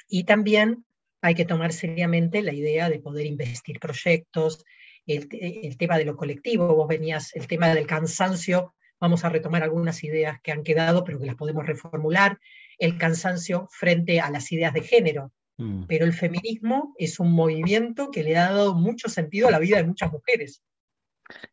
y 0.10 0.24
también 0.24 0.86
hay 1.22 1.36
que 1.36 1.46
tomar 1.46 1.72
seriamente 1.72 2.42
la 2.42 2.54
idea 2.54 2.90
de 2.90 3.00
poder 3.00 3.26
investir 3.26 3.80
proyectos, 3.80 4.66
el, 5.06 5.78
tema 5.78 5.98
de 5.98 6.06
lo 6.06 6.16
colectivo, 6.16 6.76
vos 6.76 6.88
venías, 6.88 7.36
el 7.36 7.48
tema 7.48 7.74
del 7.74 7.88
cansancio, 7.88 8.74
vamos 9.00 9.24
a 9.24 9.30
retomar 9.30 9.64
algunas 9.64 10.04
ideas 10.04 10.40
que 10.42 10.52
han 10.52 10.64
quedado, 10.64 11.04
pero 11.04 11.20
que 11.20 11.26
las 11.26 11.36
podemos 11.36 11.66
reformular, 11.66 12.40
el 12.78 12.98
cansancio 12.98 13.68
frente 13.72 14.20
a 14.20 14.30
las 14.30 14.52
ideas 14.52 14.74
de 14.74 14.82
género. 14.82 15.32
Mm. 15.58 15.86
Pero 15.88 16.06
el 16.06 16.14
feminismo 16.14 16.94
es 16.98 17.20
un 17.20 17.32
movimiento 17.32 18.12
que 18.12 18.24
le 18.24 18.38
ha 18.38 18.52
dado 18.52 18.76
mucho 18.76 19.10
sentido 19.10 19.48
a 19.48 19.52
la 19.52 19.60
vida 19.60 19.78
de 19.78 19.84
muchas 19.84 20.12
mujeres. 20.12 20.62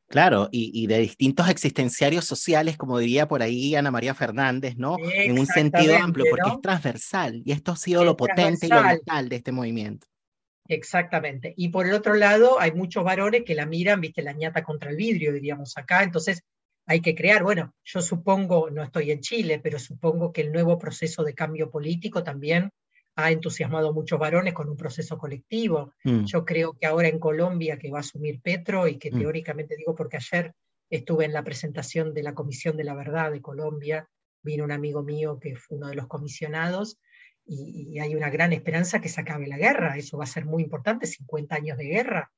Claro, 0.09 0.49
y, 0.53 0.87
de 0.87 0.99
distintos 0.99 1.49
existenciarios 1.49 2.24
sociales, 2.24 2.77
como 2.77 2.99
diría 2.99 3.27
por 3.27 3.43
ahí 3.43 3.74
Ana 3.74 3.91
María 3.91 4.14
Fernández, 4.14 4.77
¿no? 4.77 4.97
En 5.01 5.39
un 5.39 5.47
sentido 5.47 5.97
amplio, 5.97 6.27
porque 6.31 6.49
es 6.49 6.61
transversal, 6.62 7.43
y 7.45 7.53
esto 7.53 7.72
ha 7.72 7.77
sido 7.77 8.05
lo 8.05 8.16
potente 8.16 8.66
y 8.66 8.68
lo 8.68 8.83
vital 8.83 9.29
de 9.29 9.37
este 9.37 9.53
movimiento. 9.53 10.07
Exactamente. 10.68 11.55
Y 11.57 11.68
por 11.68 11.87
el 11.87 11.95
otro 11.95 12.14
lado, 12.14 12.61
hay 12.61 12.72
muchos 12.72 13.05
varones 13.05 13.43
que 13.45 13.55
la 13.55 13.66
miran, 13.66 14.01
viste, 14.01 14.22
la 14.22 14.33
ñata 14.33 14.62
contra 14.62 14.91
el 14.91 14.97
vidrio, 14.97 15.33
diríamos 15.33 15.77
acá. 15.77 16.03
Entonces, 16.03 16.43
hay 16.87 17.01
que 17.01 17.14
crear, 17.14 17.43
bueno, 17.43 17.74
yo 17.85 18.01
supongo, 18.01 18.70
no 18.70 18.83
estoy 18.83 19.11
en 19.11 19.20
Chile, 19.20 19.61
pero 19.62 19.79
supongo 19.79 20.33
que 20.33 20.41
el 20.43 20.53
nuevo 20.53 20.79
proceso 20.79 21.24
de 21.24 21.35
cambio 21.35 21.70
político 21.70 22.22
también 22.22 22.70
ha 23.17 23.31
entusiasmado 23.31 23.89
a 23.89 23.93
muchos 23.93 24.19
varones 24.19 24.53
con 24.53 24.69
un 24.69 24.77
proceso 24.77 25.17
colectivo. 25.17 25.95
Mm. 26.05 26.25
Yo 26.25 26.45
creo 26.45 26.75
que 26.75 26.87
ahora 26.87 27.09
en 27.09 27.19
Colombia, 27.19 27.79
que 27.79 27.91
va 27.91 27.99
a 27.99 28.01
asumir 28.01 28.41
Petro, 28.43 28.87
y 28.87 28.99
que 28.99 29.11
mm. 29.11 29.19
teóricamente 29.19 29.75
digo 29.77 29.95
porque 29.95 30.19
ayer 30.19 30.53
estuve 30.91 31.25
en 31.25 31.33
la 31.33 31.43
presentación 31.43 32.12
de 32.12 32.23
la 32.23 32.35
Comisión 32.35 32.77
de 32.77 32.85
la 32.85 32.95
Verdad 32.95 33.33
de 33.33 33.41
Colombia, 33.41 34.09
vino 34.43 34.64
un 34.64 34.71
amigo 34.71 35.03
mío 35.03 35.41
que 35.41 35.57
fue 35.57 35.79
uno 35.79 35.89
de 35.89 35.95
los 35.95 36.07
comisionados, 36.07 36.99
y, 37.47 37.99
hay 38.01 38.14
una 38.14 38.29
gran 38.29 38.53
esperanza 38.53 39.01
que 39.01 39.09
se 39.09 39.21
acabe 39.21 39.47
la 39.47 39.57
guerra. 39.57 39.97
Eso 39.97 40.19
va 40.19 40.25
a 40.25 40.29
ser 40.29 40.45
muy 40.45 40.62
importante, 40.62 41.07
50 41.07 41.55
años 41.55 41.79
de 41.79 41.85
guerra. 41.85 42.33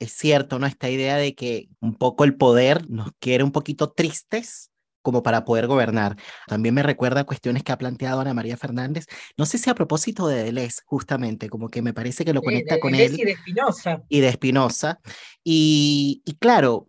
Es 0.00 0.12
cierto, 0.12 0.58
¿no? 0.58 0.66
Esta 0.66 0.90
idea 0.90 1.16
de 1.16 1.34
que 1.34 1.68
un 1.80 1.94
poco 1.94 2.24
el 2.24 2.34
poder 2.34 2.90
nos 2.90 3.12
quiere 3.20 3.44
un 3.44 3.52
poquito 3.52 3.92
tristes 3.92 4.71
como 5.02 5.22
para 5.22 5.44
poder 5.44 5.66
gobernar. 5.66 6.16
También 6.46 6.74
me 6.74 6.82
recuerda 6.82 7.24
cuestiones 7.24 7.62
que 7.62 7.72
ha 7.72 7.78
planteado 7.78 8.20
Ana 8.20 8.34
María 8.34 8.56
Fernández. 8.56 9.06
No 9.36 9.46
sé 9.46 9.58
si 9.58 9.68
a 9.68 9.74
propósito 9.74 10.26
de 10.28 10.44
Deleuze, 10.44 10.80
justamente, 10.86 11.48
como 11.48 11.68
que 11.68 11.82
me 11.82 11.92
parece 11.92 12.24
que 12.24 12.32
lo 12.32 12.42
conecta 12.42 12.80
con 12.80 12.94
él. 12.94 13.18
Y 13.18 13.24
de 13.24 13.32
Espinosa. 13.32 14.02
Y 14.08 14.20
de 14.20 14.28
Espinosa. 14.28 15.00
Y, 15.44 16.22
y 16.24 16.34
claro, 16.34 16.88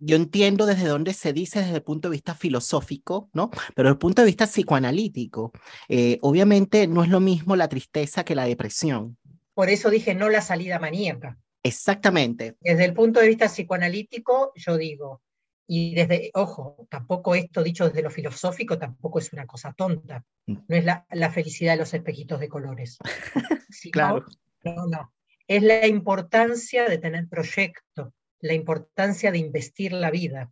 yo 0.00 0.16
entiendo 0.16 0.66
desde 0.66 0.88
dónde 0.88 1.12
se 1.12 1.32
dice 1.32 1.60
desde 1.60 1.76
el 1.76 1.82
punto 1.82 2.08
de 2.08 2.12
vista 2.12 2.34
filosófico, 2.34 3.28
¿no? 3.34 3.50
Pero 3.74 3.88
desde 3.88 3.94
el 3.94 3.98
punto 3.98 4.22
de 4.22 4.26
vista 4.26 4.46
psicoanalítico, 4.46 5.52
eh, 5.88 6.18
obviamente 6.22 6.86
no 6.86 7.04
es 7.04 7.10
lo 7.10 7.20
mismo 7.20 7.54
la 7.54 7.68
tristeza 7.68 8.24
que 8.24 8.34
la 8.34 8.46
depresión. 8.46 9.18
Por 9.54 9.68
eso 9.68 9.90
dije 9.90 10.14
no 10.14 10.30
la 10.30 10.40
salida 10.40 10.78
maníaca. 10.78 11.38
Exactamente. 11.62 12.56
Desde 12.60 12.86
el 12.86 12.94
punto 12.94 13.20
de 13.20 13.28
vista 13.28 13.46
psicoanalítico, 13.46 14.52
yo 14.56 14.78
digo, 14.78 15.20
y 15.72 15.94
desde, 15.94 16.32
ojo, 16.34 16.84
tampoco 16.90 17.36
esto 17.36 17.62
dicho 17.62 17.86
desde 17.86 18.02
lo 18.02 18.10
filosófico, 18.10 18.76
tampoco 18.76 19.20
es 19.20 19.32
una 19.32 19.46
cosa 19.46 19.72
tonta. 19.72 20.24
Mm. 20.46 20.56
No 20.66 20.76
es 20.76 20.84
la, 20.84 21.06
la 21.12 21.30
felicidad 21.30 21.74
de 21.74 21.78
los 21.78 21.94
espejitos 21.94 22.40
de 22.40 22.48
colores. 22.48 22.98
claro. 23.92 24.26
No, 24.64 24.88
no. 24.88 25.12
Es 25.46 25.62
la 25.62 25.86
importancia 25.86 26.88
de 26.88 26.98
tener 26.98 27.28
proyecto, 27.28 28.12
la 28.40 28.54
importancia 28.54 29.30
de 29.30 29.38
investir 29.38 29.92
la 29.92 30.10
vida. 30.10 30.50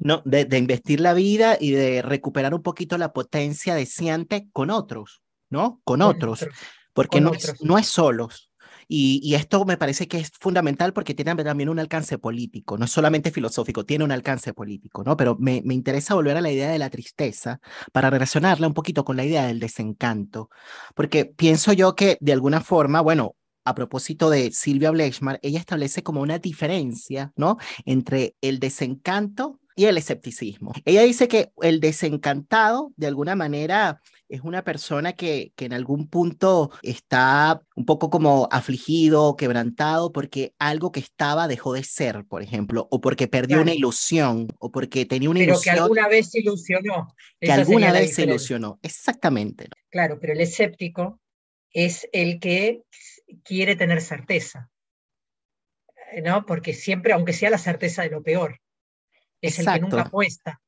No, 0.00 0.22
de, 0.24 0.58
investir 0.58 0.98
la 0.98 1.14
vida 1.14 1.56
y 1.60 1.70
de 1.70 2.02
recuperar 2.02 2.52
un 2.52 2.64
poquito 2.64 2.98
la 2.98 3.12
potencia 3.12 3.76
deseante 3.76 4.48
con 4.52 4.70
otros, 4.70 5.22
¿no? 5.50 5.80
Con, 5.84 6.02
otros, 6.02 6.44
porque 6.92 7.20
no, 7.20 7.32
Es, 7.32 7.62
no 7.62 7.78
es 7.78 7.86
solos. 7.86 8.45
Y, 8.88 9.34
esto 9.34 9.64
me 9.64 9.76
parece 9.76 10.06
que 10.06 10.18
es 10.18 10.30
fundamental 10.30 10.92
porque 10.92 11.14
tiene 11.14 11.34
también 11.42 11.68
un 11.68 11.78
alcance 11.78 12.18
político, 12.18 12.78
no 12.78 12.84
es 12.84 12.90
solamente 12.90 13.30
filosófico, 13.30 13.84
tiene 13.84 14.04
un 14.04 14.12
alcance 14.12 14.54
político, 14.54 15.02
¿no? 15.04 15.16
Pero 15.16 15.36
me, 15.38 15.62
me 15.64 15.74
interesa 15.74 16.14
volver 16.14 16.36
a 16.36 16.40
la 16.40 16.52
idea 16.52 16.70
de 16.70 16.78
la 16.78 16.90
tristeza 16.90 17.60
para 17.92 18.10
relacionarla 18.10 18.66
un 18.66 18.74
poquito 18.74 19.04
con 19.04 19.16
la 19.16 19.24
idea 19.24 19.46
del 19.46 19.60
desencanto, 19.60 20.50
porque 20.94 21.24
pienso 21.24 21.72
yo 21.72 21.96
que 21.96 22.16
de 22.20 22.32
alguna 22.32 22.60
forma, 22.60 23.00
bueno, 23.00 23.34
a 23.66 23.74
propósito 23.74 24.30
de 24.30 24.52
Silvia 24.52 24.92
Blechmar, 24.92 25.40
ella 25.42 25.58
establece 25.58 26.02
como 26.02 26.22
una 26.22 26.38
diferencia, 26.38 27.32
¿no? 27.36 27.58
Entre 27.84 28.36
el 28.40 28.60
desencanto 28.60 29.58
y 29.74 29.86
el 29.86 29.98
escepticismo. 29.98 30.72
Ella 30.84 31.02
dice 31.02 31.28
que 31.28 31.52
el 31.60 31.80
desencantado, 31.80 32.92
de 32.96 33.08
alguna 33.08 33.34
manera, 33.34 34.00
es 34.28 34.40
una 34.42 34.64
persona 34.64 35.12
que, 35.12 35.52
que 35.56 35.66
en 35.66 35.72
algún 35.72 36.08
punto 36.08 36.70
está 36.82 37.62
un 37.74 37.84
poco 37.84 38.10
como 38.10 38.48
afligido, 38.50 39.36
quebrantado, 39.36 40.12
porque 40.12 40.54
algo 40.58 40.92
que 40.92 41.00
estaba 41.00 41.48
dejó 41.48 41.72
de 41.72 41.84
ser, 41.84 42.24
por 42.24 42.42
ejemplo, 42.42 42.88
o 42.90 43.00
porque 43.00 43.28
perdió 43.28 43.60
una 43.60 43.74
ilusión, 43.74 44.48
o 44.58 44.70
porque 44.70 45.06
tenía 45.06 45.30
una 45.30 45.42
ilusión. 45.42 45.74
Pero 45.74 45.74
que 45.74 45.82
alguna 45.82 46.08
vez 46.08 46.30
se 46.30 46.40
ilusionó. 46.40 47.14
Que 47.40 47.52
alguna 47.52 47.92
vez 47.92 48.14
se 48.14 48.22
ilusionó, 48.24 48.78
exactamente. 48.82 49.68
Claro, 49.90 50.18
pero 50.20 50.32
el 50.32 50.40
escéptico 50.40 51.20
es 51.70 52.08
el 52.12 52.40
que 52.40 52.82
quiere 53.44 53.76
tener 53.76 54.00
certeza, 54.00 54.70
¿no? 56.24 56.46
Porque 56.46 56.72
siempre, 56.72 57.12
aunque 57.12 57.32
sea 57.32 57.50
la 57.50 57.58
certeza 57.58 58.02
de 58.02 58.10
lo 58.10 58.22
peor, 58.22 58.60
es 59.40 59.58
el 59.58 59.66
que 59.66 59.80
nunca 59.80 60.02
apuesta. 60.02 60.60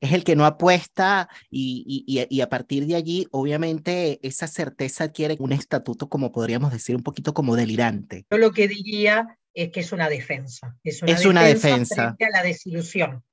Es 0.00 0.12
el 0.12 0.24
que 0.24 0.36
no 0.36 0.44
apuesta 0.44 1.28
y, 1.50 2.04
y, 2.06 2.40
a 2.40 2.48
partir 2.48 2.86
de 2.86 2.94
allí, 2.94 3.26
obviamente, 3.30 4.18
esa 4.22 4.46
certeza 4.46 5.04
adquiere 5.04 5.36
un 5.38 5.52
estatuto, 5.52 6.08
como 6.08 6.32
podríamos 6.32 6.72
decir, 6.72 6.96
un 6.96 7.02
poquito 7.02 7.34
como 7.34 7.56
delirante. 7.56 8.26
Yo 8.30 8.38
lo 8.38 8.52
que 8.52 8.68
diría 8.68 9.38
es 9.52 9.70
que 9.70 9.80
es 9.80 9.92
una 9.92 10.08
defensa. 10.08 10.76
Es 10.82 11.02
una, 11.02 11.12
es 11.12 11.18
defensa, 11.18 11.30
una 11.30 11.44
defensa. 11.44 11.94
Frente 12.16 12.24
a 12.24 12.30
la 12.30 12.42
desilusión. 12.42 13.24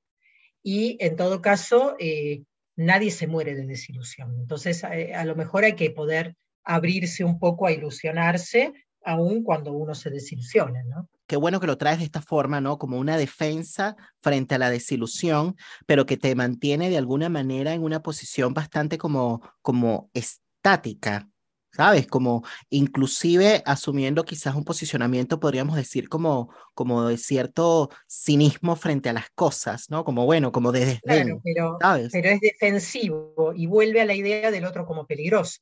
Y 0.64 0.98
en 1.00 1.16
todo 1.16 1.42
caso, 1.42 1.96
eh, 2.00 2.44
nadie 2.76 3.12
se 3.12 3.28
muere 3.28 3.56
de 3.56 3.66
desilusión. 3.66 4.36
Entonces, 4.40 4.84
eh, 4.84 5.14
a 5.14 5.26
lo 5.26 5.36
mejor 5.36 5.64
hay 5.64 5.74
que 5.74 5.90
poder 5.92 6.36
abrirse 6.64 7.24
un 7.24 7.40
poco 7.40 7.66
a 7.66 7.72
ilusionarse, 7.72 8.74
aun 9.04 9.44
cuando 9.44 9.72
uno 9.74 9.96
se 9.96 10.12
desilusione, 10.12 10.84
¿no? 10.84 11.10
Qué 11.32 11.38
bueno 11.38 11.62
que 11.62 11.68
lo 11.68 11.78
traes 11.78 12.00
de 12.00 12.04
esta 12.04 12.22
forma, 12.22 12.60
¿no? 12.60 12.78
Como 12.78 13.00
una 13.00 13.16
defensa 13.16 13.96
frente 14.20 14.56
a 14.56 14.58
la 14.58 14.70
desilusión, 14.70 15.56
pero 15.86 16.06
que 16.06 16.18
te 16.18 16.36
mantiene 16.36 16.90
de 16.90 16.98
alguna 16.98 17.30
manera 17.30 17.74
en 17.74 17.84
una 17.84 18.02
posición 18.02 18.54
bastante 18.54 18.98
como, 18.98 19.42
como 19.62 20.10
estática, 20.14 21.30
¿sabes? 21.72 22.06
Como 22.08 22.44
inclusive 22.70 23.64
asumiendo 23.66 24.26
quizás 24.26 24.56
un 24.56 24.66
posicionamiento, 24.66 25.40
podríamos 25.40 25.78
decir, 25.78 26.10
como, 26.10 26.54
como 26.74 27.08
de 27.08 27.16
cierto 27.16 27.90
cinismo 28.10 28.76
frente 28.76 29.08
a 29.08 29.14
las 29.14 29.30
cosas, 29.30 29.86
¿no? 29.90 30.04
Como 30.04 30.26
bueno, 30.26 30.52
como 30.52 30.74
de 30.74 30.82
desdén, 30.82 31.40
pero, 31.42 31.78
pero 32.12 32.30
es 32.30 32.42
defensivo 32.42 33.54
y 33.56 33.68
vuelve 33.68 34.02
a 34.02 34.06
la 34.06 34.16
idea 34.16 34.52
del 34.52 34.66
otro 34.66 34.86
como 34.86 35.08
peligroso. 35.08 35.62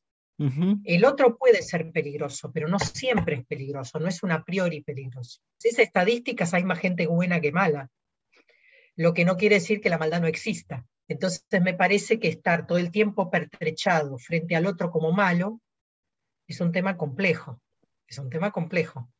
El 0.86 1.04
otro 1.04 1.38
puede 1.38 1.62
ser 1.62 1.92
peligroso, 1.92 2.52
pero 2.54 2.70
no 2.70 2.80
siempre 2.80 3.36
es 3.36 3.46
peligroso, 3.46 4.00
no 4.00 4.08
es 4.08 4.24
un 4.24 4.32
a 4.32 4.46
priori 4.46 4.82
peligroso. 4.82 5.42
Si 5.58 5.68
es 5.68 5.80
estadísticas, 5.80 6.54
hay 6.54 6.64
más 6.64 6.80
gente 6.80 7.08
buena 7.08 7.42
que 7.42 7.52
mala, 7.52 7.90
lo 8.96 9.14
que 9.14 9.26
no 9.26 9.36
quiere 9.36 9.56
decir 9.56 9.82
que 9.82 9.90
la 9.90 9.98
maldad 9.98 10.22
no 10.22 10.28
exista. 10.28 10.86
Entonces 11.10 11.44
me 11.62 11.74
parece 11.74 12.20
que 12.20 12.30
estar 12.30 12.68
todo 12.68 12.78
el 12.78 12.92
tiempo 12.92 13.30
pertrechado 13.30 14.18
frente 14.18 14.56
al 14.56 14.66
otro 14.66 14.92
como 14.92 15.12
malo 15.12 15.60
es 16.48 16.62
un 16.62 16.72
tema 16.72 16.96
complejo, 16.96 17.62
es 18.08 18.18
un 18.18 18.30
tema 18.30 18.52
complejo. 18.52 19.12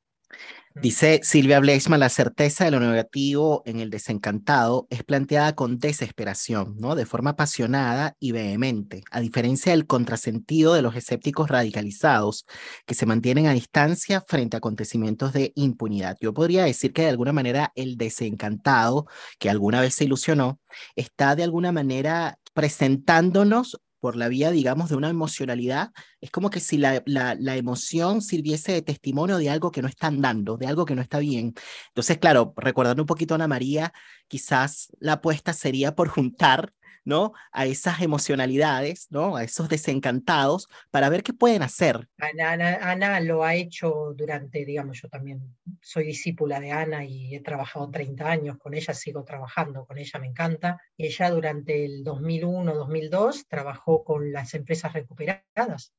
Dice 0.76 1.20
Silvia 1.24 1.60
Blechman, 1.60 2.00
la 2.00 2.10
certeza 2.10 2.64
de 2.64 2.72
lo 2.72 2.80
negativo 2.80 3.64
en 3.66 3.80
el 3.80 3.90
desencantado 3.90 4.88
es 4.90 5.04
planteada 5.04 5.54
con 5.54 5.78
desesperación, 5.78 6.76
¿no? 6.78 6.96
De 6.96 7.06
forma 7.06 7.32
apasionada 7.32 8.16
y 8.20 8.32
vehemente, 8.32 9.04
a 9.12 9.20
diferencia 9.20 9.74
del 9.74 9.88
contrasentido 9.88 10.74
de 10.74 10.82
los 10.82 10.96
escépticos 10.96 11.50
radicalizados 11.50 12.46
que 12.86 12.94
se 12.94 13.06
mantienen 13.06 13.48
a 13.48 13.54
distancia 13.54 14.24
frente 14.26 14.56
a 14.56 14.60
acontecimientos 14.60 15.34
de 15.34 15.52
impunidad. 15.56 16.16
Yo 16.22 16.34
podría 16.34 16.64
decir 16.64 16.94
que 16.94 17.02
de 17.02 17.10
alguna 17.10 17.34
manera 17.34 17.74
el 17.76 17.98
desencantado, 17.98 19.08
que 19.38 19.50
alguna 19.50 19.82
vez 19.82 19.96
se 19.96 20.06
ilusionó, 20.06 20.62
está 20.96 21.36
de 21.36 21.44
alguna 21.44 21.72
manera 21.74 22.38
presentándonos 22.54 23.82
por 24.00 24.16
la 24.16 24.28
vía, 24.28 24.52
digamos, 24.52 24.90
de 24.90 24.96
una 24.96 25.10
emocionalidad, 25.10 25.92
es 26.22 26.32
como 26.32 26.50
que 26.50 26.60
si 26.60 26.78
la, 26.78 27.04
la, 27.06 27.56
emoción 27.58 28.22
sirviese 28.22 28.72
de 28.74 28.82
testimonio 28.82 29.38
de 29.38 29.50
algo 29.50 29.72
que 29.72 29.82
no 29.82 29.88
están 29.88 30.22
dando, 30.22 30.58
de 30.58 30.68
algo 30.68 30.86
que 30.86 30.96
no 30.96 31.02
está 31.02 31.20
bien. 31.20 31.54
Entonces, 31.90 32.18
claro, 32.18 32.54
recordando 32.58 33.04
un 33.04 33.08
poquito 33.08 33.34
a 33.34 33.36
Ana 33.36 33.48
María, 33.48 33.94
quizás 34.28 34.90
la 35.00 35.14
apuesta 35.14 35.54
sería 35.54 35.96
por 35.96 36.08
juntar 36.08 36.74
¿no? 37.10 37.34
A 37.52 37.66
esas 37.66 38.02
emocionalidades, 38.02 39.08
¿no? 39.10 39.36
A 39.36 39.44
esos 39.44 39.68
desencantados 39.68 40.70
para 40.92 41.10
ver 41.10 41.24
qué 41.24 41.34
pueden 41.34 41.64
hacer. 41.64 42.08
Ana, 42.18 42.80
Ana, 42.82 43.20
lo 43.20 43.44
ha 43.44 43.56
hecho 43.56 44.14
durante, 44.16 44.64
digamos, 44.64 45.02
yo 45.02 45.10
también 45.10 45.58
soy 45.82 46.06
discípula 46.06 46.60
de 46.62 46.72
Ana 46.72 47.04
y 47.04 47.36
he 47.36 47.42
trabajado 47.42 47.90
30 47.90 48.30
años 48.30 48.58
con 48.58 48.74
ella, 48.74 48.94
sigo 48.94 49.26
trabajando 49.26 49.86
con 49.86 49.98
ella, 49.98 50.20
me 50.20 50.28
encanta. 50.28 50.80
Ella 50.98 51.30
durante 51.32 51.84
el 51.84 52.06
2001-2002 52.06 53.48
trabajó 53.50 54.04
con 54.04 54.32
las 54.32 54.54
empresas 54.54 54.94
recuperadas. 54.94 55.94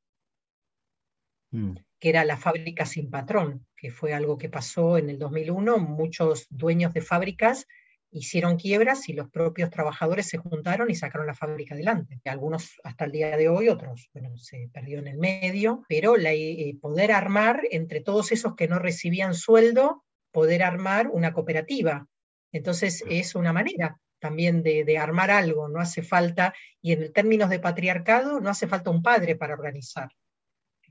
Mm. 1.52 1.74
que 1.98 2.11
era 2.11 2.24
la 2.24 2.36
fábrica 2.36 2.86
sin 2.86 3.11
patrón, 3.11 3.66
que 3.76 3.90
fue 3.90 4.14
algo 4.14 4.38
que 4.38 4.48
pasó 4.48 4.96
en 4.98 5.11
el 5.11 5.18
2001. 5.18 5.78
Muchos 5.78 6.46
dueños 6.48 6.94
de 6.94 7.00
fábricas 7.02 7.66
hicieron 8.12 8.56
quiebras 8.56 9.08
y 9.08 9.12
los 9.12 9.30
propios 9.30 9.70
trabajadores 9.70 10.26
se 10.28 10.38
juntaron 10.38 10.90
y 10.90 10.94
sacaron 10.94 11.26
la 11.26 11.34
fábrica 11.34 11.74
adelante. 11.74 12.20
Algunos 12.24 12.80
hasta 12.82 13.04
el 13.04 13.12
día 13.12 13.36
de 13.36 13.48
hoy, 13.48 13.68
otros, 13.68 14.11
bueno, 14.12 14.36
se 14.36 14.68
perdió 14.72 14.98
en 14.98 15.08
el 15.08 15.18
medio, 15.18 15.84
pero 15.88 16.16
la, 16.16 16.32
eh, 16.32 16.76
poder 16.80 17.12
armar 17.12 17.62
entre 17.70 18.00
todos 18.00 18.32
esos 18.32 18.56
que 18.56 18.68
no 18.68 18.78
recibían 18.78 19.34
sueldo, 19.34 20.04
poder 20.32 20.62
armar 20.62 21.08
una 21.08 21.32
cooperativa. 21.32 22.06
Entonces 22.52 23.04
es 23.08 23.34
una 23.34 23.52
manera 23.52 23.96
también 24.18 24.62
de, 24.62 24.84
de 24.84 24.98
armar 24.98 25.30
algo, 25.30 25.68
no 25.68 25.80
hace 25.80 26.02
falta, 26.02 26.52
y 26.82 26.92
en 26.92 27.12
términos 27.12 27.48
de 27.48 27.58
patriarcado, 27.58 28.40
no 28.40 28.50
hace 28.50 28.66
falta 28.66 28.90
un 28.90 29.02
padre 29.02 29.34
para 29.34 29.54
organizar. 29.54 30.11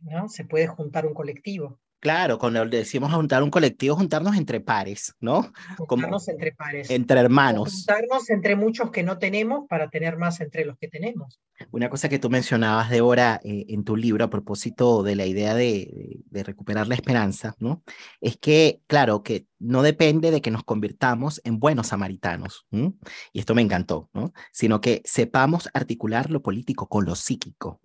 ¿no? 0.02 0.30
Se 0.30 0.46
puede 0.46 0.68
juntar 0.68 1.06
un 1.06 1.14
colectivo. 1.14 1.80
Claro, 2.00 2.40
cuando 2.40 2.66
decimos 2.66 3.14
juntar 3.14 3.44
un 3.44 3.50
colectivo, 3.50 3.96
juntarnos 3.96 4.38
entre 4.38 4.62
pares, 4.62 5.16
¿no? 5.20 5.52
Juntarnos 5.78 6.30
entre 6.30 6.54
pares. 6.54 6.90
Entre 6.90 7.20
hermanos. 7.20 7.74
juntarnos 7.74 8.30
entre 8.30 8.56
muchos 8.56 8.90
que 8.90 9.04
no 9.04 9.18
tenemos 9.18 9.68
para 9.68 9.90
tener 9.90 10.18
más 10.18 10.40
entre 10.40 10.64
los 10.64 10.78
que 10.78 10.88
tenemos. 10.88 11.42
Una 11.72 11.90
cosa 11.90 12.08
que 12.08 12.18
tú 12.18 12.30
mencionabas, 12.30 12.90
Débora, 12.90 13.42
eh, 13.44 13.66
en 13.68 13.84
tu 13.84 13.98
libro 13.98 14.24
a 14.24 14.30
propósito 14.30 15.04
de 15.04 15.16
la 15.16 15.26
idea 15.26 15.54
de, 15.56 16.22
de, 16.30 16.44
recuperar 16.44 16.88
la 16.88 16.96
esperanza, 16.96 17.56
¿no? 17.60 17.84
Es 18.22 18.38
que, 18.38 18.80
claro, 18.88 19.22
que 19.22 19.49
no 19.60 19.82
depende 19.82 20.32
de 20.32 20.42
que 20.42 20.52
nos 20.52 20.64
convirtamos 20.64 21.42
en 21.44 21.60
buenos 21.60 21.88
samaritanos, 21.88 22.66
y 22.72 23.40
esto 23.40 23.56
me 23.56 23.62
encantó, 23.62 24.10
¿no? 24.14 24.34
Sino 24.52 24.82
que 24.82 25.02
sepamos 25.06 25.70
articular 25.74 26.32
lo 26.32 26.42
político 26.42 26.88
con 26.88 27.06
lo 27.06 27.16
psíquico. 27.16 27.82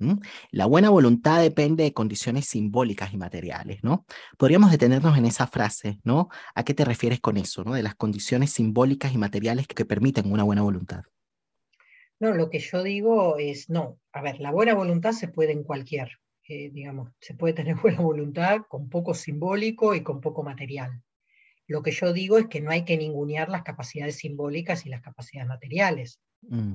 La 0.51 0.66
buena 0.66 0.91
voluntad 0.91 1.41
depende 1.41 1.85
de 1.85 1.93
condiciones 1.93 2.47
simbólicas 2.47 3.12
y 3.12 3.16
materiales, 3.16 3.83
¿no? 3.83 4.07
Podríamos 4.39 4.70
detenernos 4.70 5.18
en 5.18 5.27
esa 5.27 5.47
frase, 5.47 6.01
¿no? 6.05 6.29
¿A 6.55 6.64
qué 6.64 6.75
te 6.75 6.85
refieres 6.85 7.20
con 7.20 7.37
eso, 7.37 7.64
¿no? 7.64 7.75
De 7.75 7.83
las 7.83 7.95
condiciones 7.95 8.53
simbólicas 8.53 9.12
y 9.12 9.18
materiales 9.18 9.66
que 9.66 9.85
permiten 9.85 10.33
una 10.33 10.45
buena 10.45 10.62
voluntad. 10.62 11.03
No, 12.20 12.33
lo 12.33 12.49
que 12.49 12.61
yo 12.61 12.83
digo 12.83 13.37
es, 13.39 13.68
no, 13.68 13.99
a 14.12 14.22
ver, 14.22 14.41
la 14.41 14.53
buena 14.53 14.75
voluntad 14.75 15.12
se 15.12 15.29
puede 15.29 15.53
en 15.53 15.64
cualquier, 15.64 16.09
eh, 16.49 16.70
digamos, 16.70 17.11
se 17.20 17.35
puede 17.35 17.55
tener 17.55 17.77
buena 17.83 18.01
voluntad 18.01 18.62
con 18.68 18.89
poco 18.89 19.14
simbólico 19.14 19.95
y 19.95 20.03
con 20.03 20.20
poco 20.20 20.43
material. 20.43 21.03
Lo 21.67 21.83
que 21.83 21.91
yo 21.91 22.12
digo 22.12 22.39
es 22.39 22.47
que 22.47 22.61
no 22.61 22.71
hay 22.71 22.85
que 22.85 22.97
ningunear 22.97 23.49
las 23.49 23.62
capacidades 23.62 24.17
simbólicas 24.17 24.85
y 24.87 24.91
las 24.91 25.01
capacidades 25.01 25.49
materiales. 25.49 26.21
Mm. 26.43 26.75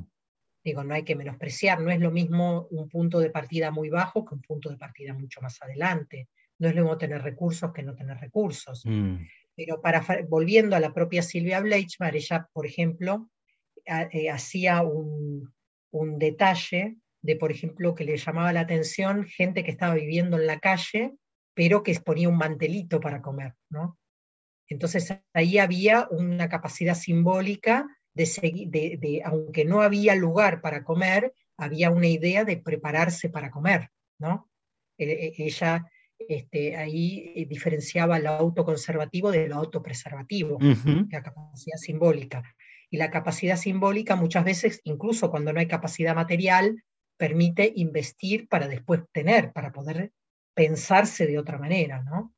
Digo, 0.64 0.84
no 0.84 0.94
hay 0.94 1.04
que 1.04 1.16
menospreciar, 1.16 1.82
no 1.82 1.92
es 1.92 2.00
lo 2.00 2.12
mismo 2.12 2.68
un 2.72 2.90
punto 2.90 3.20
de 3.20 3.30
partida 3.30 3.72
muy 3.72 3.90
bajo 3.90 4.26
que 4.26 4.36
un 4.36 4.42
punto 4.42 4.70
de 4.70 4.78
partida 4.78 5.14
mucho 5.14 5.42
más 5.42 5.62
adelante 5.62 6.28
no 6.60 6.68
es 6.68 6.76
lo 6.76 6.82
mismo 6.84 6.98
tener 6.98 7.22
recursos 7.22 7.72
que 7.72 7.84
no 7.84 7.96
tener 7.96 8.18
recursos. 8.18 8.84
Mm. 8.86 9.16
Pero 9.56 9.82
para, 9.82 10.06
volviendo 10.28 10.76
a 10.76 10.80
la 10.80 10.94
propia 10.94 11.22
Silvia 11.22 11.60
Bleichmar, 11.62 12.16
ella, 12.16 12.48
por 12.54 12.66
ejemplo, 12.66 13.30
eh, 13.86 14.30
hacía 14.30 14.82
un, 14.82 15.54
un, 15.92 16.20
detalle 16.20 16.98
de, 17.22 17.36
por 17.36 17.52
ejemplo, 17.52 17.96
que 17.96 18.06
le 18.06 18.18
llamaba 18.18 18.54
la 18.54 18.62
atención 18.62 19.26
gente 19.26 19.64
que 19.64 19.72
estaba 19.72 19.96
viviendo 19.96 20.38
en 20.38 20.48
la 20.48 20.60
calle, 20.60 21.16
pero 21.54 21.84
que 21.84 22.00
ponía 22.00 22.30
un 22.30 22.38
mantelito 22.38 23.00
para 23.00 23.22
comer, 23.22 23.54
¿no? 23.70 23.99
Entonces 24.70 25.13
ahí 25.34 25.57
había 25.57 26.07
una 26.11 26.47
capacidad 26.47 26.95
simbólica 26.95 27.88
de, 28.13 28.26
de, 28.67 28.97
de, 28.97 29.22
aunque 29.26 29.65
no 29.65 29.82
había 29.82 30.15
lugar 30.15 30.61
para 30.61 30.84
comer, 30.84 31.34
había 31.57 31.89
una 31.89 32.07
idea 32.07 32.45
de 32.45 32.57
prepararse 32.57 33.30
para 33.30 33.49
comer, 33.49 33.89
¿no? 34.20 34.49
E, 34.97 35.05
e, 35.11 35.34
ella 35.38 35.89
este, 36.20 36.76
ahí 36.76 37.32
eh, 37.36 37.45
diferenciaba 37.45 38.20
lo 38.20 38.30
autoconservativo 38.30 39.32
de 39.32 39.47
lo 39.47 39.55
autopreservativo, 39.55 40.57
la 41.09 41.24
capacidad 41.24 41.78
simbólica. 41.78 42.43
Y 42.91 42.97
la 42.97 43.09
capacidad 43.09 43.55
simbólica 43.55 44.15
muchas 44.15 44.43
veces, 44.43 44.82
incluso 44.84 45.30
cuando 45.30 45.53
no 45.53 45.59
hay 45.59 45.67
capacidad 45.67 46.15
material, 46.15 46.84
permite 47.17 47.72
investir 47.76 48.47
para 48.47 48.67
después 48.67 49.01
tener, 49.11 49.51
para 49.51 49.72
poder 49.72 50.11
pensarse 50.53 51.26
de 51.26 51.38
otra 51.38 51.57
manera, 51.57 52.03
¿no? 52.03 52.34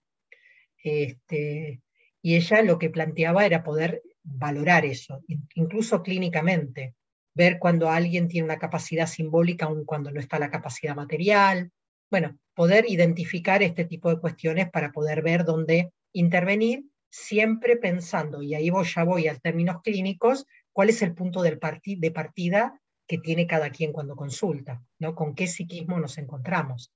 Este, 0.84 1.82
y 2.22 2.36
ella 2.36 2.62
lo 2.62 2.78
que 2.78 2.90
planteaba 2.90 3.46
era 3.46 3.64
poder 3.64 4.04
valorar 4.24 4.86
eso, 4.86 5.24
incluso 5.56 6.04
clínicamente, 6.04 6.96
ver 7.34 7.60
cuando 7.60 7.90
alguien 7.90 8.28
tiene 8.28 8.46
una 8.46 8.60
capacidad 8.60 9.08
simbólica 9.08 9.66
aun 9.66 9.86
cuando 9.86 10.12
no 10.12 10.20
está 10.20 10.38
la 10.38 10.52
capacidad 10.52 10.96
material, 10.96 11.72
bueno, 12.10 12.38
poder 12.54 12.86
identificar 12.90 13.64
este 13.64 13.86
tipo 13.86 14.10
de 14.10 14.20
cuestiones 14.20 14.70
para 14.70 14.92
poder 14.92 15.22
ver 15.22 15.46
dónde 15.46 15.92
intervenir, 16.14 16.86
siempre 17.10 17.78
pensando, 17.78 18.42
y 18.42 18.54
ahí 18.54 18.70
voy, 18.70 18.86
ya 18.86 19.04
voy 19.04 19.28
a 19.28 19.38
términos 19.38 19.82
clínicos, 19.82 20.46
cuál 20.74 20.90
es 20.90 21.02
el 21.02 21.14
punto 21.14 21.42
de 21.42 21.58
partida 21.58 22.80
que 23.08 23.18
tiene 23.18 23.48
cada 23.48 23.70
quien 23.72 23.92
cuando 23.92 24.16
consulta, 24.16 24.82
¿no? 25.00 25.16
Con 25.16 25.36
qué 25.36 25.48
psiquismo 25.48 26.00
nos 26.00 26.18
encontramos. 26.18 26.94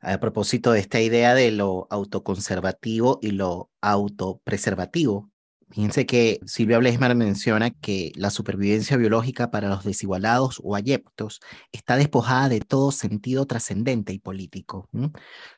A 0.00 0.18
propósito 0.18 0.72
de 0.72 0.80
esta 0.80 1.00
idea 1.00 1.34
de 1.34 1.50
lo 1.50 1.86
autoconservativo 1.90 3.18
y 3.22 3.32
lo 3.32 3.70
autopreservativo, 3.80 5.30
Fíjense 5.70 6.06
que 6.06 6.38
Silvia 6.46 6.78
Blesmar 6.78 7.16
menciona 7.16 7.70
que 7.70 8.12
la 8.14 8.30
supervivencia 8.30 8.96
biológica 8.96 9.50
para 9.50 9.68
los 9.68 9.82
desigualados 9.82 10.60
o 10.62 10.76
ayeptos 10.76 11.40
está 11.72 11.96
despojada 11.96 12.48
de 12.48 12.60
todo 12.60 12.92
sentido 12.92 13.46
trascendente 13.46 14.12
y 14.12 14.20
político. 14.20 14.88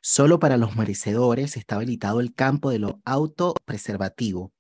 Solo 0.00 0.38
para 0.38 0.56
los 0.56 0.76
merecedores 0.76 1.58
está 1.58 1.76
habilitado 1.76 2.20
el 2.20 2.34
campo 2.34 2.70
de 2.70 2.78
lo 2.78 3.00
autopreservativo. 3.04 4.50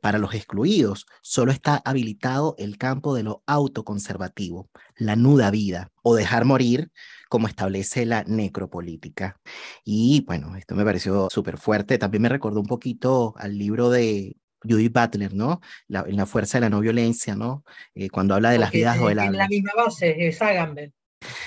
Para 0.00 0.18
los 0.18 0.34
excluidos 0.34 1.06
solo 1.22 1.52
está 1.52 1.80
habilitado 1.84 2.56
el 2.58 2.76
campo 2.76 3.14
de 3.14 3.22
lo 3.22 3.42
autoconservativo, 3.46 4.70
la 4.96 5.14
nuda 5.14 5.52
vida 5.52 5.92
o 6.02 6.16
dejar 6.16 6.44
morir 6.44 6.90
como 7.30 7.46
establece 7.46 8.04
la 8.04 8.24
necropolítica. 8.24 9.40
Y 9.84 10.24
bueno, 10.26 10.56
esto 10.56 10.74
me 10.74 10.84
pareció 10.84 11.28
súper 11.30 11.58
fuerte. 11.58 11.96
También 11.96 12.22
me 12.22 12.28
recordó 12.28 12.58
un 12.58 12.66
poquito 12.66 13.34
al 13.36 13.56
libro 13.56 13.88
de 13.88 14.36
Judith 14.64 14.92
Butler, 14.92 15.32
¿no? 15.32 15.60
La, 15.86 16.04
en 16.08 16.16
la 16.16 16.26
fuerza 16.26 16.58
de 16.58 16.62
la 16.62 16.70
no 16.70 16.80
violencia, 16.80 17.36
¿no? 17.36 17.64
Eh, 17.94 18.10
cuando 18.10 18.34
habla 18.34 18.50
de 18.50 18.58
las 18.58 18.72
vidas 18.72 18.98
o 18.98 19.08
En 19.08 19.36
la 19.36 19.46
misma 19.46 19.70
base, 19.76 20.26
es 20.26 20.42
Agamben. 20.42 20.92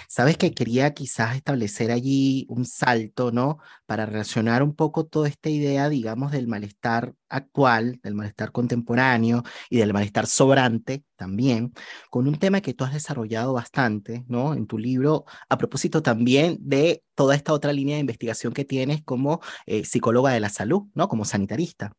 Sabes 0.07 0.37
que 0.37 0.53
quería 0.53 0.93
quizás 0.93 1.35
establecer 1.35 1.91
allí 1.91 2.45
un 2.49 2.65
salto, 2.65 3.31
¿no? 3.31 3.57
Para 3.85 4.05
relacionar 4.05 4.63
un 4.63 4.75
poco 4.75 5.05
toda 5.05 5.27
esta 5.27 5.49
idea, 5.49 5.89
digamos, 5.89 6.31
del 6.31 6.47
malestar 6.47 7.13
actual, 7.29 7.99
del 8.03 8.15
malestar 8.15 8.51
contemporáneo 8.51 9.43
y 9.69 9.77
del 9.77 9.93
malestar 9.93 10.27
sobrante 10.27 11.03
también, 11.15 11.73
con 12.09 12.27
un 12.27 12.37
tema 12.37 12.61
que 12.61 12.73
tú 12.73 12.83
has 12.83 12.93
desarrollado 12.93 13.53
bastante, 13.53 14.23
¿no? 14.27 14.53
En 14.53 14.67
tu 14.67 14.77
libro, 14.77 15.25
a 15.49 15.57
propósito 15.57 16.01
también 16.03 16.57
de 16.59 17.03
toda 17.15 17.35
esta 17.35 17.53
otra 17.53 17.73
línea 17.73 17.95
de 17.95 18.01
investigación 18.01 18.53
que 18.53 18.65
tienes 18.65 19.03
como 19.03 19.41
eh, 19.65 19.85
psicóloga 19.85 20.31
de 20.31 20.39
la 20.39 20.49
salud, 20.49 20.83
¿no? 20.93 21.07
Como 21.07 21.25
sanitarista 21.25 21.93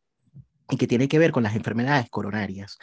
y 0.71 0.77
que 0.77 0.87
tiene 0.87 1.09
que 1.09 1.19
ver 1.19 1.33
con 1.33 1.43
las 1.43 1.57
enfermedades 1.57 2.09
coronarias. 2.11 2.79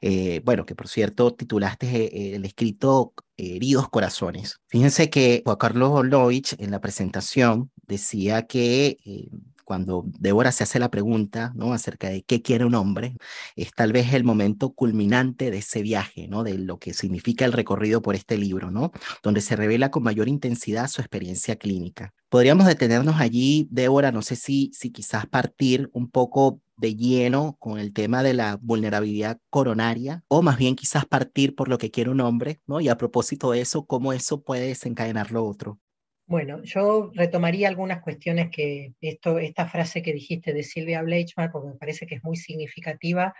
Eh, 0.00 0.40
bueno, 0.44 0.66
que 0.66 0.74
por 0.74 0.88
cierto 0.88 1.34
titulaste 1.34 1.86
eh, 1.86 2.36
el 2.36 2.44
escrito 2.44 3.14
Heridos 3.36 3.88
Corazones. 3.88 4.60
Fíjense 4.66 5.10
que 5.10 5.42
Juan 5.44 5.56
Carlos 5.56 5.90
Olovich 5.92 6.56
en 6.58 6.70
la 6.70 6.80
presentación 6.80 7.70
decía 7.86 8.46
que 8.46 8.98
eh, 9.04 9.28
cuando 9.66 10.04
Débora 10.06 10.52
se 10.52 10.62
hace 10.62 10.78
la 10.78 10.90
pregunta, 10.90 11.52
¿no? 11.56 11.74
Acerca 11.74 12.08
de 12.08 12.22
qué 12.22 12.40
quiere 12.40 12.64
un 12.64 12.76
hombre, 12.76 13.16
es 13.56 13.72
tal 13.74 13.92
vez 13.92 14.14
el 14.14 14.24
momento 14.24 14.70
culminante 14.70 15.50
de 15.50 15.58
ese 15.58 15.82
viaje, 15.82 16.28
¿no? 16.28 16.44
De 16.44 16.56
lo 16.56 16.78
que 16.78 16.94
significa 16.94 17.44
el 17.44 17.52
recorrido 17.52 18.00
por 18.00 18.14
este 18.14 18.38
libro, 18.38 18.70
¿no? 18.70 18.92
Donde 19.22 19.40
se 19.40 19.56
revela 19.56 19.90
con 19.90 20.04
mayor 20.04 20.28
intensidad 20.28 20.88
su 20.88 21.02
experiencia 21.02 21.56
clínica. 21.56 22.14
Podríamos 22.28 22.66
detenernos 22.66 23.16
allí, 23.20 23.68
Débora, 23.70 24.12
no 24.12 24.22
sé 24.22 24.36
si, 24.36 24.70
si 24.72 24.90
quizás 24.90 25.26
partir 25.26 25.90
un 25.92 26.10
poco 26.10 26.60
de 26.76 26.94
lleno 26.94 27.56
con 27.58 27.78
el 27.78 27.92
tema 27.92 28.22
de 28.22 28.34
la 28.34 28.58
vulnerabilidad 28.62 29.40
coronaria, 29.50 30.24
o 30.28 30.42
más 30.42 30.58
bien 30.58 30.76
quizás 30.76 31.06
partir 31.06 31.54
por 31.54 31.68
lo 31.68 31.78
que 31.78 31.90
quiere 31.90 32.10
un 32.10 32.20
hombre, 32.20 32.60
¿no? 32.66 32.80
Y 32.80 32.88
a 32.88 32.96
propósito 32.96 33.50
de 33.50 33.62
eso, 33.62 33.86
¿cómo 33.86 34.12
eso 34.12 34.42
puede 34.42 34.68
desencadenar 34.68 35.32
lo 35.32 35.44
otro? 35.44 35.80
Bueno, 36.26 36.60
yo 36.64 37.12
retomaría 37.14 37.68
algunas 37.68 38.02
cuestiones 38.02 38.50
que 38.50 38.94
esto, 39.00 39.38
esta 39.38 39.68
frase 39.68 40.02
que 40.02 40.12
dijiste 40.12 40.52
de 40.52 40.64
Silvia 40.64 41.02
Bleichmann, 41.02 41.52
porque 41.52 41.68
me 41.68 41.76
parece 41.76 42.06
que 42.06 42.16
es 42.16 42.24
muy 42.24 42.36
significativa 42.36 43.32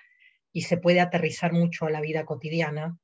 y 0.53 0.62
se 0.62 0.76
puede 0.76 1.01
aterrizar 1.01 1.53
mucho 1.53 1.87
a 1.87 1.91
la 1.91 2.01
vida 2.01 2.24
cotidiana. 2.24 2.97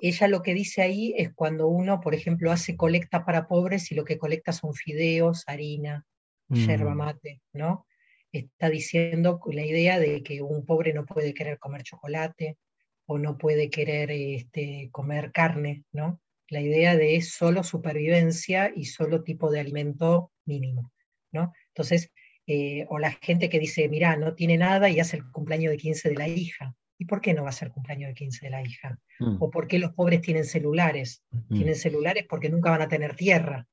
Ella 0.00 0.26
lo 0.26 0.42
que 0.42 0.52
dice 0.52 0.82
ahí 0.82 1.14
es 1.16 1.32
cuando 1.32 1.68
uno, 1.68 2.00
por 2.00 2.14
ejemplo, 2.14 2.50
hace 2.50 2.76
colecta 2.76 3.24
para 3.24 3.46
pobres 3.46 3.92
y 3.92 3.94
lo 3.94 4.04
que 4.04 4.18
colecta 4.18 4.52
son 4.52 4.74
fideos, 4.74 5.44
harina, 5.46 6.04
yerba 6.48 6.94
mm. 6.94 6.98
mate, 6.98 7.40
¿no? 7.52 7.86
Está 8.32 8.68
diciendo 8.68 9.40
la 9.52 9.64
idea 9.64 10.00
de 10.00 10.24
que 10.24 10.42
un 10.42 10.66
pobre 10.66 10.92
no 10.92 11.06
puede 11.06 11.34
querer 11.34 11.60
comer 11.60 11.84
chocolate 11.84 12.58
o 13.06 13.18
no 13.18 13.38
puede 13.38 13.70
querer 13.70 14.10
este, 14.10 14.88
comer 14.90 15.30
carne, 15.30 15.84
¿no? 15.92 16.20
La 16.48 16.60
idea 16.60 16.96
de 16.96 17.20
solo 17.22 17.62
supervivencia 17.62 18.72
y 18.74 18.86
solo 18.86 19.22
tipo 19.22 19.50
de 19.50 19.60
alimento 19.60 20.32
mínimo, 20.44 20.92
¿no? 21.32 21.52
Entonces, 21.68 22.10
eh, 22.46 22.84
o 22.88 22.98
la 22.98 23.12
gente 23.12 23.48
que 23.48 23.58
dice, 23.58 23.88
mira, 23.88 24.16
no 24.16 24.34
tiene 24.34 24.58
nada 24.58 24.90
y 24.90 25.00
hace 25.00 25.16
el 25.16 25.30
cumpleaños 25.30 25.70
de 25.70 25.78
15 25.78 26.10
de 26.10 26.14
la 26.14 26.28
hija. 26.28 26.74
¿Y 26.98 27.06
por 27.06 27.20
qué 27.20 27.34
no 27.34 27.42
va 27.42 27.48
a 27.48 27.52
ser 27.52 27.70
cumpleaños 27.70 28.08
de 28.08 28.14
15 28.14 28.46
de 28.46 28.50
la 28.50 28.62
hija? 28.62 28.98
Mm. 29.18 29.36
¿O 29.40 29.50
por 29.50 29.66
qué 29.66 29.78
los 29.78 29.92
pobres 29.92 30.20
tienen 30.20 30.44
celulares? 30.44 31.22
Mm. 31.30 31.54
Tienen 31.54 31.74
celulares 31.74 32.26
porque 32.28 32.50
nunca 32.50 32.70
van 32.70 32.82
a 32.82 32.88
tener 32.88 33.16
tierra. 33.16 33.66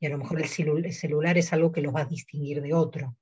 Y 0.00 0.06
a 0.06 0.10
lo 0.10 0.18
mejor 0.18 0.40
el, 0.40 0.48
celular 0.48 1.38
es 1.38 1.52
algo 1.52 1.70
que 1.70 1.80
los 1.80 1.94
va 1.94 2.02
a 2.02 2.06
distinguir 2.06 2.60
de 2.60 2.74
otro, 2.74 3.16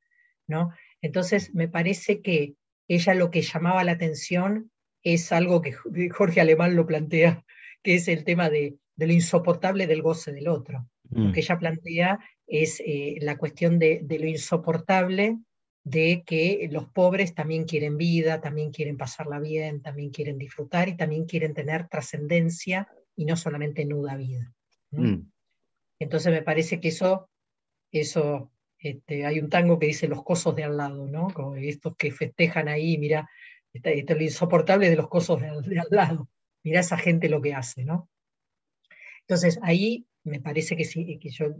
¿no? 0.46 0.70
Entonces, 1.00 1.54
me 1.54 1.68
parece 1.68 2.22
que 2.22 2.54
ella 2.88 3.14
lo 3.14 3.30
que 3.30 3.42
llamaba 3.42 3.84
la 3.84 3.92
atención 3.92 4.70
es 5.02 5.32
algo 5.32 5.60
que 5.62 5.72
Jorge 6.10 6.40
Alemán 6.40 6.74
lo 6.74 6.86
plantea, 6.86 7.44
que 7.82 7.94
es 7.94 8.08
el 8.08 8.24
tema 8.24 8.48
de 8.50 8.76
de 8.96 9.06
lo 9.06 9.12
insoportable 9.12 9.86
del 9.86 10.02
goce 10.02 10.32
del 10.32 10.48
otro. 10.48 10.88
Lo 11.10 11.28
mm. 11.28 11.32
que 11.32 11.40
ella 11.40 11.58
plantea 11.58 12.18
es 12.46 12.82
eh, 12.84 13.16
la 13.20 13.36
cuestión 13.36 13.78
de, 13.78 14.04
lo 14.08 14.26
insoportable 14.26 15.38
de 15.84 16.22
que 16.24 16.68
los 16.70 16.86
pobres 16.88 17.34
también 17.34 17.64
quieren 17.64 17.96
vida, 17.96 18.40
también 18.40 18.70
quieren 18.70 18.96
pasarla 18.96 19.40
bien, 19.40 19.82
también 19.82 20.10
quieren 20.10 20.38
disfrutar 20.38 20.88
y 20.88 20.96
también 20.96 21.24
quieren 21.24 21.54
tener 21.54 21.88
trascendencia 21.88 22.88
y 23.16 23.24
no 23.24 23.36
solamente 23.36 23.84
nuda 23.84 24.16
vida. 24.16 24.52
Mm. 24.90 25.22
Entonces 25.98 26.32
me 26.32 26.42
parece 26.42 26.80
que 26.80 26.88
eso, 26.88 27.28
eso 27.90 28.52
este, 28.78 29.26
hay 29.26 29.38
un 29.38 29.48
tango 29.48 29.78
que 29.78 29.86
dice 29.86 30.08
los 30.08 30.22
cosos 30.22 30.54
de 30.54 30.64
al 30.64 30.76
lado, 30.76 31.06
¿no? 31.06 31.28
Como 31.28 31.56
estos 31.56 31.96
que 31.96 32.10
festejan 32.10 32.68
ahí, 32.68 32.98
mira, 32.98 33.28
esto 33.72 33.90
es 33.90 34.16
lo 34.16 34.22
insoportable 34.22 34.90
de 34.90 34.96
los 34.96 35.08
cosos 35.08 35.40
de, 35.40 35.50
de 35.62 35.80
al 35.80 35.88
lado. 35.90 36.28
Mira 36.62 36.80
esa 36.80 36.96
gente 36.96 37.28
lo 37.28 37.40
que 37.40 37.54
hace, 37.54 37.84
¿no? 37.84 38.08
Entonces, 39.26 39.58
ahí 39.62 40.06
me 40.24 40.40
parece 40.40 40.76
que 40.76 40.84
sí, 40.84 41.18
que 41.18 41.30
yo 41.30 41.54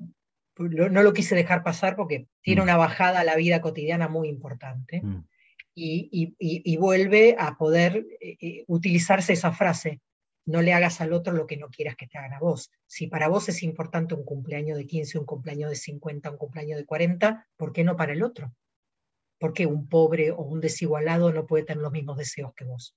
no 0.56 1.02
lo 1.02 1.12
quise 1.12 1.34
dejar 1.34 1.62
pasar 1.62 1.96
porque 1.96 2.28
tiene 2.42 2.60
mm. 2.60 2.64
una 2.64 2.76
bajada 2.76 3.20
a 3.20 3.24
la 3.24 3.36
vida 3.36 3.60
cotidiana 3.60 4.08
muy 4.08 4.28
importante 4.28 5.00
mm. 5.02 5.24
y, 5.74 6.76
vuelve 6.76 7.36
a 7.38 7.56
poder 7.56 8.06
eh, 8.20 8.36
eh, 8.40 8.64
utilizarse 8.66 9.32
esa 9.32 9.52
frase, 9.52 10.00
no 10.44 10.60
le 10.60 10.72
hagas 10.72 11.00
al 11.00 11.12
otro 11.12 11.32
lo 11.32 11.46
que 11.46 11.56
no 11.56 11.68
quieras 11.68 11.96
que 11.96 12.06
te 12.06 12.18
hagan 12.18 12.34
a 12.34 12.40
vos. 12.40 12.70
Si 12.86 13.06
para 13.06 13.28
vos 13.28 13.48
es 13.48 13.62
importante 13.62 14.14
un 14.14 14.24
cumpleaños 14.24 14.76
de 14.76 14.86
15, 14.86 15.18
un 15.18 15.24
cumpleaños 15.24 15.70
de 15.70 15.76
50, 15.76 16.30
un 16.30 16.36
cumpleaños 16.36 16.78
de 16.78 16.84
40, 16.84 17.48
¿por 17.56 17.72
qué 17.72 17.84
no 17.84 17.96
para 17.96 18.12
el 18.12 18.22
otro? 18.22 18.54
¿Por 19.38 19.52
qué 19.52 19.66
un 19.66 19.88
pobre 19.88 20.30
o 20.30 20.42
un 20.42 20.60
desigualado 20.60 21.32
no 21.32 21.46
puede 21.46 21.64
tener 21.64 21.82
los 21.82 21.92
mismos 21.92 22.16
deseos 22.18 22.52
que 22.54 22.64
vos? 22.64 22.96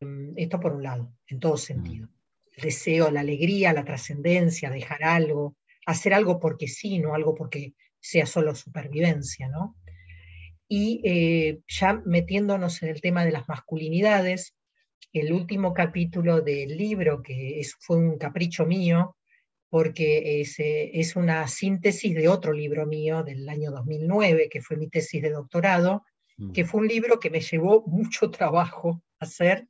Mm, 0.00 0.34
esto 0.36 0.60
por 0.60 0.72
un 0.72 0.82
lado, 0.82 1.12
en 1.26 1.40
todo 1.40 1.56
sentido 1.56 2.08
deseo, 2.56 3.10
la 3.10 3.20
alegría, 3.20 3.72
la 3.72 3.84
trascendencia, 3.84 4.70
dejar 4.70 5.02
algo, 5.04 5.56
hacer 5.86 6.14
algo 6.14 6.40
porque 6.40 6.68
sí, 6.68 6.98
no 6.98 7.14
algo 7.14 7.34
porque 7.34 7.74
sea 8.00 8.26
solo 8.26 8.54
supervivencia, 8.54 9.48
¿no? 9.48 9.76
Y 10.68 11.00
eh, 11.04 11.60
ya 11.66 12.00
metiéndonos 12.04 12.82
en 12.82 12.90
el 12.90 13.00
tema 13.00 13.24
de 13.24 13.32
las 13.32 13.48
masculinidades, 13.48 14.54
el 15.12 15.32
último 15.32 15.74
capítulo 15.74 16.40
del 16.40 16.76
libro, 16.76 17.22
que 17.22 17.60
fue 17.80 17.96
un 17.96 18.18
capricho 18.18 18.66
mío, 18.66 19.16
porque 19.68 20.40
es, 20.40 20.58
eh, 20.60 20.90
es, 20.94 21.16
una 21.16 21.46
síntesis 21.46 22.14
de 22.14 22.28
otro 22.28 22.52
libro 22.52 22.86
mío 22.86 23.22
del 23.22 23.48
año 23.48 23.70
2009, 23.70 24.48
que 24.50 24.60
fue 24.60 24.76
mi 24.76 24.88
tesis 24.88 25.22
de 25.22 25.30
doctorado, 25.30 26.04
mm. 26.36 26.52
que 26.52 26.64
fue 26.64 26.80
un 26.80 26.88
libro 26.88 27.18
que 27.18 27.30
me 27.30 27.40
llevó 27.40 27.84
mucho 27.86 28.30
trabajo 28.30 29.02
hacer, 29.18 29.68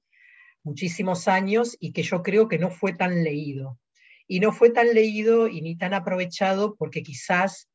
muchísimos 0.62 1.28
años 1.28 1.76
y 1.80 1.92
que 1.92 2.02
yo 2.02 2.22
creo 2.22 2.48
que 2.48 2.58
no 2.58 2.70
fue 2.70 2.92
tan 2.92 3.22
leído. 3.22 3.78
Y 4.26 4.40
no 4.40 4.52
fue 4.52 4.70
tan 4.70 4.94
leído 4.94 5.48
y 5.48 5.60
ni 5.60 5.76
tan 5.76 5.92
aprovechado 5.94 6.76
porque 6.76 7.02
quizás 7.02 7.68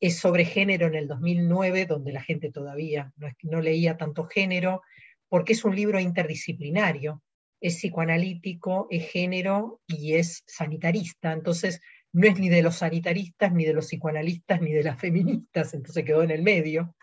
es 0.00 0.18
sobre 0.18 0.44
género 0.44 0.86
en 0.86 0.94
el 0.94 1.08
2009, 1.08 1.86
donde 1.86 2.12
la 2.12 2.22
gente 2.22 2.50
todavía 2.50 3.12
no, 3.42 3.60
leía 3.60 3.96
tanto 3.96 4.24
género, 4.24 4.82
porque 5.28 5.52
es 5.52 5.64
un 5.64 5.74
libro 5.74 6.00
interdisciplinario, 6.00 7.22
es 7.60 7.76
psicoanalítico, 7.76 8.86
es 8.90 9.10
género 9.10 9.80
y 9.86 10.14
es 10.14 10.42
sanitarista. 10.46 11.32
Entonces, 11.32 11.80
no 12.12 12.26
es 12.26 12.38
ni 12.38 12.48
de 12.48 12.62
los 12.62 12.76
sanitaristas, 12.76 13.52
ni 13.52 13.64
de 13.64 13.74
los 13.74 13.86
psicoanalistas, 13.86 14.60
ni 14.60 14.72
de 14.72 14.82
las 14.82 14.98
feministas, 15.00 15.74
entonces 15.74 16.04
quedó 16.04 16.22
en 16.22 16.30
el 16.30 16.42
medio. 16.42 16.94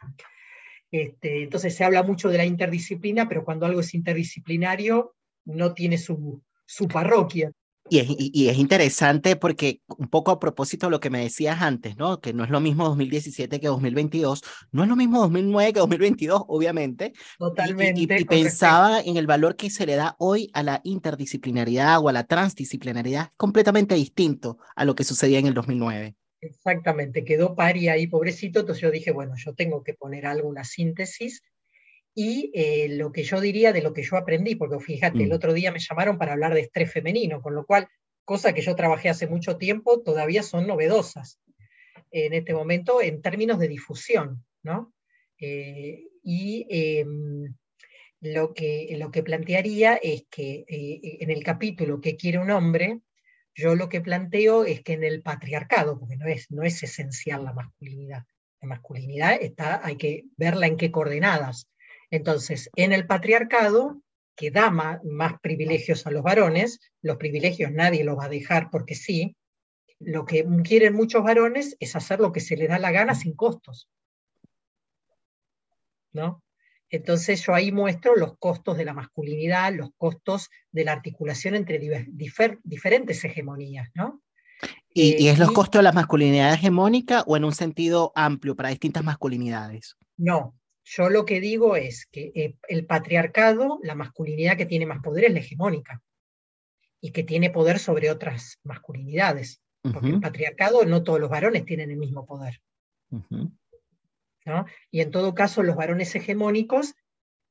Este, 0.91 1.43
entonces 1.43 1.75
se 1.75 1.83
habla 1.83 2.03
mucho 2.03 2.29
de 2.29 2.37
la 2.37 2.45
interdisciplina, 2.45 3.27
pero 3.27 3.43
cuando 3.43 3.65
algo 3.65 3.81
es 3.81 3.93
interdisciplinario 3.93 5.15
no 5.45 5.73
tiene 5.73 5.97
su, 5.97 6.41
parroquia. 6.91 7.51
Y 7.87 7.99
es, 7.99 8.07
y 8.09 8.47
es, 8.49 8.57
interesante 8.57 9.35
porque 9.35 9.81
un 9.97 10.07
poco 10.07 10.31
a 10.31 10.39
propósito 10.39 10.87
de 10.87 10.91
lo 10.91 10.99
que 10.99 11.11
me 11.11 11.21
decías 11.21 11.61
antes, 11.61 11.97
¿no? 11.97 12.19
Que 12.19 12.33
no 12.33 12.43
es 12.43 12.49
lo 12.49 12.59
mismo 12.59 12.85
2017 12.85 13.59
que 13.59 13.67
2022, 13.67 14.41
no 14.71 14.83
es 14.83 14.89
lo 14.89 14.95
mismo 14.95 15.19
2009 15.19 15.73
que 15.73 15.79
2022, 15.81 16.43
obviamente. 16.47 17.13
Totalmente. 17.37 18.01
Y, 18.01 18.25
pensaba 18.25 19.01
en 19.01 19.17
el 19.17 19.27
valor 19.27 19.55
que 19.55 19.69
se 19.69 19.85
le 19.85 19.95
da 19.95 20.15
hoy 20.17 20.49
a 20.53 20.63
la 20.63 20.81
interdisciplinaridad 20.83 21.99
o 21.99 22.09
a 22.09 22.13
la 22.13 22.23
transdisciplinaridad, 22.23 23.29
completamente 23.37 23.93
distinto 23.93 24.57
a 24.75 24.83
lo 24.83 24.95
que 24.95 25.03
sucedía 25.03 25.37
en 25.37 25.45
el 25.45 25.53
2009. 25.53 26.15
Exactamente, 26.41 27.23
quedó 27.23 27.55
pari 27.55 27.89
ahí, 27.89 28.07
pobrecito, 28.07 28.59
entonces 28.59 28.81
yo 28.81 28.91
dije, 28.91 29.11
bueno, 29.11 29.33
yo 29.37 29.53
tengo 29.53 29.83
que 29.83 29.93
poner 29.93 30.25
algo, 30.25 30.49
una 30.49 30.63
síntesis, 30.63 31.41
y 32.13 32.51
eh, 32.53 32.87
lo 32.89 33.11
que 33.11 33.23
yo 33.23 33.41
diría 33.41 33.73
de 33.73 33.81
lo 33.81 33.93
que 33.93 34.03
yo 34.03 34.15
aprendí, 34.15 34.55
porque 34.55 34.79
fíjate, 34.79 35.23
el 35.23 35.29
mm. 35.29 35.33
otro 35.33 35.53
día 35.53 35.71
me 35.71 35.79
llamaron 35.79 36.17
para 36.17 36.33
hablar 36.33 36.53
de 36.53 36.61
estrés 36.61 36.91
femenino, 36.91 37.41
con 37.41 37.55
lo 37.55 37.65
cual, 37.65 37.87
cosas 38.23 38.53
que 38.53 38.61
yo 38.61 38.75
trabajé 38.75 39.09
hace 39.09 39.27
mucho 39.27 39.57
tiempo, 39.57 40.01
todavía 40.01 40.41
son 40.41 40.65
novedosas 40.65 41.39
en 42.11 42.33
este 42.33 42.53
momento 42.53 43.01
en 43.01 43.21
términos 43.21 43.59
de 43.59 43.67
difusión, 43.67 44.45
¿no? 44.63 44.93
Eh, 45.39 46.05
y 46.23 46.65
em, 46.69 47.53
lo, 48.21 48.53
que, 48.53 48.95
lo 48.97 49.11
que 49.11 49.21
plantearía 49.21 49.95
es 49.95 50.25
que 50.29 50.65
eh, 50.67 51.17
en 51.19 51.29
el 51.29 51.43
capítulo 51.43 51.99
que 51.99 52.15
quiere 52.15 52.39
un 52.39 52.51
hombre, 52.51 53.01
yo 53.55 53.75
lo 53.75 53.87
que 53.89 54.01
planteo 54.01 54.65
es 54.65 54.83
que 54.83 54.93
en 54.93 55.03
el 55.03 55.21
patriarcado, 55.21 55.97
porque 55.97 56.17
no 56.17 56.27
es, 56.27 56.51
no 56.51 56.63
es 56.63 56.83
esencial 56.83 57.45
la 57.45 57.53
masculinidad, 57.53 58.23
la 58.61 58.67
masculinidad 58.67 59.37
está, 59.41 59.85
hay 59.85 59.95
que 59.95 60.25
verla 60.37 60.67
en 60.67 60.77
qué 60.77 60.91
coordenadas. 60.91 61.69
Entonces, 62.11 62.69
en 62.75 62.91
el 62.91 63.07
patriarcado, 63.07 64.01
que 64.35 64.51
da 64.51 64.69
más, 64.69 64.99
privilegios 65.41 66.05
a 66.05 66.11
los 66.11 66.21
varones, 66.21 66.79
los 67.01 67.17
privilegios 67.17 67.71
nadie 67.71 68.03
los 68.03 68.17
va 68.17 68.25
a 68.25 68.29
dejar 68.29 68.69
porque 68.69 68.95
sí, 68.95 69.37
lo 69.99 70.25
que 70.25 70.45
quieren 70.63 70.93
muchos 70.93 71.23
varones 71.23 71.77
es 71.79 71.95
hacer 71.95 72.19
lo 72.19 72.33
que 72.33 72.41
se 72.41 72.57
les 72.57 72.67
da 72.67 72.77
la 72.77 72.91
gana 72.91 73.15
sin 73.15 73.33
costos. 73.33 73.89
¿No? 76.11 76.43
Entonces 76.89 77.43
yo 77.45 77.53
ahí 77.53 77.71
muestro 77.71 78.15
los 78.15 78.37
costos 78.37 78.77
de 78.77 78.85
la 78.85 78.93
masculinidad, 78.93 79.73
los 79.73 79.89
costos 79.97 80.49
de 80.71 80.85
la 80.85 80.91
articulación 80.93 81.55
entre 81.55 81.79
diferentes 82.63 83.23
hegemonías, 83.23 83.89
¿no? 83.95 84.21
¿Y, 84.93 85.27
es 85.27 85.39
los 85.39 85.49
eh, 85.49 85.53
costos 85.53 85.79
de 85.79 85.83
la 85.83 85.91
masculinidad 85.91 86.53
hegemónica 86.53 87.23
o 87.27 87.35
en 87.35 87.43
un 87.43 87.53
sentido 87.53 88.13
amplio 88.15 88.55
para 88.55 88.69
distintas 88.69 89.03
masculinidades? 89.03 89.97
No, 90.15 90.55
yo 90.85 91.09
lo 91.09 91.25
que 91.25 91.41
digo 91.41 91.75
es 91.75 92.05
que 92.11 92.31
eh, 92.35 92.55
el 92.69 92.85
patriarcado, 92.85 93.79
la 93.83 93.95
masculinidad 93.95 94.55
que 94.55 94.65
tiene 94.65 94.85
más 94.85 95.01
poder 95.01 95.25
es 95.25 95.33
la 95.33 95.39
hegemónica 95.39 96.01
y 97.01 97.11
que 97.11 97.23
tiene 97.23 97.49
poder 97.49 97.79
sobre 97.79 98.09
otras 98.09 98.59
masculinidades, 98.63 99.61
porque 99.81 100.07
el 100.07 100.19
patriarcado 100.19 100.83
no 100.85 101.03
todos 101.03 101.19
los 101.19 101.29
varones 101.29 101.65
tienen 101.65 101.91
el 101.91 101.97
mismo 101.97 102.25
poder. 102.25 102.59
Y 104.91 105.01
en 105.01 105.11
todo 105.11 105.33
caso, 105.33 105.63
los 105.63 105.75
varones 105.75 106.15
hegemónicos 106.15 106.93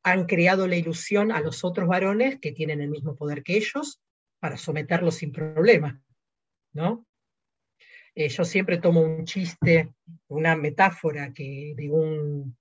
han 0.03 0.27
creado 0.27 0.67
la 0.69 0.77
ilusión 0.77 1.33
a 1.33 1.41
los 1.41 1.65
otros 1.65 1.89
varones 1.89 2.39
que 2.39 2.53
tienen 2.53 2.81
el 2.81 2.91
mismo 2.91 3.17
poder 3.17 3.43
que 3.43 3.57
ellos 3.57 4.01
para 4.39 4.57
someterlos 4.57 5.17
sin 5.17 5.33
problema. 5.33 6.01
¿no? 6.73 7.07
Eh, 8.15 8.29
yo 8.29 8.45
siempre 8.45 8.79
tomo 8.79 9.01
un 9.01 9.25
chiste, 9.25 9.95
una 10.29 10.55
metáfora 10.57 11.33
que, 11.33 11.75
de, 11.77 11.91
un, 11.91 12.57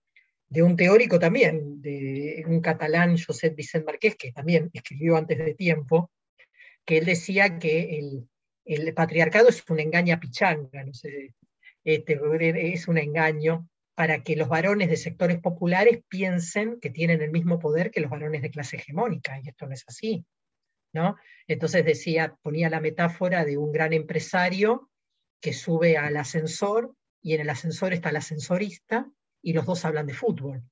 de 0.48 0.64
un 0.64 0.76
teórico 0.76 1.20
también, 1.20 1.82
de 1.82 2.44
un 2.48 2.62
catalán, 2.62 3.18
Josep 3.18 3.56
Vicent 3.56 3.86
Marqués, 3.86 4.16
que 4.16 4.32
también 4.32 4.70
escribió 4.74 5.18
antes 5.18 5.38
de 5.38 5.54
tiempo, 5.54 6.12
que 6.86 6.98
él 6.98 7.06
decía 7.06 7.60
que 7.60 8.00
el, 8.00 8.28
el 8.66 8.94
patriarcado 8.94 9.50
es 9.50 9.64
una 9.70 9.82
engaña 9.82 10.20
pichanga, 10.20 10.84
no 10.84 10.94
sé, 10.94 11.36
este, 11.84 12.20
es 12.74 12.88
un 12.88 12.98
engaño 12.98 13.68
para 13.96 14.24
que 14.24 14.36
los 14.36 14.50
varones 14.50 14.90
de 14.90 14.98
sectores 14.98 15.40
populares 15.40 16.04
piensen 16.08 16.80
que 16.80 16.90
tienen 16.90 17.22
el 17.22 17.32
mismo 17.32 17.60
poder 17.60 17.92
que 17.92 18.02
los 18.02 18.10
varones 18.10 18.42
de 18.42 18.50
clase 18.50 18.78
hegemónica, 18.78 19.40
y 19.40 19.50
esto 19.50 19.68
no 19.68 19.74
es 19.74 19.84
así. 19.88 20.26
¿no? 20.94 21.18
Entonces 21.48 21.84
decía, 21.84 22.38
ponía 22.42 22.70
la 22.70 22.80
metáfora 22.80 23.44
de 23.44 23.58
un 23.58 23.72
gran 23.72 23.94
empresario 23.94 24.90
que 25.42 25.54
sube 25.54 25.98
al 25.98 26.16
ascensor 26.16 26.96
y 27.22 27.34
en 27.34 27.42
el 27.42 27.50
ascensor 27.50 27.94
está 27.94 28.10
el 28.10 28.18
ascensorista 28.18 29.12
y 29.42 29.54
los 29.54 29.66
dos 29.66 29.84
hablan 29.86 30.08
de 30.08 30.14
fútbol. 30.14 30.64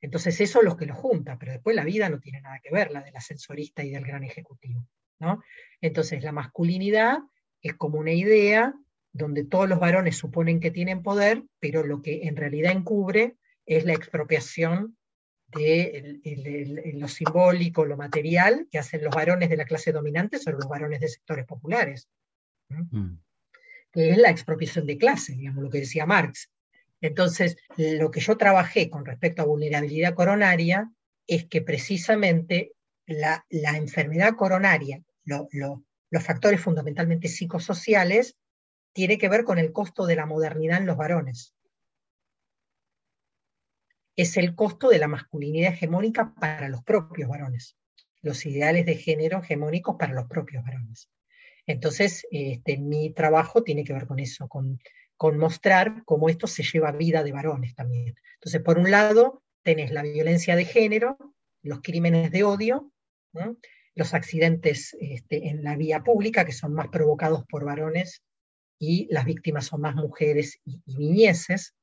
Entonces 0.00 0.40
eso 0.40 0.60
es 0.60 0.64
lo 0.64 0.76
que 0.76 0.86
los 0.86 0.96
junta, 0.96 1.38
pero 1.38 1.52
después 1.52 1.76
la 1.76 1.84
vida 1.84 2.08
no 2.08 2.20
tiene 2.20 2.40
nada 2.40 2.60
que 2.62 2.70
ver, 2.70 2.90
la 2.90 3.02
del 3.02 3.16
ascensorista 3.16 3.84
y 3.84 3.90
del 3.90 4.04
gran 4.04 4.24
ejecutivo. 4.24 4.86
¿no? 5.18 5.42
Entonces 5.80 6.22
la 6.22 6.32
masculinidad 6.32 7.18
es 7.62 7.74
como 7.74 7.98
una 7.98 8.12
idea 8.12 8.74
donde 9.16 9.44
todos 9.44 9.68
los 9.68 9.78
varones 9.78 10.16
suponen 10.16 10.60
que 10.60 10.70
tienen 10.70 11.02
poder, 11.02 11.44
pero 11.60 11.84
lo 11.84 12.02
que 12.02 12.26
en 12.26 12.36
realidad 12.36 12.72
encubre 12.72 13.36
es 13.64 13.84
la 13.84 13.92
expropiación 13.92 14.96
de 15.48 16.20
lo 16.94 17.08
simbólico, 17.08 17.84
lo 17.84 17.96
material, 17.96 18.66
que 18.70 18.78
hacen 18.78 19.04
los 19.04 19.14
varones 19.14 19.48
de 19.48 19.56
la 19.56 19.64
clase 19.64 19.92
dominante 19.92 20.38
sobre 20.38 20.58
los 20.58 20.68
varones 20.68 21.00
de 21.00 21.08
sectores 21.08 21.46
populares. 21.46 22.08
Mm. 22.68 23.16
Que 23.92 24.10
es 24.10 24.18
la 24.18 24.30
expropiación 24.30 24.86
de 24.86 24.98
clase, 24.98 25.34
digamos, 25.34 25.62
lo 25.62 25.70
que 25.70 25.80
decía 25.80 26.04
Marx. 26.04 26.50
Entonces, 27.00 27.56
lo 27.76 28.10
que 28.10 28.20
yo 28.20 28.36
trabajé 28.36 28.90
con 28.90 29.04
respecto 29.04 29.42
a 29.42 29.46
vulnerabilidad 29.46 30.14
coronaria 30.14 30.90
es 31.26 31.46
que 31.46 31.62
precisamente 31.62 32.72
la, 33.06 33.44
enfermedad 33.50 34.34
coronaria, 34.34 35.02
los 35.24 36.22
factores 36.24 36.60
fundamentalmente 36.60 37.28
psicosociales, 37.28 38.36
tiene 38.96 39.18
que 39.18 39.28
ver 39.28 39.44
con 39.44 39.58
el 39.58 39.72
costo 39.72 40.06
de 40.06 40.16
la 40.16 40.24
modernidad 40.24 40.78
en 40.78 40.86
los 40.86 40.96
varones. 40.96 41.54
Es 44.16 44.38
el 44.38 44.54
costo 44.54 44.88
de 44.88 44.98
la 44.98 45.06
masculinidad 45.06 45.74
hegemónica 45.74 46.34
para 46.34 46.70
los 46.70 46.82
propios 46.82 47.28
varones, 47.28 47.76
los 48.22 48.46
ideales 48.46 48.86
de 48.86 48.94
género 48.94 49.40
hegemónicos 49.40 49.96
para 49.98 50.14
los 50.14 50.26
propios 50.28 50.64
varones. 50.64 51.10
Entonces, 51.66 52.26
este, 52.30 52.78
mi 52.78 53.10
trabajo 53.10 53.62
tiene 53.62 53.84
que 53.84 53.92
ver 53.92 54.06
con 54.06 54.18
eso, 54.18 54.48
con, 54.48 54.80
con 55.18 55.36
mostrar 55.36 56.02
cómo 56.06 56.30
esto 56.30 56.46
se 56.46 56.62
lleva 56.62 56.90
vida 56.90 57.22
de 57.22 57.32
varones 57.32 57.74
también. 57.74 58.14
Entonces, 58.36 58.62
por 58.62 58.78
un 58.78 58.90
lado, 58.90 59.42
tenés 59.62 59.90
la 59.90 60.04
violencia 60.04 60.56
de 60.56 60.64
género, 60.64 61.18
los 61.60 61.82
crímenes 61.82 62.30
de 62.30 62.44
odio, 62.44 62.90
los 63.94 64.14
accidentes 64.14 64.96
este, 64.98 65.48
en 65.48 65.62
la 65.62 65.76
vía 65.76 66.02
pública, 66.02 66.46
que 66.46 66.52
son 66.52 66.72
más 66.72 66.88
provocados 66.88 67.44
por 67.44 67.66
varones 67.66 68.22
y 68.78 69.08
las 69.10 69.24
víctimas 69.24 69.66
son 69.66 69.80
más 69.80 69.94
mujeres 69.94 70.60
y, 70.64 70.80
niñeces, 70.86 71.74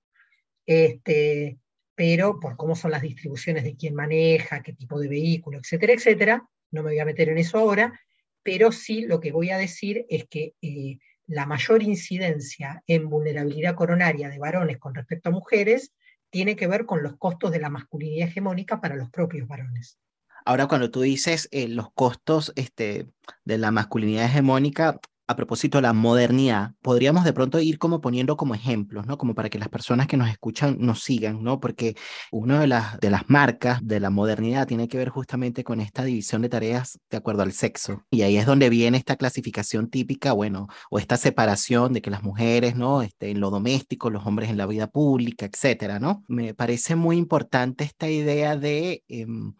este, 0.65 1.57
pero 1.95 2.39
por 2.39 2.55
cómo 2.55 2.75
son 2.75 2.91
las 2.91 3.01
distribuciones 3.01 3.63
de 3.63 3.75
quién 3.75 3.95
maneja, 3.95 4.63
qué 4.63 4.73
tipo 4.73 4.99
de 4.99 5.07
vehículo, 5.07 5.59
etcétera, 5.59 5.93
etcétera, 5.93 6.47
no 6.71 6.83
me 6.83 6.91
voy 6.91 6.99
a 6.99 7.05
meter 7.05 7.29
en 7.29 7.37
eso 7.37 7.57
ahora, 7.57 7.99
pero 8.41 8.71
sí 8.71 9.01
lo 9.01 9.19
que 9.19 9.31
voy 9.31 9.51
a 9.51 9.57
decir 9.57 10.05
es 10.09 10.25
que 10.27 10.53
eh, 10.61 10.99
la 11.27 11.45
mayor 11.45 11.83
incidencia 11.83 12.83
en 12.87 13.09
vulnerabilidad 13.09 13.75
coronaria 13.75 14.29
de 14.29 14.39
varones 14.39 14.77
con 14.77 14.93
respecto 14.93 15.29
a 15.29 15.33
mujeres 15.33 15.93
tiene 16.29 16.55
que 16.55 16.67
ver 16.67 16.85
con 16.85 17.03
los 17.03 17.15
costos 17.17 17.51
de 17.51 17.59
la 17.59 17.69
masculinidad 17.69 18.27
hegemónica 18.27 18.81
para 18.81 18.95
los 18.95 19.09
propios 19.09 19.47
varones. 19.47 19.99
Ahora, 20.45 20.67
cuando 20.67 20.91
tú 20.91 21.01
dices 21.01 21.47
eh, 21.51 21.67
los 21.67 21.91
costos 21.93 22.51
este, 22.55 23.07
de 23.45 23.57
la 23.57 23.71
masculinidad 23.71 24.25
hegemónica, 24.25 24.99
a 25.27 25.35
propósito 25.35 25.77
de 25.77 25.83
la 25.83 25.93
modernidad, 25.93 26.73
podríamos 26.81 27.23
de 27.23 27.33
pronto 27.33 27.59
ir 27.59 27.77
como 27.77 28.01
poniendo 28.01 28.35
como 28.35 28.55
ejemplos, 28.55 29.07
¿no? 29.07 29.17
Como 29.17 29.35
para 29.35 29.49
que 29.49 29.57
las 29.57 29.69
personas 29.69 30.07
que 30.07 30.17
nos 30.17 30.29
escuchan 30.29 30.77
nos 30.79 31.01
sigan, 31.01 31.43
¿no? 31.43 31.59
Porque 31.59 31.95
una 32.31 32.59
de 32.59 32.67
las, 32.67 32.99
de 32.99 33.09
las 33.09 33.29
marcas 33.29 33.79
de 33.81 33.99
la 33.99 34.09
modernidad 34.09 34.67
tiene 34.67 34.87
que 34.87 34.97
ver 34.97 35.09
justamente 35.09 35.63
con 35.63 35.79
esta 35.79 36.03
división 36.03 36.41
de 36.41 36.49
tareas 36.49 36.99
de 37.09 37.17
acuerdo 37.17 37.43
al 37.43 37.53
sexo. 37.53 38.03
Y 38.11 38.23
ahí 38.23 38.37
es 38.37 38.45
donde 38.45 38.69
viene 38.69 38.97
esta 38.97 39.15
clasificación 39.15 39.89
típica, 39.89 40.33
bueno, 40.33 40.67
o 40.89 40.99
esta 40.99 41.15
separación 41.17 41.93
de 41.93 42.01
que 42.01 42.11
las 42.11 42.23
mujeres, 42.23 42.75
¿no? 42.75 43.01
Este, 43.01 43.31
en 43.31 43.39
lo 43.39 43.49
doméstico, 43.49 44.09
los 44.09 44.25
hombres 44.25 44.49
en 44.49 44.57
la 44.57 44.65
vida 44.65 44.87
pública, 44.87 45.45
etcétera, 45.45 45.99
¿no? 45.99 46.23
Me 46.27 46.53
parece 46.53 46.95
muy 46.95 47.17
importante 47.17 47.83
esta 47.83 48.09
idea 48.09 48.57
de... 48.57 49.03
Em, 49.07 49.53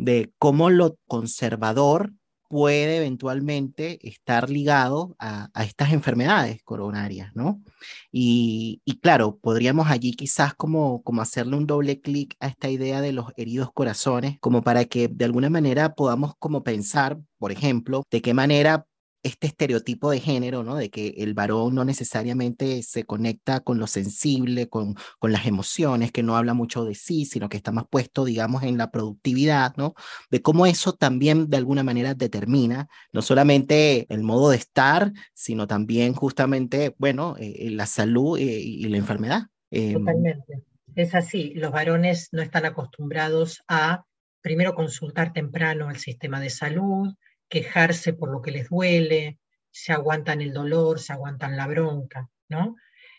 de 0.00 0.32
cómo 0.38 0.70
lo 0.70 0.96
conservador 1.06 2.14
puede 2.50 2.96
eventualmente 2.96 4.00
estar 4.02 4.50
ligado 4.50 5.14
a, 5.20 5.50
estas 5.64 5.92
enfermedades 5.92 6.60
coronarias, 6.64 7.30
¿no? 7.32 7.62
Y, 8.10 8.82
claro, 9.00 9.38
podríamos 9.40 9.88
allí 9.88 10.14
quizás 10.14 10.54
como, 10.54 11.00
como 11.04 11.22
hacerle 11.22 11.56
un 11.56 11.68
doble 11.68 12.00
clic 12.00 12.34
a 12.40 12.48
esta 12.48 12.68
idea 12.68 13.00
de 13.00 13.12
los 13.12 13.26
heridos 13.36 13.70
corazones, 13.72 14.36
como 14.40 14.62
para 14.62 14.84
que 14.84 15.06
de 15.06 15.24
alguna 15.24 15.48
manera 15.48 15.94
podamos 15.94 16.32
como 16.40 16.64
pensar, 16.64 17.20
por 17.38 17.52
ejemplo, 17.52 18.02
de 18.10 18.20
qué 18.20 18.34
manera 18.34 18.84
este 19.22 19.46
estereotipo 19.48 20.10
de 20.10 20.20
género, 20.20 20.62
¿no? 20.62 20.76
De 20.76 20.90
que 20.90 21.14
el 21.18 21.34
varón 21.34 21.74
no 21.74 21.84
necesariamente 21.84 22.82
se 22.82 23.04
conecta 23.04 23.60
con 23.60 23.78
lo 23.78 23.86
sensible, 23.86 24.68
con, 24.68 24.94
con 25.18 25.32
las 25.32 25.46
emociones, 25.46 26.12
que 26.12 26.22
no 26.22 26.36
habla 26.36 26.54
mucho 26.54 26.84
de 26.84 26.94
sí, 26.94 27.24
sino 27.24 27.48
que 27.48 27.56
está 27.56 27.72
más 27.72 27.84
puesto, 27.88 28.24
digamos, 28.24 28.62
en 28.62 28.78
la 28.78 28.90
productividad, 28.90 29.74
¿no? 29.76 29.94
De 30.30 30.42
cómo 30.42 30.66
eso 30.66 30.94
también 30.94 31.48
de 31.48 31.56
alguna 31.56 31.82
manera 31.82 32.14
determina 32.14 32.88
no 33.12 33.22
solamente 33.22 34.06
el 34.08 34.22
modo 34.22 34.50
de 34.50 34.56
estar, 34.56 35.12
sino 35.34 35.66
también 35.66 36.14
justamente, 36.14 36.94
bueno, 36.98 37.36
eh, 37.38 37.70
la 37.70 37.86
salud 37.86 38.38
eh, 38.38 38.42
y 38.42 38.88
la 38.88 38.96
enfermedad. 38.96 39.42
Em, 39.70 39.94
Totalmente. 39.94 40.62
Es 40.94 41.14
así, 41.14 41.52
los 41.54 41.70
varones 41.70 42.28
no 42.32 42.42
están 42.42 42.64
acostumbrados 42.66 43.62
a 43.68 44.04
primero 44.40 44.74
consultar 44.74 45.32
temprano 45.32 45.88
al 45.88 45.98
sistema 45.98 46.40
de 46.40 46.50
salud, 46.50 47.14
quejarse 47.50 48.14
por 48.14 48.30
lo 48.30 48.40
que 48.40 48.52
les 48.52 48.70
duele, 48.70 49.38
se 49.70 49.92
aguantan 49.92 50.40
el 50.40 50.52
dolor, 50.52 50.98
se 50.98 51.12
aguantan 51.12 51.56
la 51.56 51.66
bronca, 51.66 52.30
¿no? 52.48 52.76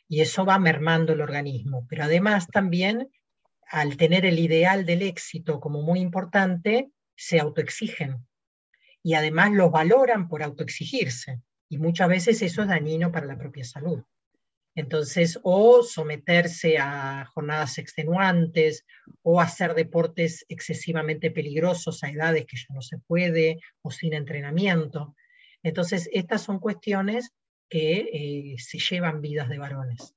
Y 0.07 0.21
eso 0.21 0.45
va 0.45 0.57
mermando 0.57 1.13
el 1.13 1.21
organismo. 1.21 1.85
Pero 1.87 2.05
además 2.05 2.47
también, 2.47 3.09
al 3.67 3.97
tener 3.97 4.25
el 4.25 4.39
ideal 4.39 4.85
del 4.85 5.03
éxito 5.03 5.59
como 5.59 5.81
muy 5.83 5.99
importante, 5.99 6.89
se 7.15 7.39
autoexigen. 7.39 8.25
Y 9.03 9.13
además 9.13 9.51
lo 9.51 9.69
valoran 9.69 10.27
por 10.27 10.43
autoexigirse. 10.43 11.41
Y 11.69 11.77
muchas 11.77 12.09
veces 12.09 12.41
eso 12.41 12.63
es 12.63 12.67
dañino 12.67 13.11
para 13.11 13.27
la 13.27 13.37
propia 13.37 13.63
salud. 13.63 14.03
Entonces, 14.75 15.39
o 15.43 15.83
someterse 15.83 16.77
a 16.77 17.25
jornadas 17.33 17.77
extenuantes, 17.77 18.85
o 19.21 19.41
hacer 19.41 19.75
deportes 19.75 20.45
excesivamente 20.47 21.29
peligrosos 21.31 22.03
a 22.03 22.09
edades 22.09 22.45
que 22.45 22.57
ya 22.57 22.73
no 22.73 22.81
se 22.81 22.97
puede, 22.99 23.59
o 23.81 23.91
sin 23.91 24.13
entrenamiento. 24.13 25.15
Entonces, 25.63 26.09
estas 26.13 26.41
son 26.41 26.59
cuestiones 26.59 27.31
que 27.69 28.09
eh, 28.13 28.55
se 28.59 28.79
llevan 28.79 29.21
vidas 29.21 29.49
de 29.49 29.57
varones. 29.57 30.15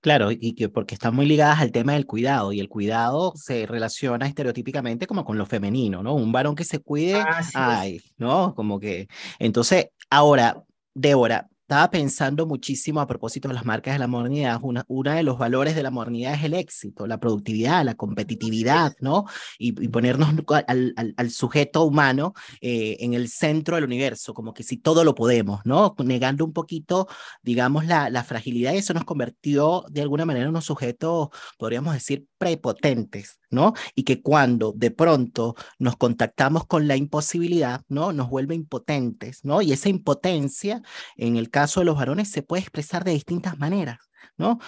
Claro, 0.00 0.30
y 0.30 0.54
que 0.54 0.68
porque 0.68 0.94
están 0.94 1.14
muy 1.14 1.26
ligadas 1.26 1.60
al 1.60 1.72
tema 1.72 1.94
del 1.94 2.06
cuidado, 2.06 2.52
y 2.52 2.60
el 2.60 2.68
cuidado 2.68 3.32
se 3.36 3.66
relaciona 3.66 4.26
estereotípicamente 4.26 5.06
como 5.06 5.24
con 5.24 5.38
lo 5.38 5.46
femenino, 5.46 6.02
¿no? 6.02 6.14
Un 6.14 6.32
varón 6.32 6.54
que 6.54 6.64
se 6.64 6.80
cuide, 6.80 7.22
ay, 7.54 8.00
¿no? 8.16 8.54
Como 8.54 8.78
que, 8.78 9.08
entonces, 9.38 9.88
ahora, 10.10 10.62
Débora, 10.94 11.48
estaba 11.70 11.88
pensando 11.88 12.46
muchísimo 12.46 13.00
a 13.00 13.06
propósito 13.06 13.46
de 13.46 13.54
las 13.54 13.64
marcas 13.64 13.94
de 13.94 14.00
la 14.00 14.08
modernidad. 14.08 14.58
Una, 14.60 14.84
una 14.88 15.14
de 15.14 15.22
los 15.22 15.38
valores 15.38 15.76
de 15.76 15.84
la 15.84 15.92
modernidad 15.92 16.34
es 16.34 16.42
el 16.42 16.54
éxito, 16.54 17.06
la 17.06 17.20
productividad, 17.20 17.84
la 17.84 17.94
competitividad, 17.94 18.96
¿no? 18.98 19.26
Y, 19.56 19.70
ponernos 19.88 20.30
al, 20.66 20.94
al, 21.16 21.30
sujeto 21.30 21.84
humano 21.84 22.34
eh, 22.60 22.96
en 22.98 23.14
el 23.14 23.28
centro 23.28 23.76
del 23.76 23.84
universo, 23.84 24.34
como 24.34 24.52
que 24.52 24.64
si 24.64 24.78
todo 24.78 25.04
lo 25.04 25.14
podemos, 25.14 25.60
¿no? 25.64 25.94
Negando 26.04 26.44
un 26.44 26.52
poquito, 26.52 27.06
digamos, 27.40 27.86
la, 27.86 28.10
la 28.10 28.24
fragilidad 28.24 28.72
y 28.72 28.78
eso 28.78 28.92
nos 28.92 29.04
convirtió 29.04 29.84
de 29.90 30.02
alguna 30.02 30.24
manera 30.24 30.46
en 30.46 30.50
unos 30.50 30.64
sujetos, 30.64 31.28
podríamos 31.56 31.94
decir, 31.94 32.26
prepotentes, 32.40 33.38
¿no? 33.50 33.74
Y 33.94 34.04
que 34.04 34.22
cuando 34.22 34.72
de 34.74 34.90
pronto 34.90 35.54
nos 35.78 35.96
contactamos 35.98 36.66
con 36.66 36.88
la 36.88 36.96
imposibilidad, 36.96 37.82
¿no? 37.88 38.14
Nos 38.14 38.30
vuelve 38.30 38.54
impotentes, 38.54 39.44
¿no? 39.44 39.60
Y 39.60 39.72
esa 39.72 39.90
impotencia, 39.90 40.80
en 41.18 41.36
el 41.36 41.50
caso 41.50 41.80
de 41.80 41.86
los 41.86 41.96
varones, 41.96 42.30
se 42.30 42.42
puede 42.42 42.62
expresar 42.62 43.04
de 43.04 43.12
distintas 43.12 43.58
maneras, 43.58 43.98
¿no? 44.38 44.58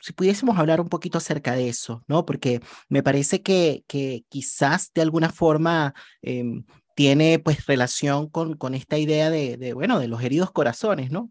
si 0.00 0.12
pudiésemos 0.12 0.58
hablar 0.58 0.80
un 0.80 0.88
poquito 0.88 1.18
acerca 1.18 1.54
de 1.54 1.68
eso, 1.68 2.02
¿no? 2.08 2.26
Porque 2.26 2.60
me 2.88 3.04
parece 3.04 3.40
que, 3.40 3.84
que 3.86 4.24
quizás 4.28 4.90
de 4.92 5.02
alguna 5.02 5.30
forma 5.30 5.94
em, 6.22 6.64
tiene 6.96 7.38
pues 7.38 7.66
relación 7.66 8.28
con, 8.28 8.56
con 8.56 8.74
esta 8.74 8.98
idea 8.98 9.30
de, 9.30 9.56
de, 9.56 9.74
bueno, 9.74 10.00
de 10.00 10.08
los 10.08 10.20
heridos 10.24 10.50
corazones, 10.50 11.12
¿no? 11.12 11.30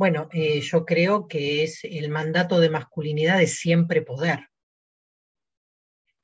Bueno, 0.00 0.30
eh, 0.32 0.62
yo 0.62 0.86
creo 0.86 1.28
que 1.28 1.62
es 1.62 1.84
el 1.84 2.08
mandato 2.08 2.58
de 2.58 2.70
masculinidad 2.70 3.36
de 3.36 3.46
siempre 3.46 4.00
poder. 4.00 4.48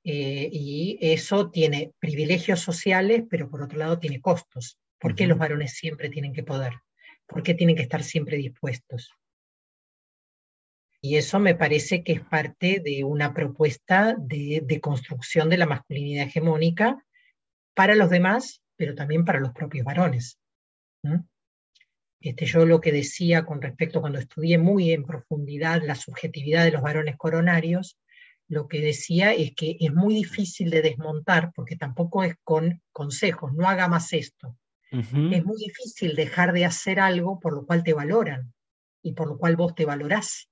Eh, 0.02 0.48
y 0.50 0.98
eso 1.02 1.50
tiene 1.50 1.92
privilegios 1.98 2.60
sociales, 2.60 3.24
pero 3.28 3.50
por 3.50 3.60
otro 3.60 3.78
lado 3.78 3.98
tiene 3.98 4.22
costos. 4.22 4.78
¿Por 4.98 5.14
qué 5.14 5.26
los 5.26 5.36
varones 5.36 5.74
siempre 5.74 6.08
tienen 6.08 6.32
que 6.32 6.42
poder? 6.42 6.72
¿Por 7.26 7.42
qué 7.42 7.52
tienen 7.52 7.76
que 7.76 7.82
estar 7.82 8.02
siempre 8.02 8.38
dispuestos? 8.38 9.12
Y 11.02 11.16
eso 11.16 11.38
me 11.38 11.54
parece 11.54 12.02
que 12.02 12.12
es 12.12 12.22
parte 12.22 12.80
de 12.82 13.04
una 13.04 13.34
propuesta 13.34 14.16
de, 14.18 14.80
construcción 14.80 15.50
de 15.50 15.58
la 15.58 15.66
masculinidad 15.66 16.28
hegemónica 16.28 17.04
para 17.74 17.94
los 17.94 18.08
demás, 18.08 18.62
pero 18.76 18.94
también 18.94 19.26
para 19.26 19.40
los 19.40 19.52
propios 19.52 19.84
varones. 19.84 20.38
Este, 22.26 22.44
yo 22.44 22.66
lo 22.66 22.80
que 22.80 22.90
decía 22.90 23.46
con 23.46 23.62
respecto 23.62 24.00
cuando 24.00 24.18
estudié 24.18 24.58
muy 24.58 24.90
en 24.90 25.04
profundidad 25.04 25.80
la 25.84 25.94
subjetividad 25.94 26.64
de 26.64 26.72
los 26.72 26.82
varones 26.82 27.16
coronarios, 27.16 28.00
lo 28.48 28.66
que 28.66 28.80
decía 28.80 29.32
es 29.32 29.54
que 29.54 29.76
es 29.78 29.94
muy 29.94 30.14
difícil 30.14 30.70
de 30.70 30.82
desmontar 30.82 31.52
porque 31.54 31.76
tampoco 31.76 32.24
es 32.24 32.34
con 32.42 32.82
consejos, 32.90 33.52
no 33.54 33.68
haga 33.68 33.86
más 33.86 34.12
esto. 34.12 34.58
Es 34.90 35.44
muy 35.44 35.56
difícil 35.58 36.16
dejar 36.16 36.52
de 36.52 36.64
hacer 36.64 36.98
algo 36.98 37.38
por 37.38 37.54
lo 37.54 37.64
cual 37.64 37.84
te 37.84 37.92
valoran 37.92 38.52
y 39.02 39.12
por 39.12 39.28
lo 39.28 39.38
cual 39.38 39.54
vos 39.54 39.76
te 39.76 39.84
valorás. 39.84 40.48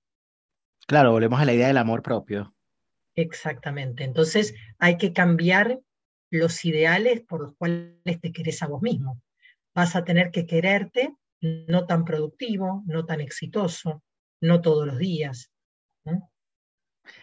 Claro, 0.87 1.11
volvemos 1.11 1.41
a 1.41 1.45
la 1.45 1.55
idea 1.55 1.69
del 1.69 1.79
amor 1.79 2.03
propio. 2.03 2.55
Exactamente. 3.17 4.05
Entonces 4.05 4.55
hay 4.79 4.97
que 4.97 5.13
cambiar 5.13 5.81
los 6.31 6.65
ideales 6.65 7.23
por 7.23 7.43
los 7.43 7.57
cuales 7.57 8.21
te 8.21 8.31
querés 8.31 8.63
a 8.63 8.69
vos 8.69 8.81
mismo. 8.81 9.21
Vas 9.75 9.97
a 9.97 10.05
tener 10.05 10.31
que 10.31 10.47
quererte 10.47 11.17
no 11.45 11.87
tan 11.87 12.05
productivo, 12.05 12.83
no 12.87 13.05
tan 13.05 13.21
exitoso, 13.21 14.03
no 14.41 14.61
todos 14.61 14.87
los 14.87 14.99
días. 14.99 15.51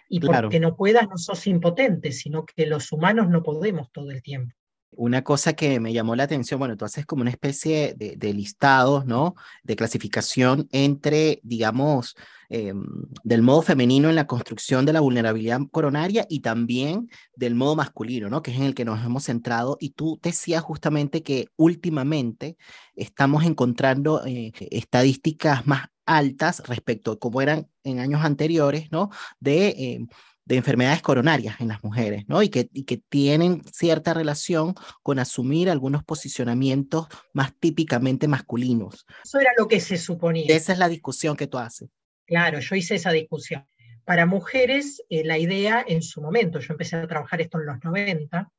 Y 0.09 0.19
porque 0.19 0.59
no 0.59 0.75
puedas 0.75 1.07
no 1.07 1.17
sos 1.17 1.47
impotente, 1.47 2.11
sino 2.11 2.45
que 2.45 2.67
los 2.67 2.91
humanos 2.91 3.29
no 3.29 3.41
podemos 3.41 3.91
todo 3.91 4.11
el 4.11 4.21
tiempo. 4.21 4.55
Una 4.93 5.23
cosa 5.23 5.53
que 5.53 5.79
me 5.79 5.93
llamó 5.93 6.15
la 6.15 6.23
atención, 6.23 6.59
bueno, 6.59 6.75
tú 6.75 6.83
haces 6.85 7.05
como 7.05 7.21
una 7.21 7.31
especie 7.31 7.93
de, 7.97 8.15
de 8.17 8.33
listados, 8.33 9.05
¿no? 9.05 9.35
De 9.63 9.75
clasificación 9.75 10.67
entre, 10.71 11.39
digamos, 11.43 12.15
em, 12.49 12.83
del 13.23 13.41
modo 13.41 13.61
femenino 13.61 14.09
en 14.09 14.15
la 14.15 14.27
construcción 14.27 14.85
de 14.85 14.93
la 14.93 14.99
vulnerabilidad 14.99 15.61
coronaria 15.71 16.25
y 16.29 16.41
también 16.41 17.09
del 17.35 17.55
modo 17.55 17.75
masculino, 17.77 18.29
¿no? 18.29 18.41
Que 18.41 18.51
es 18.51 18.57
en 18.57 18.63
el 18.63 18.75
que 18.75 18.85
nos 18.85 19.03
hemos 19.05 19.23
centrado. 19.23 19.77
Y 19.79 19.91
tú 19.91 20.19
decías 20.21 20.61
justamente 20.61 21.23
que 21.23 21.47
últimamente 21.55 22.57
estamos 22.95 23.45
encontrando 23.45 24.25
eh, 24.25 24.51
estadísticas 24.71 25.65
más 25.67 25.87
altas 26.05 26.61
respecto 26.67 27.11
a 27.11 27.19
cómo 27.19 27.41
eran 27.41 27.67
en 27.83 27.99
años 27.99 28.23
anteriores, 28.23 28.91
¿no? 28.91 29.09
De 29.39 29.69
em, 29.77 30.07
de 30.45 30.55
enfermedades 30.55 31.01
coronarias 31.01 31.61
en 31.61 31.67
las 31.67 31.83
mujeres, 31.83 32.25
¿no? 32.27 32.41
Y 32.41 32.49
que, 32.49 32.69
y 32.73 32.83
que 32.83 32.97
tienen 32.97 33.63
cierta 33.71 34.13
relación 34.13 34.75
con 35.03 35.19
asumir 35.19 35.69
algunos 35.69 36.03
posicionamientos 36.03 37.07
más 37.33 37.53
típicamente 37.59 38.27
masculinos. 38.27 39.05
Eso 39.23 39.39
era 39.39 39.51
lo 39.57 39.67
que 39.67 39.79
se 39.79 39.97
suponía. 39.97 40.45
Esa 40.47 40.73
es 40.73 40.79
la 40.79 40.89
discusión 40.89 41.35
que 41.37 41.47
tú 41.47 41.57
haces. 41.57 41.89
Claro, 42.25 42.59
yo 42.59 42.75
hice 42.75 42.95
esa 42.95 43.11
discusión. 43.11 43.65
Para 44.03 44.25
mujeres, 44.25 45.03
eh, 45.09 45.23
la 45.23 45.37
idea 45.37 45.83
en 45.87 46.01
su 46.01 46.21
momento, 46.21 46.59
yo 46.59 46.73
empecé 46.73 46.95
a 46.95 47.07
trabajar 47.07 47.41
esto 47.41 47.59
en 47.59 47.67
los 47.67 47.83
90, 47.83 48.51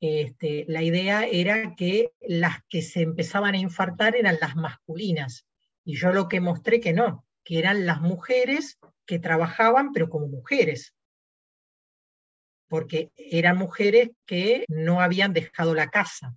este, 0.00 0.64
la 0.66 0.82
idea 0.82 1.24
era 1.26 1.76
que 1.76 2.10
las 2.20 2.56
que 2.68 2.82
se 2.82 3.02
empezaban 3.02 3.54
a 3.54 3.58
infartar 3.58 4.16
eran 4.16 4.36
las 4.40 4.56
masculinas. 4.56 5.46
Y 5.84 5.94
yo 5.94 6.12
lo 6.12 6.28
que 6.28 6.40
mostré 6.40 6.80
que 6.80 6.92
no, 6.92 7.24
que 7.44 7.60
eran 7.60 7.86
las 7.86 8.00
mujeres 8.00 8.78
que 9.06 9.18
trabajaban, 9.18 9.92
pero 9.92 10.08
como 10.08 10.28
mujeres, 10.28 10.94
porque 12.68 13.10
eran 13.16 13.58
mujeres 13.58 14.10
que 14.26 14.64
no 14.68 15.00
habían 15.00 15.32
dejado 15.32 15.74
la 15.74 15.90
casa. 15.90 16.34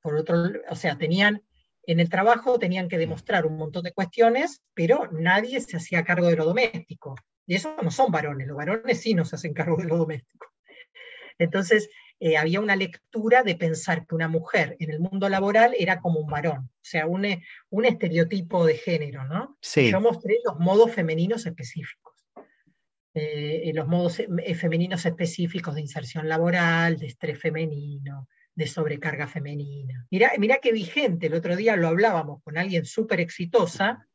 Por 0.00 0.16
otro, 0.16 0.52
o 0.68 0.76
sea, 0.76 0.96
tenían 0.96 1.42
en 1.84 2.00
el 2.00 2.08
trabajo 2.08 2.58
tenían 2.58 2.88
que 2.88 2.98
demostrar 2.98 3.46
un 3.46 3.56
montón 3.56 3.82
de 3.82 3.92
cuestiones, 3.92 4.62
pero 4.74 5.10
nadie 5.10 5.60
se 5.60 5.76
hacía 5.76 6.04
cargo 6.04 6.28
de 6.28 6.36
lo 6.36 6.44
doméstico. 6.44 7.16
Y 7.46 7.56
eso 7.56 7.76
no 7.82 7.90
son 7.90 8.12
varones, 8.12 8.46
los 8.46 8.56
varones 8.56 9.00
sí 9.00 9.14
no 9.14 9.24
se 9.24 9.36
hacen 9.36 9.52
cargo 9.52 9.76
de 9.76 9.84
lo 9.84 9.96
doméstico. 9.96 10.46
Entonces, 11.38 11.88
eh, 12.24 12.36
había 12.36 12.60
una 12.60 12.76
lectura 12.76 13.42
de 13.42 13.56
pensar 13.56 14.06
que 14.06 14.14
una 14.14 14.28
mujer 14.28 14.76
en 14.78 14.92
el 14.92 15.00
mundo 15.00 15.28
laboral 15.28 15.74
era 15.76 15.98
como 15.98 16.20
un 16.20 16.30
varón, 16.30 16.70
o 16.70 16.80
sea, 16.80 17.08
un, 17.08 17.24
eh, 17.24 17.42
un 17.68 17.84
estereotipo 17.84 18.64
de 18.64 18.76
género, 18.76 19.24
¿no? 19.24 19.58
Sí. 19.60 19.90
Yo 19.90 20.00
mostré 20.00 20.36
los 20.44 20.56
modos 20.60 20.92
femeninos 20.92 21.46
específicos. 21.46 22.14
Eh, 23.12 23.72
los 23.74 23.88
modos 23.88 24.22
femeninos 24.54 25.04
específicos 25.04 25.74
de 25.74 25.80
inserción 25.80 26.28
laboral, 26.28 26.96
de 26.96 27.08
estrés 27.08 27.40
femenino, 27.40 28.28
de 28.54 28.68
sobrecarga 28.68 29.26
femenina. 29.26 30.06
Mira, 30.08 30.30
mira 30.38 30.58
qué 30.62 30.70
vigente, 30.70 31.26
el 31.26 31.34
otro 31.34 31.56
día 31.56 31.74
lo 31.74 31.88
hablábamos 31.88 32.40
con 32.44 32.56
alguien 32.56 32.84
súper 32.84 33.18
exitosa 33.18 34.06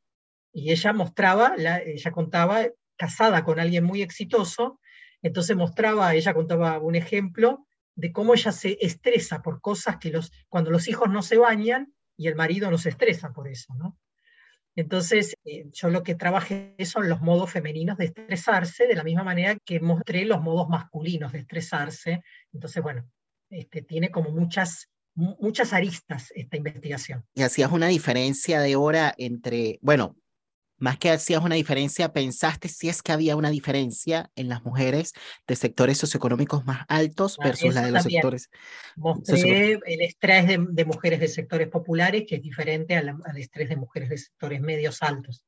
y 0.53 0.71
ella 0.71 0.93
mostraba, 0.93 1.55
ella 1.57 2.11
contaba, 2.11 2.67
casada 2.95 3.43
con 3.43 3.59
alguien 3.59 3.83
muy 3.83 4.01
exitoso, 4.01 4.79
entonces 5.21 5.57
mostraba, 5.57 6.15
ella 6.15 6.33
contaba 6.33 6.79
un 6.79 6.95
ejemplo 6.95 7.66
de 7.97 8.11
cómo 8.11 8.35
ella 8.35 8.51
se 8.51 8.77
estresa 8.79 9.41
por 9.41 9.59
cosas 9.59 9.97
que 9.97 10.11
los, 10.11 10.31
cuando 10.47 10.69
los 10.69 10.87
hijos 10.87 11.09
no 11.09 11.23
se 11.23 11.37
bañan 11.37 11.93
y 12.15 12.27
el 12.27 12.35
marido 12.35 12.69
no 12.69 12.77
se 12.77 12.89
estresa 12.89 13.33
por 13.33 13.47
eso, 13.47 13.73
¿no? 13.75 13.97
Entonces, 14.75 15.35
eh, 15.43 15.65
yo 15.73 15.89
lo 15.89 16.03
que 16.03 16.13
trabajé 16.13 16.75
son 16.85 17.09
los 17.09 17.21
modos 17.21 17.51
femeninos 17.51 17.97
de 17.97 18.05
estresarse, 18.05 18.85
de 18.85 18.93
la 18.93 19.03
misma 19.03 19.23
manera 19.23 19.57
que 19.65 19.79
mostré 19.79 20.23
los 20.25 20.39
modos 20.39 20.69
masculinos 20.69 21.31
de 21.31 21.39
estresarse. 21.39 22.21
Entonces, 22.53 22.83
bueno, 22.83 23.09
este, 23.49 23.81
tiene 23.81 24.11
como 24.11 24.29
muchas, 24.29 24.91
muchas 25.15 25.73
aristas 25.73 26.31
esta 26.35 26.57
investigación. 26.57 27.25
Y 27.33 27.41
hacías 27.41 27.71
una 27.71 27.87
diferencia 27.87 28.61
de 28.61 28.75
hora 28.75 29.15
entre, 29.17 29.79
bueno, 29.81 30.15
más 30.79 30.97
que 30.97 31.09
hacías 31.09 31.43
una 31.43 31.55
diferencia, 31.55 32.13
pensaste 32.13 32.67
si 32.67 32.89
es 32.89 33.01
que 33.01 33.11
había 33.11 33.35
una 33.35 33.49
diferencia 33.49 34.31
en 34.35 34.49
las 34.49 34.63
mujeres 34.63 35.13
de 35.47 35.55
sectores 35.55 35.97
socioeconómicos 35.97 36.65
más 36.65 36.85
altos 36.87 37.37
ah, 37.39 37.45
versus 37.45 37.73
la 37.73 37.85
de 37.85 37.91
los 37.91 38.03
sectores. 38.03 38.49
Mostré 38.95 39.79
el 39.85 40.01
estrés 40.01 40.47
de, 40.47 40.85
mujeres 40.85 41.19
de 41.19 41.27
sectores 41.27 41.67
populares, 41.67 42.25
que 42.27 42.35
es 42.35 42.41
diferente 42.41 42.95
al, 42.95 43.15
estrés 43.37 43.69
de 43.69 43.75
mujeres 43.75 44.09
de 44.09 44.17
sectores 44.17 44.61
medios 44.61 45.01
altos. 45.01 45.43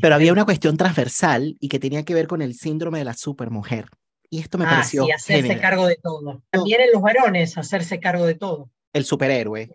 Pero 0.00 0.14
había 0.14 0.32
una 0.32 0.44
cuestión 0.44 0.76
transversal 0.76 1.56
y 1.60 1.68
que 1.68 1.78
tenía 1.78 2.04
que 2.04 2.14
ver 2.14 2.26
con 2.26 2.42
el 2.42 2.54
síndrome 2.54 2.98
de 2.98 3.04
la 3.04 3.14
supermujer. 3.14 3.86
Y 4.28 4.40
esto 4.40 4.58
me 4.58 4.64
ah, 4.64 4.70
pareció. 4.70 5.04
Sí, 5.04 5.12
hacerse 5.12 5.60
cargo 5.60 5.86
de 5.86 5.96
todo. 5.96 6.42
También 6.50 6.80
en 6.80 6.92
los 6.92 7.02
varones, 7.02 7.56
hacerse 7.56 8.00
cargo 8.00 8.26
de 8.26 8.34
todo. 8.34 8.70
El 8.92 9.04
superhéroe. 9.04 9.70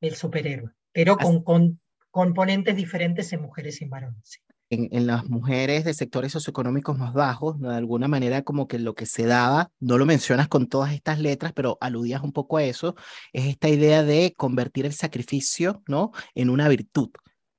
El 0.00 0.14
superhéroe. 0.14 0.70
Pero 0.92 1.16
con, 1.16 1.42
con 1.42 1.80
componentes 2.16 2.74
diferentes 2.74 3.30
en 3.34 3.42
mujeres 3.42 3.78
y 3.78 3.84
en 3.84 3.90
varones. 3.90 4.40
En, 4.70 4.88
en, 4.90 5.06
las 5.06 5.26
mujeres 5.26 5.84
de 5.84 5.92
sectores 5.92 6.32
socioeconómicos 6.32 6.96
más 6.96 7.12
bajos, 7.12 7.60
de 7.60 7.68
alguna 7.68 8.08
manera 8.08 8.40
como 8.40 8.66
que 8.66 8.78
lo 8.78 8.94
que 8.94 9.04
se 9.04 9.26
daba, 9.26 9.70
no 9.80 9.98
lo 9.98 10.06
mencionas 10.06 10.48
con 10.48 10.66
todas 10.66 10.94
estas 10.94 11.18
letras, 11.18 11.52
pero 11.54 11.76
aludías 11.78 12.22
un 12.22 12.32
poco 12.32 12.56
a 12.56 12.64
eso, 12.64 12.94
es 13.34 13.44
esta 13.44 13.68
idea 13.68 14.02
de 14.02 14.32
convertir 14.34 14.86
el 14.86 14.94
sacrificio, 14.94 15.82
¿no? 15.86 16.12
En 16.34 16.48
una 16.48 16.68
virtud. 16.68 17.10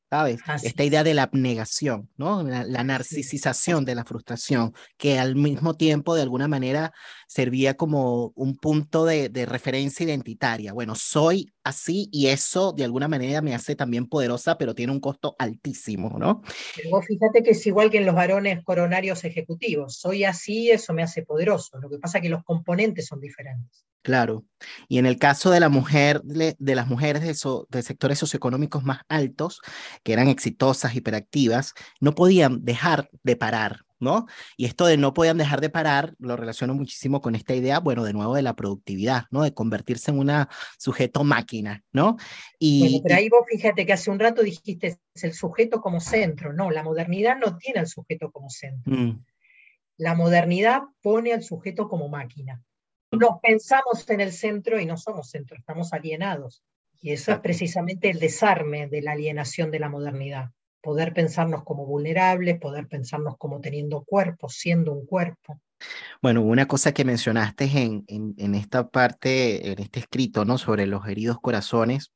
¿sabes? 0.10 0.40
Esta 0.64 0.84
idea 0.84 1.04
de 1.04 1.14
la 1.14 1.24
abnegación, 1.24 2.10
¿no? 2.16 2.42
La, 2.44 2.84
narcisización 2.84 3.84
de 3.84 3.96
la 3.96 4.06
frustración, 4.06 4.74
que 4.98 5.20
al 5.20 5.36
mismo 5.36 5.76
tiempo 5.76 6.16
de 6.16 6.22
alguna 6.22 6.48
manera 6.48 6.94
servía 7.28 7.76
como 7.76 8.32
un 8.36 8.58
punto 8.58 9.06
de, 9.06 9.30
de, 9.30 9.46
referencia 9.46 10.06
identitaria. 10.06 10.74
Bueno, 10.74 10.96
soy 10.96 11.54
así 11.64 12.10
y 12.12 12.28
eso 12.28 12.72
de 12.72 12.86
alguna 12.86 13.08
manera 13.08 13.42
me 13.42 13.54
hace 13.54 13.76
también 13.76 14.08
poderosa, 14.08 14.58
pero 14.58 14.74
tiene 14.74 14.94
un 14.94 15.02
costo 15.02 15.36
altísimo, 15.38 16.18
¿no? 16.18 16.42
Pero 16.76 17.02
fíjate 17.02 17.44
que 17.44 17.52
es 17.52 17.68
igual 17.68 17.92
que 17.92 17.98
en 17.98 18.06
los 18.06 18.16
varones 18.16 18.64
coronarios 18.64 19.24
ejecutivos. 19.26 19.98
Soy 19.98 20.24
así, 20.24 20.72
eso 20.72 20.94
me 20.94 21.04
hace 21.04 21.24
poderoso. 21.24 21.78
Lo 21.80 21.90
que 21.90 22.00
pasa 22.00 22.18
es 22.18 22.22
que 22.24 22.30
los 22.30 22.44
componentes 22.44 23.06
son 23.06 23.20
diferentes. 23.20 23.86
Claro. 24.02 24.46
Y 24.88 25.00
en 25.00 25.06
el 25.06 25.20
caso 25.20 25.52
de 25.52 25.60
la 25.60 25.68
mujer, 25.68 26.22
de, 26.24 26.56
las 26.60 26.88
mujeres 26.88 27.22
de, 27.24 27.36
de, 27.70 27.84
sectores 27.84 28.18
socioeconómicos 28.18 28.86
más 28.86 29.02
altos, 29.10 29.60
que 30.04 30.14
eran 30.14 30.30
exitosas, 30.30 30.96
hiperactivas, 30.96 31.74
no 32.00 32.16
podían 32.16 32.64
dejar 32.64 33.10
de 33.24 33.36
parar, 33.36 33.82
¿no? 34.00 34.28
Y 34.56 34.66
esto 34.66 34.86
de 34.86 34.98
no 34.98 35.14
podían 35.14 35.38
dejar 35.38 35.62
de 35.62 35.70
parar, 35.70 36.14
lo 36.20 36.36
relaciono 36.36 36.74
muchísimo 36.74 37.22
con 37.22 37.36
esta 37.36 37.56
idea, 37.56 37.80
bueno, 37.80 38.04
de 38.04 38.14
nuevo 38.14 38.36
de 38.36 38.42
la 38.42 38.56
productividad, 38.56 39.26
¿no? 39.32 39.44
De 39.44 39.54
convertirse 39.54 40.12
en 40.12 40.20
una 40.20 40.50
sujeto 40.78 41.24
máquina, 41.24 41.84
¿no? 41.92 42.18
Y, 42.60 42.80
bueno, 42.82 43.00
pero 43.04 43.16
ahí 43.16 43.30
vos 43.30 43.46
fíjate 43.50 43.86
que 43.86 43.94
hace 43.94 44.12
un 44.12 44.20
rato 44.20 44.44
dijiste 44.44 44.98
es 45.14 45.24
el 45.24 45.34
sujeto 45.34 45.82
como 45.82 46.00
centro, 46.00 46.54
no, 46.54 46.70
la 46.72 46.84
modernidad 46.84 47.38
no 47.38 47.58
tiene 47.58 47.80
al 47.80 47.88
sujeto 47.88 48.32
como 48.32 48.50
centro. 48.50 48.94
Mm. 48.94 49.24
La 49.98 50.14
modernidad 50.14 50.82
pone 51.02 51.34
al 51.34 51.44
sujeto 51.44 51.88
como 51.88 52.08
máquina. 52.08 52.62
Nos 53.12 53.40
pensamos 53.42 54.08
en 54.10 54.22
el 54.22 54.32
centro 54.32 54.80
y 54.80 54.86
no 54.86 54.98
somos 54.98 55.30
centro, 55.30 55.58
estamos 55.58 55.94
alienados. 55.94 56.64
Y 57.00 57.12
eso 57.12 57.32
es 57.32 57.40
precisamente 57.40 58.10
el 58.10 58.20
desarme 58.20 58.88
de 58.88 59.02
la 59.02 59.14
alienación 59.14 59.72
de 59.72 59.80
la 59.80 59.90
modernidad 59.90 60.52
poder 60.88 61.14
pensarnos 61.14 61.66
como 61.66 61.86
vulnerables, 61.86 62.62
poder 62.62 62.88
pensarnos 62.88 63.36
como 63.38 63.60
teniendo 63.60 64.06
cuerpo, 64.06 64.48
siendo 64.48 64.94
un 64.94 65.06
cuerpo. 65.06 65.60
Bueno, 66.22 66.42
una 66.42 66.66
cosa 66.66 66.94
que 66.94 67.04
mencionaste 67.04 67.66
en, 67.66 68.06
en, 68.08 68.56
esta 68.56 68.88
parte, 68.88 69.74
en 69.74 69.80
este 69.80 70.00
escrito, 70.00 70.46
¿no? 70.46 70.58
Sobre 70.58 70.88
los 70.88 71.06
heridos 71.06 71.40
corazones, 71.42 72.14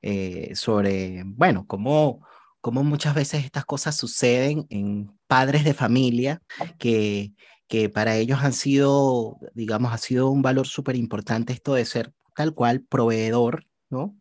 eh, 0.00 0.52
sobre, 0.54 1.24
bueno, 1.26 1.66
cómo, 1.66 2.26
cómo 2.62 2.82
muchas 2.84 3.14
veces 3.14 3.44
estas 3.44 3.66
cosas 3.66 3.98
suceden 3.98 4.64
en 4.70 5.12
padres 5.26 5.64
de 5.64 5.74
familia 5.74 6.40
que, 6.78 7.34
que 7.68 7.90
para 7.90 8.16
ellos 8.16 8.38
han 8.42 8.54
sido, 8.54 9.36
digamos, 9.52 9.92
ha 9.92 9.98
sido 9.98 10.30
un 10.30 10.40
valor 10.40 10.66
súper 10.66 10.96
importante 10.96 11.52
esto 11.52 11.74
de 11.74 11.84
ser 11.84 12.14
tal 12.34 12.54
cual 12.54 12.80
proveedor, 12.80 13.66
¿no? 13.90 14.16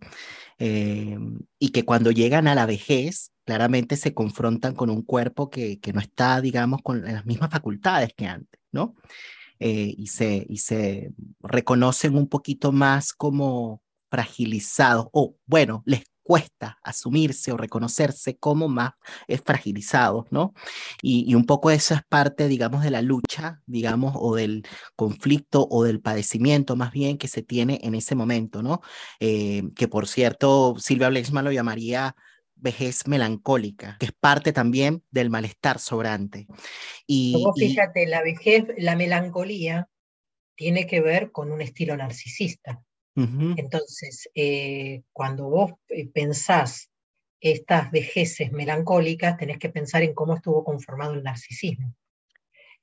Eh, 0.59 1.17
y 1.59 1.69
que 1.69 1.85
cuando 1.85 2.11
llegan 2.11 2.49
a 2.49 2.55
la 2.55 2.65
vejez, 2.65 3.31
claramente 3.45 3.95
se 3.95 4.13
confrontan 4.13 4.75
con 4.75 4.89
un 4.89 5.03
cuerpo 5.03 5.49
que, 5.49 5.79
no 5.93 6.01
está, 6.01 6.41
digamos, 6.41 6.81
con 6.81 7.03
las 7.03 7.25
mismas 7.25 7.51
facultades 7.51 8.13
que 8.15 8.27
antes, 8.27 8.59
¿no? 8.71 8.95
Eh, 9.59 9.93
y, 9.97 10.07
se, 10.07 10.45
y 10.49 10.57
se 10.57 11.13
reconocen 11.39 12.17
un 12.17 12.27
poquito 12.27 12.71
más 12.71 13.13
como 13.13 13.81
fragilizados, 14.09 15.07
o 15.13 15.37
bueno, 15.45 15.83
les 15.85 16.03
cuesta 16.25 16.79
asumirse 16.83 17.51
o 17.51 17.57
reconocerse 17.57 18.37
como 18.37 18.67
más 18.67 18.93
es 19.27 19.41
fragilizados, 19.45 20.25
¿no? 20.31 20.55
Y, 21.03 21.35
un 21.35 21.45
poco 21.45 21.69
eso 21.69 21.93
es 21.93 22.01
parte, 22.09 22.47
digamos, 22.47 22.83
de 22.83 22.89
la 22.89 23.03
lucha, 23.03 23.61
digamos, 23.67 24.15
o 24.17 24.35
del 24.35 24.63
conflicto 24.95 25.67
o 25.69 25.83
del 25.83 26.01
padecimiento 26.01 26.75
más 26.75 26.91
bien 26.91 27.19
que 27.19 27.27
se 27.27 27.43
tiene 27.43 27.79
en 27.83 27.93
ese 27.93 28.15
momento, 28.15 28.63
¿no? 28.63 28.81
Eh, 29.19 29.69
que 29.75 29.87
por 29.87 30.07
cierto, 30.07 30.75
Silvia 30.79 31.09
Blexman 31.09 31.45
lo 31.45 31.51
llamaría 31.51 32.15
vejez 32.65 33.07
melancólica, 33.07 33.95
que 33.99 34.07
es 34.07 34.11
parte 34.11 34.51
también 34.51 35.03
del 35.11 35.29
malestar 35.29 35.79
sobrante. 35.79 36.47
Y, 37.07 37.45
fíjate, 37.55 38.05
la 38.07 38.21
vejez, 38.21 38.65
la 38.77 38.97
melancolía 38.97 39.87
tiene 40.55 40.85
que 40.85 40.99
ver 40.99 41.31
con 41.31 41.51
un 41.51 41.61
estilo 41.61 41.95
narcisista. 41.95 42.83
Entonces, 43.17 44.29
eh, 44.35 45.03
cuando 45.13 45.47
vos 45.49 45.71
eh, 45.87 46.05
pensás 46.07 46.91
estas 47.39 47.89
vejeces 47.89 48.51
melancólicas, 48.51 49.37
tenés 49.37 49.57
que 49.57 49.69
pensar 49.69 50.03
en 50.03 50.13
cómo 50.13 50.35
estuvo 50.35 50.65
conformado 50.65 51.13
el 51.13 51.23
narcisismo. 51.23 51.95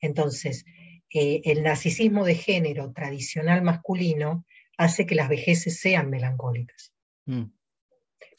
Entonces, 0.01 0.64
eh, 1.12 1.43
el 1.45 1.62
narcisismo 1.62 2.24
de 2.24 2.37
género 2.37 2.93
tradicional 2.93 3.61
masculino 3.61 4.47
hace 4.78 5.05
que 5.05 5.16
las 5.16 5.28
vejeces 5.28 5.80
sean 5.80 6.09
melancólicas. 6.09 6.95
Mm 7.26 7.51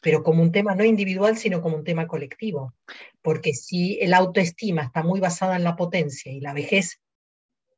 pero 0.03 0.21
como 0.21 0.43
un 0.43 0.51
tema 0.51 0.75
no 0.75 0.83
individual, 0.83 1.37
sino 1.37 1.61
como 1.61 1.77
un 1.77 1.85
tema 1.85 2.07
colectivo. 2.07 2.75
Porque 3.21 3.53
si 3.53 3.97
el 4.01 4.13
autoestima 4.13 4.83
está 4.83 5.01
muy 5.01 5.21
basada 5.21 5.55
en 5.55 5.63
la 5.63 5.77
potencia 5.77 6.29
y 6.29 6.41
la 6.41 6.53
vejez 6.53 6.99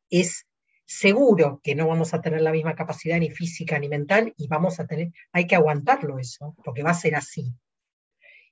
es 0.10 0.48
seguro 0.86 1.62
que 1.64 1.76
no 1.76 1.88
vamos 1.88 2.16
a 2.16 2.22
tener 2.22 2.42
la 2.42 2.52
misma 2.52 2.74
capacidad 2.74 3.20
ni 3.20 3.30
física 3.30 3.78
ni 3.78 3.90
mental 3.90 4.34
y 4.38 4.48
vamos 4.48 4.80
a 4.80 4.88
tener, 4.88 5.12
hay 5.34 5.46
que 5.46 5.56
aguantarlo 5.56 6.18
eso, 6.18 6.56
porque 6.66 6.82
va 6.82 6.92
a 6.92 6.96
ser 6.96 7.16
así. 7.16 7.54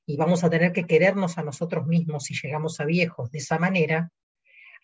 Y 0.06 0.18
vamos 0.18 0.44
a 0.44 0.52
tener 0.52 0.72
que 0.72 0.86
querernos 0.86 1.40
a 1.40 1.44
nosotros 1.44 1.88
mismos 1.88 2.26
si 2.26 2.36
llegamos 2.36 2.80
a 2.80 2.86
viejos 2.86 3.32
de 3.32 3.40
esa 3.40 3.58
manera. 3.58 4.12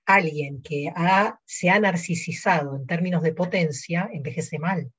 Alguien 0.07 0.63
que 0.63 0.91
ha, 0.95 1.39
se 1.45 1.69
ha 1.69 1.79
narcisizado 1.79 2.75
en 2.75 2.87
términos 2.87 3.21
de 3.21 3.33
potencia 3.33 4.09
envejece 4.11 4.57
mal. 4.57 4.91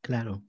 Claro. 0.00 0.42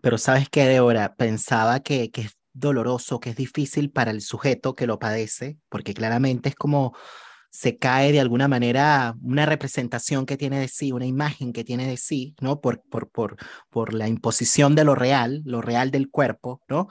Pero 0.00 0.18
sabes 0.18 0.48
qué, 0.48 0.66
Deora, 0.66 1.14
pensaba 1.14 1.80
que, 1.80 2.10
que 2.10 2.22
es 2.22 2.38
doloroso, 2.52 3.20
que 3.20 3.30
es 3.30 3.36
difícil 3.36 3.90
para 3.90 4.10
el 4.10 4.20
sujeto 4.22 4.74
que 4.74 4.86
lo 4.86 4.98
padece, 4.98 5.58
porque 5.68 5.94
claramente 5.94 6.50
es 6.50 6.54
como 6.54 6.94
se 7.54 7.78
cae 7.78 8.10
de 8.10 8.18
alguna 8.18 8.48
manera 8.48 9.14
una 9.22 9.46
representación 9.46 10.26
que 10.26 10.36
tiene 10.36 10.58
de 10.58 10.66
sí, 10.66 10.90
una 10.90 11.06
imagen 11.06 11.52
que 11.52 11.62
tiene 11.62 11.86
de 11.86 11.96
sí, 11.96 12.34
¿no? 12.40 12.60
Por, 12.60 12.82
por, 12.90 13.10
por, 13.10 13.36
por 13.70 13.94
la 13.94 14.08
imposición 14.08 14.74
de 14.74 14.82
lo 14.82 14.96
real, 14.96 15.40
lo 15.44 15.62
real 15.62 15.92
del 15.92 16.10
cuerpo, 16.10 16.62
¿no? 16.68 16.88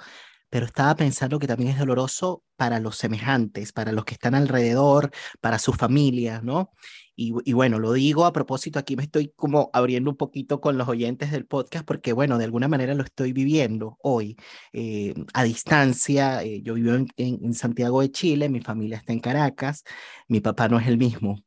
Pero 0.49 0.65
estaba 0.65 0.95
pensando 0.95 1.37
que 1.37 1.47
también 1.47 1.71
es 1.71 1.79
doloroso 1.79 2.43
para 2.55 2.79
los 2.79 2.95
semejantes, 2.95 3.73
para 3.73 3.91
los 3.91 4.05
que 4.05 4.13
están 4.13 4.35
alrededor, 4.35 5.11
para 5.41 5.59
su 5.59 5.73
familia, 5.73 6.39
¿no? 6.41 6.71
Y, 7.15 7.53
bueno, 7.53 7.77
lo 7.77 7.93
digo 7.93 8.25
a 8.25 8.33
propósito, 8.33 8.79
aquí 8.79 8.95
me 8.95 9.03
estoy 9.03 9.31
como 9.35 9.69
abriendo 9.73 10.09
un 10.09 10.17
poquito 10.17 10.59
con 10.59 10.77
los 10.77 10.87
oyentes 10.87 11.31
del 11.31 11.45
podcast 11.45 11.85
porque, 11.85 12.11
bueno, 12.11 12.39
de 12.39 12.45
alguna 12.45 12.67
manera 12.67 12.95
lo 12.95 13.03
estoy 13.03 13.33
viviendo 13.33 13.97
hoy 14.01 14.35
eh, 14.71 15.13
a 15.33 15.43
distancia. 15.43 16.43
Eh, 16.43 16.61
yo 16.63 16.73
vivo 16.73 16.95
en, 16.95 17.07
en, 17.17 17.53
Santiago 17.53 18.01
de 18.01 18.11
Chile, 18.11 18.49
mi 18.49 18.61
familia 18.61 18.97
está 18.97 19.13
en 19.13 19.19
Caracas, 19.19 19.83
mi 20.27 20.39
papá 20.41 20.67
no 20.69 20.79
es 20.79 20.87
el 20.87 20.97
mismo 20.97 21.43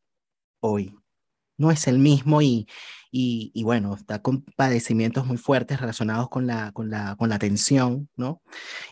hoy, 0.61 0.95
no 1.59 1.71
es 1.73 1.89
el 1.89 1.99
mismo 1.99 2.43
y, 2.43 2.69
y, 3.11 3.51
y, 3.55 3.65
bueno, 3.65 3.95
está 3.97 4.23
con 4.23 4.43
padecimientos 4.57 5.27
muy 5.27 5.37
fuertes 5.37 5.81
relacionados 5.81 6.29
con 6.29 6.47
la, 6.47 6.73
con 6.73 6.91
la, 6.91 7.17
con 7.17 7.29
la 7.29 7.39
tensión, 7.39 8.09
¿no? 8.17 8.43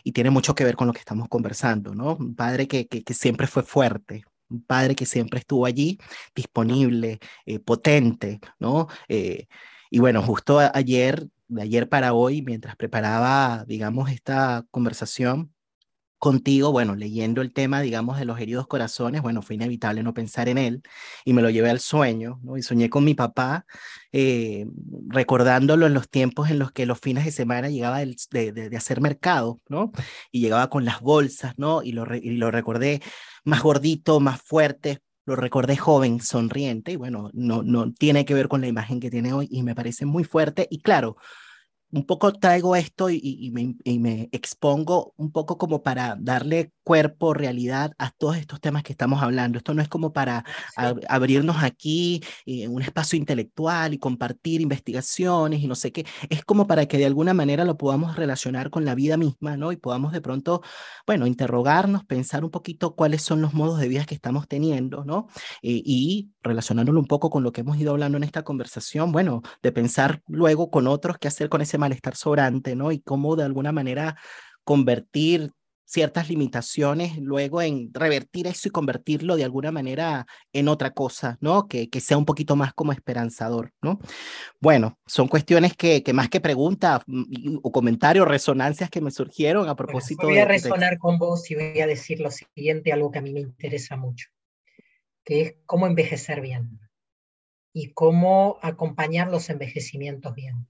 Y 0.03 0.11
tiene 0.11 0.29
mucho 0.29 0.55
que 0.55 0.65
ver 0.65 0.75
con 0.75 0.87
lo 0.87 0.93
que 0.93 0.99
estamos 0.99 1.29
conversando, 1.29 1.95
¿no? 1.95 2.15
Un 2.15 2.35
padre 2.35 2.67
que, 2.67 2.87
que, 2.87 3.03
que 3.03 3.13
siempre 3.13 3.47
fue 3.47 3.63
fuerte, 3.63 4.25
un 4.49 4.63
padre 4.63 4.95
que 4.95 5.05
siempre 5.05 5.39
estuvo 5.39 5.65
allí, 5.65 5.99
disponible, 6.35 7.19
eh, 7.45 7.59
potente, 7.59 8.39
¿no? 8.59 8.87
Eh, 9.07 9.47
y 9.89 9.99
bueno, 9.99 10.21
justo 10.21 10.59
ayer, 10.59 11.27
de 11.47 11.61
ayer 11.61 11.89
para 11.89 12.13
hoy, 12.13 12.41
mientras 12.41 12.75
preparaba, 12.75 13.65
digamos, 13.67 14.09
esta 14.11 14.65
conversación, 14.71 15.54
contigo, 16.25 16.71
bueno, 16.71 16.95
leyendo 16.95 17.43
el 17.43 17.53
tema, 17.53 17.81
digamos, 17.81 18.17
de 18.17 18.25
los 18.25 18.39
heridos 18.39 18.65
corazones, 18.65 19.21
bueno, 19.21 19.43
fue 19.43 19.57
inevitable 19.57 20.01
no 20.01 20.15
pensar 20.15 20.49
en 20.49 20.57
él 20.57 20.81
y 21.23 21.33
me 21.33 21.43
lo 21.43 21.51
llevé 21.51 21.69
al 21.69 21.79
sueño, 21.79 22.39
¿no? 22.41 22.57
Y 22.57 22.63
soñé 22.63 22.89
con 22.89 23.03
mi 23.03 23.13
papá, 23.13 23.67
eh, 24.11 24.65
recordándolo 25.07 25.85
en 25.85 25.93
los 25.93 26.09
tiempos 26.09 26.49
en 26.49 26.57
los 26.57 26.71
que 26.71 26.87
los 26.87 26.99
fines 26.99 27.25
de 27.25 27.31
semana 27.31 27.69
llegaba 27.69 27.99
de, 27.99 28.51
de, 28.51 28.75
hacer 28.75 29.01
mercado, 29.01 29.61
¿no? 29.69 29.91
Y 30.31 30.41
llegaba 30.41 30.67
con 30.71 30.83
las 30.83 30.99
bolsas, 30.99 31.53
¿no? 31.59 31.83
Y 31.83 31.91
lo, 31.91 32.11
y 32.15 32.31
lo 32.37 32.49
recordé 32.49 33.03
más 33.43 33.61
gordito, 33.61 34.19
más 34.19 34.41
fuerte, 34.41 35.01
lo 35.27 35.35
recordé 35.35 35.77
joven, 35.77 36.21
sonriente, 36.21 36.93
y 36.93 36.95
bueno, 36.95 37.29
no, 37.33 37.61
no 37.61 37.93
tiene 37.93 38.25
que 38.25 38.33
ver 38.33 38.47
con 38.47 38.61
la 38.61 38.67
imagen 38.67 38.99
que 38.99 39.11
tiene 39.11 39.31
hoy 39.31 39.47
y 39.51 39.61
me 39.61 39.75
parece 39.75 40.07
muy 40.07 40.23
fuerte. 40.23 40.67
Y 40.71 40.81
claro, 40.81 41.17
un 41.91 42.05
poco 42.05 42.33
traigo 42.33 42.75
esto 42.75 43.09
y, 43.09 43.51
me, 43.51 44.29
expongo 44.31 45.13
un 45.17 45.31
poco 45.31 45.57
como 45.57 45.83
para 45.83 46.17
darle 46.19 46.71
cuerpo, 46.85 47.33
realidad 47.33 47.93
a 47.97 48.11
todos 48.11 48.37
estos 48.37 48.61
temas 48.61 48.83
que 48.83 48.93
estamos 48.93 49.21
hablando. 49.21 49.57
Esto 49.57 49.73
no 49.73 49.81
es 49.81 49.89
como 49.89 50.13
para 50.13 50.45
abrirnos 51.09 51.57
aquí 51.63 52.23
en 52.45 52.61
eh, 52.61 52.67
un 52.67 52.81
espacio 52.81 53.17
intelectual 53.17 53.93
y 53.93 53.97
compartir 53.97 54.61
investigaciones 54.61 55.61
y 55.61 55.67
no 55.67 55.75
sé 55.75 55.91
qué. 55.91 56.05
Es 56.29 56.45
como 56.45 56.67
para 56.67 56.85
que 56.85 56.97
de 56.97 57.07
alguna 57.07 57.33
manera 57.33 57.65
lo 57.65 57.75
podamos 57.75 58.15
relacionar 58.15 58.69
con 58.69 58.85
la 58.85 58.93
vida 58.95 59.17
misma, 59.17 59.57
¿no? 59.57 59.71
Y 59.71 59.77
podamos 59.77 60.13
de 60.13 60.21
pronto, 60.21 60.61
bueno, 61.07 61.25
interrogarnos, 61.25 62.05
pensar 62.05 62.45
un 62.45 62.51
poquito 62.51 62.95
cuáles 62.95 63.23
son 63.23 63.41
los 63.41 63.53
modos 63.53 63.79
de 63.79 63.87
vida 63.87 64.05
que 64.05 64.15
estamos 64.15 64.47
teniendo, 64.47 65.03
¿no? 65.03 65.27
Eh, 65.63 65.81
y 65.83 66.29
relacionándolo 66.43 66.99
un 66.99 67.07
poco 67.07 67.31
con 67.31 67.41
lo 67.43 67.51
que 67.51 67.61
hemos 67.61 67.77
ido 67.77 67.91
hablando 67.91 68.17
en 68.17 68.23
esta 68.23 68.43
conversación, 68.43 69.11
bueno, 69.11 69.41
de 69.63 69.71
pensar 69.71 70.21
luego 70.27 70.69
con 70.69 70.85
otros 70.87 71.17
qué 71.19 71.27
hacer 71.27 71.49
con 71.49 71.61
ese 71.61 71.79
malestar 71.79 72.15
sobrante, 72.15 72.75
¿no? 72.75 72.91
Y 72.91 72.99
cómo 72.99 73.35
de 73.35 73.43
alguna 73.43 73.71
manera 73.71 74.17
convertir 74.63 75.51
ciertas 75.85 76.29
limitaciones, 76.29 77.17
luego 77.17 77.61
en 77.61 77.91
revertir 77.93 78.47
eso 78.47 78.67
y 78.67 78.71
convertirlo 78.71 79.35
de 79.35 79.43
alguna 79.43 79.71
manera 79.71 80.25
en 80.51 80.67
otra 80.67 80.91
cosa, 80.91 81.37
¿no? 81.41 81.67
Que, 81.67 81.89
que 81.89 82.01
sea 82.01 82.17
un 82.17 82.25
poquito 82.25 82.55
más 82.55 82.73
como 82.73 82.91
esperanzador, 82.91 83.71
¿no? 83.81 83.99
Bueno, 84.59 84.97
son 85.05 85.27
cuestiones 85.27 85.75
que, 85.77 86.03
que 86.03 86.13
más 86.13 86.29
que 86.29 86.41
preguntas 86.41 87.01
mm, 87.05 87.57
o 87.61 87.71
comentarios, 87.71 88.27
resonancias 88.27 88.89
que 88.89 89.01
me 89.01 89.11
surgieron 89.11 89.69
a 89.69 89.75
propósito 89.75 90.27
voy 90.27 90.39
a 90.39 90.45
resonar 90.45 90.97
con 90.97 91.17
vos 91.17 91.49
y 91.51 91.55
voy 91.55 91.79
a 91.79 91.87
decir 91.87 92.19
lo 92.19 92.31
siguiente, 92.31 92.91
algo 92.91 93.11
que 93.11 93.19
a 93.19 93.21
mí 93.21 93.31
me 93.31 93.41
interesa 93.41 93.95
mucho, 93.95 94.29
que 95.23 95.41
es 95.41 95.55
cómo 95.65 95.87
envejecer 95.87 96.41
bien 96.41 96.79
y 97.73 97.91
cómo 97.91 98.57
acompañar 98.61 99.29
los 99.29 99.49
envejecimientos 99.49 100.33
bien. 100.33 100.67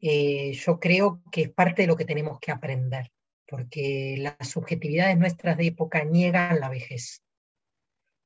Eh, 0.00 0.52
yo 0.52 0.80
creo 0.80 1.22
que 1.30 1.42
es 1.42 1.50
parte 1.50 1.82
de 1.82 1.88
lo 1.88 1.96
que 1.96 2.04
tenemos 2.04 2.38
que 2.40 2.50
aprender, 2.50 3.10
porque 3.52 4.16
las 4.16 4.48
subjetividades 4.48 5.18
nuestras 5.18 5.58
de 5.58 5.66
época 5.66 6.04
niegan 6.04 6.58
la 6.58 6.70
vejez. 6.70 7.22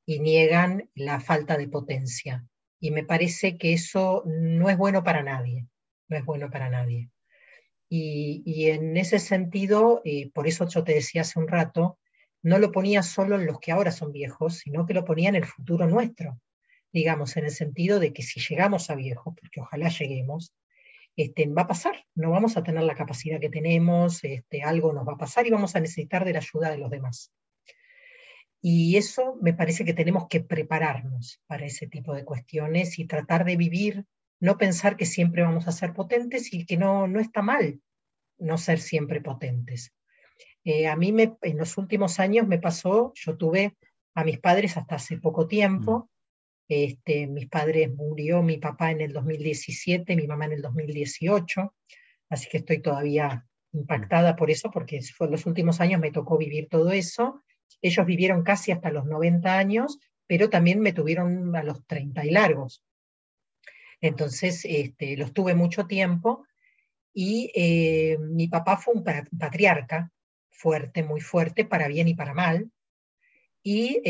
y 0.05 0.19
niegan 0.19 0.89
la 0.95 1.19
falta 1.19 1.57
de 1.57 1.67
potencia. 1.67 2.47
Y 2.79 2.91
me 2.91 3.03
parece 3.03 3.57
que 3.57 3.73
eso 3.73 4.23
no 4.25 4.69
es 4.69 4.77
bueno 4.77 5.03
para 5.03 5.23
nadie, 5.23 5.67
no 6.07 6.15
es 6.15 6.23
bueno 6.23 6.49
para 6.49 6.69
nadie. 6.69 7.09
Y, 7.89 8.69
en 8.69 8.95
ese 8.95 9.19
sentido, 9.19 10.01
eh, 10.05 10.31
por 10.31 10.47
eso 10.47 10.65
yo 10.65 10.85
te 10.85 10.93
decía 10.93 11.23
hace 11.23 11.39
un 11.39 11.49
rato, 11.49 11.99
no 12.41 12.57
lo 12.57 12.71
ponía 12.71 13.03
solo 13.03 13.35
en 13.35 13.47
los 13.47 13.59
que 13.59 13.73
ahora 13.73 13.91
son 13.91 14.13
viejos, 14.13 14.59
sino 14.59 14.85
que 14.85 14.93
lo 14.93 15.03
ponía 15.03 15.27
en 15.27 15.35
el 15.35 15.45
futuro 15.45 15.87
nuestro, 15.87 16.39
digamos, 16.93 17.35
en 17.35 17.43
el 17.43 17.51
sentido 17.51 17.99
de 17.99 18.13
que 18.13 18.23
si 18.23 18.39
llegamos 18.39 18.89
a 18.89 18.95
viejos, 18.95 19.33
porque 19.37 19.59
ojalá 19.59 19.89
lleguemos, 19.89 20.53
este, 21.17 21.47
va 21.47 21.63
a 21.63 21.67
pasar, 21.67 22.05
no 22.15 22.31
vamos 22.31 22.55
a 22.55 22.63
tener 22.63 22.83
la 22.83 22.95
capacidad 22.95 23.41
que 23.41 23.49
tenemos, 23.49 24.23
este, 24.23 24.63
algo 24.63 24.93
nos 24.93 25.05
va 25.05 25.13
a 25.13 25.17
pasar 25.17 25.45
y 25.45 25.51
vamos 25.51 25.75
a 25.75 25.81
necesitar 25.81 26.23
de 26.23 26.33
la 26.33 26.39
ayuda 26.39 26.69
de 26.69 26.77
los 26.77 26.89
demás. 26.89 27.33
Y 28.61 28.95
eso 28.95 29.35
me 29.41 29.53
parece 29.53 29.83
que 29.83 29.93
tenemos 29.93 30.27
que 30.29 30.39
prepararnos 30.39 31.41
para 31.45 31.65
ese 31.65 31.87
tipo 31.87 32.13
de 32.13 32.23
cuestiones 32.23 32.97
y 32.99 33.05
tratar 33.05 33.43
de 33.43 33.57
vivir 33.57 34.05
no 34.39 34.57
pensar 34.57 34.95
que 34.95 35.05
siempre 35.05 35.41
vamos 35.41 35.67
a 35.67 35.71
ser 35.71 35.93
potentes 35.93 36.53
y 36.53 36.65
que 36.65 36.77
no, 36.77 37.07
no 37.07 37.19
está 37.19 37.41
mal 37.41 37.81
no 38.37 38.57
ser 38.57 38.79
siempre 38.79 39.21
potentes. 39.21 39.93
Eh, 40.63 40.87
a 40.87 40.95
mí 40.95 41.13
en 41.41 41.57
los 41.57 41.77
últimos 41.77 42.19
años 42.19 42.47
me 42.47 42.59
pasó, 42.59 43.13
yo 43.15 43.37
tuve 43.37 43.75
a 44.13 44.23
mis 44.23 44.39
padres 44.39 44.77
hasta 44.77 44.95
hace 44.95 45.17
poco 45.17 45.47
tiempo, 45.47 45.99
mm. 45.99 46.16
Este, 46.67 47.27
mis 47.27 47.47
padres 47.47 47.93
murió 47.93 48.41
mi 48.43 48.57
papá 48.57 48.91
en 48.91 49.01
el 49.01 49.13
2017, 49.13 50.15
mi 50.15 50.27
mamá 50.27 50.45
en 50.45 50.53
el 50.53 50.61
2018, 50.61 51.73
así 52.29 52.49
que 52.49 52.57
estoy 52.57 52.81
todavía 52.81 53.45
impactada 53.73 54.35
por 54.35 54.49
eso, 54.49 54.71
porque 54.71 54.97
en 54.97 55.31
los 55.31 55.45
últimos 55.45 55.79
años 55.81 56.01
me 56.01 56.11
tocó 56.11 56.37
vivir 56.37 56.67
todo 56.69 56.91
eso. 56.91 57.43
Ellos 57.81 58.05
vivieron 58.05 58.43
casi 58.43 58.71
hasta 58.71 58.91
los 58.91 59.05
90 59.05 59.57
años, 59.57 59.99
pero 60.25 60.49
también 60.49 60.79
me 60.79 60.93
tuvieron 60.93 61.55
a 61.55 61.63
los 61.63 61.85
30 61.85 62.25
y 62.25 62.31
largos. 62.31 62.83
Entonces, 64.01 64.65
este, 64.65 65.17
los 65.17 65.33
tuve 65.33 65.55
mucho 65.55 65.87
tiempo 65.87 66.45
y 67.13 67.51
eh, 67.55 68.17
mi 68.19 68.47
papá 68.47 68.77
fue 68.77 68.93
un 68.93 69.03
patriarca 69.03 70.11
fuerte, 70.49 71.03
muy 71.03 71.21
fuerte, 71.21 71.65
para 71.65 71.87
bien 71.87 72.07
y 72.07 72.13
para 72.13 72.33
mal, 72.33 72.71
y 73.69 74.01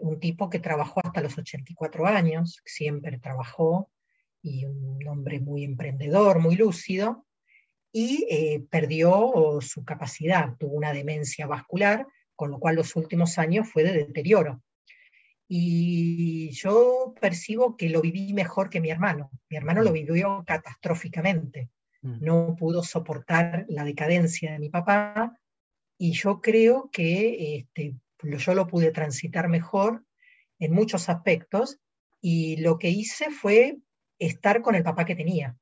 un 0.00 0.18
tipo 0.20 0.48
que 0.48 0.58
trabajó 0.58 1.02
hasta 1.04 1.20
los 1.20 1.36
84 1.36 2.06
años, 2.06 2.62
siempre 2.64 3.18
trabajó, 3.18 3.90
y 4.40 4.64
un 4.64 5.06
hombre 5.06 5.38
muy 5.38 5.64
emprendedor, 5.64 6.38
muy 6.38 6.56
lúcido, 6.56 7.26
y 7.92 8.26
eh, 8.30 8.64
perdió 8.70 9.58
su 9.60 9.84
capacidad, 9.84 10.56
tuvo 10.58 10.76
una 10.76 10.94
demencia 10.94 11.46
vascular, 11.46 12.06
con 12.34 12.50
lo 12.50 12.58
cual 12.58 12.76
los 12.76 12.96
últimos 12.96 13.36
años 13.36 13.68
fue 13.70 13.84
de 13.84 13.92
deterioro 13.92 14.62
y 15.46 16.50
yo 16.52 17.14
percibo 17.20 17.76
que 17.76 17.90
lo 17.90 18.00
viví 18.00 18.32
mejor 18.32 18.68
que 18.68 18.80
mi 18.80 18.90
hermano. 18.90 19.30
Mi 19.48 19.56
hermano 19.58 19.82
lo 19.82 19.90
mm. 19.90 19.92
vivió 19.92 20.44
catastróficamente. 20.46 21.68
Mm. 22.02 22.24
No 22.24 22.56
pudo 22.58 22.82
soportar 22.82 23.66
la 23.68 23.84
decadencia 23.84 24.52
de 24.52 24.58
mi 24.58 24.70
papá 24.70 25.38
y 25.98 26.12
yo 26.12 26.40
creo 26.40 26.90
que 26.90 27.56
este, 27.56 27.94
yo 28.22 28.54
lo 28.54 28.66
pude 28.66 28.90
transitar 28.90 29.48
mejor 29.48 30.04
en 30.58 30.72
muchos 30.72 31.08
aspectos 31.08 31.78
y 32.20 32.56
lo 32.56 32.78
que 32.78 32.88
hice 32.88 33.30
fue 33.30 33.78
estar 34.18 34.62
con 34.62 34.74
el 34.74 34.82
papá 34.82 35.04
que 35.04 35.14
tenía. 35.14 35.56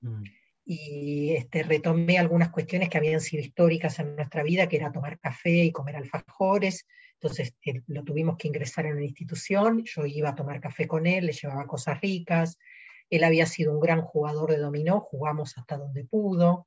Mm. 0.00 0.22
Y 0.66 1.34
este, 1.34 1.62
retomé 1.62 2.18
algunas 2.18 2.50
cuestiones 2.50 2.88
que 2.88 2.98
habían 2.98 3.20
sido 3.20 3.42
históricas 3.42 3.98
en 3.98 4.16
nuestra 4.16 4.42
vida, 4.42 4.68
que 4.68 4.76
era 4.76 4.92
tomar 4.92 5.18
café 5.18 5.64
y 5.64 5.72
comer 5.72 5.96
alfajores, 5.96 6.86
entonces 7.20 7.54
lo 7.86 8.02
tuvimos 8.04 8.36
que 8.36 8.48
ingresar 8.48 8.86
en 8.86 8.94
una 8.94 9.04
institución, 9.04 9.82
yo 9.84 10.04
iba 10.04 10.30
a 10.30 10.34
tomar 10.34 10.60
café 10.60 10.86
con 10.86 11.06
él, 11.06 11.26
le 11.26 11.32
llevaba 11.32 11.66
cosas 11.66 12.00
ricas, 12.00 12.58
él 13.10 13.24
había 13.24 13.46
sido 13.46 13.72
un 13.72 13.80
gran 13.80 14.02
jugador 14.02 14.50
de 14.50 14.58
dominó, 14.58 15.00
jugamos 15.00 15.56
hasta 15.56 15.76
donde 15.76 16.04
pudo, 16.04 16.66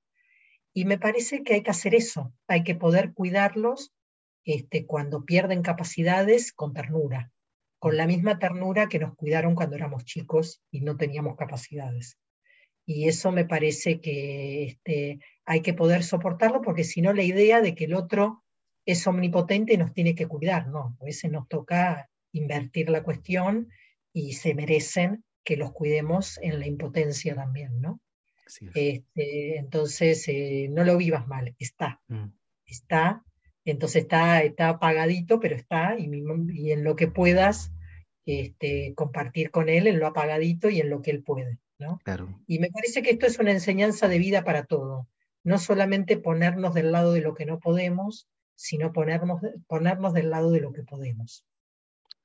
y 0.74 0.86
me 0.86 0.98
parece 0.98 1.44
que 1.44 1.56
hay 1.56 1.64
que 1.64 1.72
hacer 1.72 1.96
eso, 1.96 2.34
hay 2.48 2.64
que 2.64 2.76
poder 2.76 3.14
cuidarlos 3.14 3.94
este, 4.48 4.86
cuando 4.86 5.26
pierden 5.26 5.62
capacidades 5.62 6.54
con 6.54 6.74
ternura, 6.74 7.34
con 7.80 7.98
la 7.98 8.08
misma 8.08 8.40
ternura 8.40 8.88
que 8.88 8.98
nos 8.98 9.14
cuidaron 9.14 9.56
cuando 9.56 9.76
éramos 9.76 10.06
chicos 10.06 10.64
y 10.72 10.80
no 10.80 10.96
teníamos 10.96 11.36
capacidades. 11.36 12.18
Y 12.86 13.10
eso 13.10 13.34
me 13.34 13.44
parece 13.44 14.00
que 14.00 14.64
este, 14.64 15.20
hay 15.46 15.62
que 15.62 15.74
poder 15.74 16.02
soportarlo 16.02 16.62
porque 16.62 16.86
si 16.86 17.02
no 17.02 17.12
la 17.12 17.24
idea 17.24 17.60
de 17.60 17.76
que 17.76 17.84
el 17.84 17.94
otro 17.94 18.46
es 18.86 19.06
omnipotente 19.06 19.74
y 19.74 19.78
nos 19.78 19.94
tiene 19.94 20.16
que 20.16 20.28
cuidar, 20.28 20.70
¿no? 20.70 20.96
A 21.02 21.04
veces 21.04 21.30
nos 21.30 21.50
toca 21.50 22.10
invertir 22.32 22.90
la 22.90 23.04
cuestión 23.04 23.68
y 24.14 24.32
se 24.32 24.56
merecen 24.56 25.26
que 25.44 25.58
los 25.58 25.74
cuidemos 25.74 26.40
en 26.42 26.58
la 26.62 26.68
impotencia 26.68 27.36
también, 27.36 27.82
¿no? 27.82 28.00
Este, 28.74 29.58
entonces, 29.58 30.26
eh, 30.30 30.70
no 30.72 30.86
lo 30.86 30.96
vivas 30.96 31.28
mal, 31.28 31.54
está, 31.60 32.00
mm. 32.08 32.28
está, 32.66 33.26
entonces 33.72 34.04
está, 34.04 34.44
está 34.44 34.70
apagadito, 34.70 35.40
pero 35.40 35.56
está, 35.56 35.98
y, 35.98 36.10
y 36.54 36.72
en 36.72 36.84
lo 36.84 36.96
que 36.96 37.08
puedas 37.08 37.72
este, 38.26 38.94
compartir 38.96 39.52
con 39.52 39.70
él, 39.70 39.88
en 39.88 40.00
lo 40.00 40.08
apagadito 40.08 40.70
y 40.70 40.80
en 40.80 40.90
lo 40.90 41.02
que 41.02 41.12
él 41.12 41.24
puede, 41.24 41.60
¿no? 41.80 42.00
Claro. 42.04 42.40
Y 42.48 42.60
me 42.60 42.70
parece 42.70 43.02
que 43.02 43.12
esto 43.12 43.26
es 43.26 43.40
una 43.40 43.52
enseñanza 43.52 44.08
de 44.08 44.20
vida 44.20 44.44
para 44.44 44.66
todo, 44.66 45.08
no 45.44 45.58
solamente 45.58 46.18
ponernos 46.18 46.74
del 46.74 46.92
lado 46.92 47.14
de 47.14 47.22
lo 47.22 47.34
que 47.34 47.46
no 47.46 47.60
podemos, 47.60 48.28
sino 48.56 48.92
ponernos, 48.92 49.42
ponernos 49.68 50.14
del 50.14 50.30
lado 50.30 50.52
de 50.52 50.60
lo 50.60 50.74
que 50.74 50.84
podemos. 50.84 51.46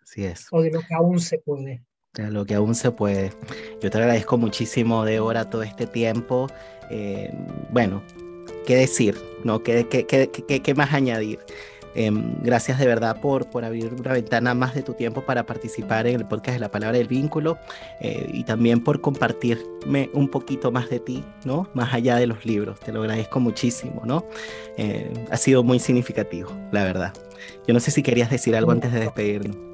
Así 0.02 0.24
es. 0.24 0.48
O 0.51 0.62
de 0.62 0.70
lo 0.70 0.81
que 0.81 0.94
aún 0.94 1.20
se 1.20 1.39
puede. 1.39 1.85
De 2.14 2.31
lo 2.31 2.44
que 2.44 2.55
aún 2.55 2.74
se 2.74 2.90
puede. 2.90 3.31
Yo 3.81 3.90
te 3.90 3.98
agradezco 3.98 4.36
muchísimo, 4.39 5.05
Débora, 5.05 5.48
todo 5.48 5.62
este 5.62 5.86
tiempo. 5.86 6.48
Eh, 6.90 7.32
bueno, 7.70 8.02
¿qué 8.66 8.76
decir? 8.76 9.16
¿no? 9.44 9.62
¿Qué, 9.62 9.86
qué, 9.89 10.06
qué, 10.06 10.62
qué 10.62 10.74
más 10.74 10.93
añadir? 10.93 11.39
Em, 11.94 12.43
gracias 12.43 12.78
de 12.78 12.86
verdad 12.86 13.20
por, 13.20 13.51
por 13.51 13.64
abrir 13.64 13.93
una 13.93 14.12
ventana 14.12 14.55
más 14.55 14.74
de 14.74 14.82
tu 14.82 14.94
tiempo 14.94 15.20
para 15.22 15.44
participar 15.44 16.06
en 16.06 16.16
el 16.16 16.26
podcast 16.26 16.55
de 16.55 16.60
la 16.60 16.70
palabra 16.70 16.97
del 16.97 17.06
vínculo 17.06 17.59
eh, 18.01 18.30
y 18.32 18.44
también 18.44 18.82
por 18.82 19.02
compartirme 19.02 20.09
un 20.14 20.28
poquito 20.28 20.72
más 20.72 20.89
de 20.89 21.01
ti, 21.01 21.22
¿no? 21.44 21.68
Más 21.74 21.93
allá 21.93 22.16
de 22.16 22.26
los 22.26 22.47
libros. 22.47 22.80
Te 22.80 22.93
lo 22.93 23.02
agradezco 23.02 23.40
muchísimo, 23.40 24.02
¿no? 24.06 24.24
Eh, 24.78 25.12
ha 25.30 25.36
sido 25.36 25.62
muy 25.62 25.78
significativo, 25.78 26.51
la 26.72 26.84
verdad. 26.84 27.12
Yo 27.66 27.74
no 27.74 27.80
sé 27.80 27.90
si 27.90 28.02
querías 28.02 28.30
decir 28.30 28.56
algo 28.56 28.70
antes 28.70 28.93
de 28.93 29.01
despedirnos. 29.01 29.72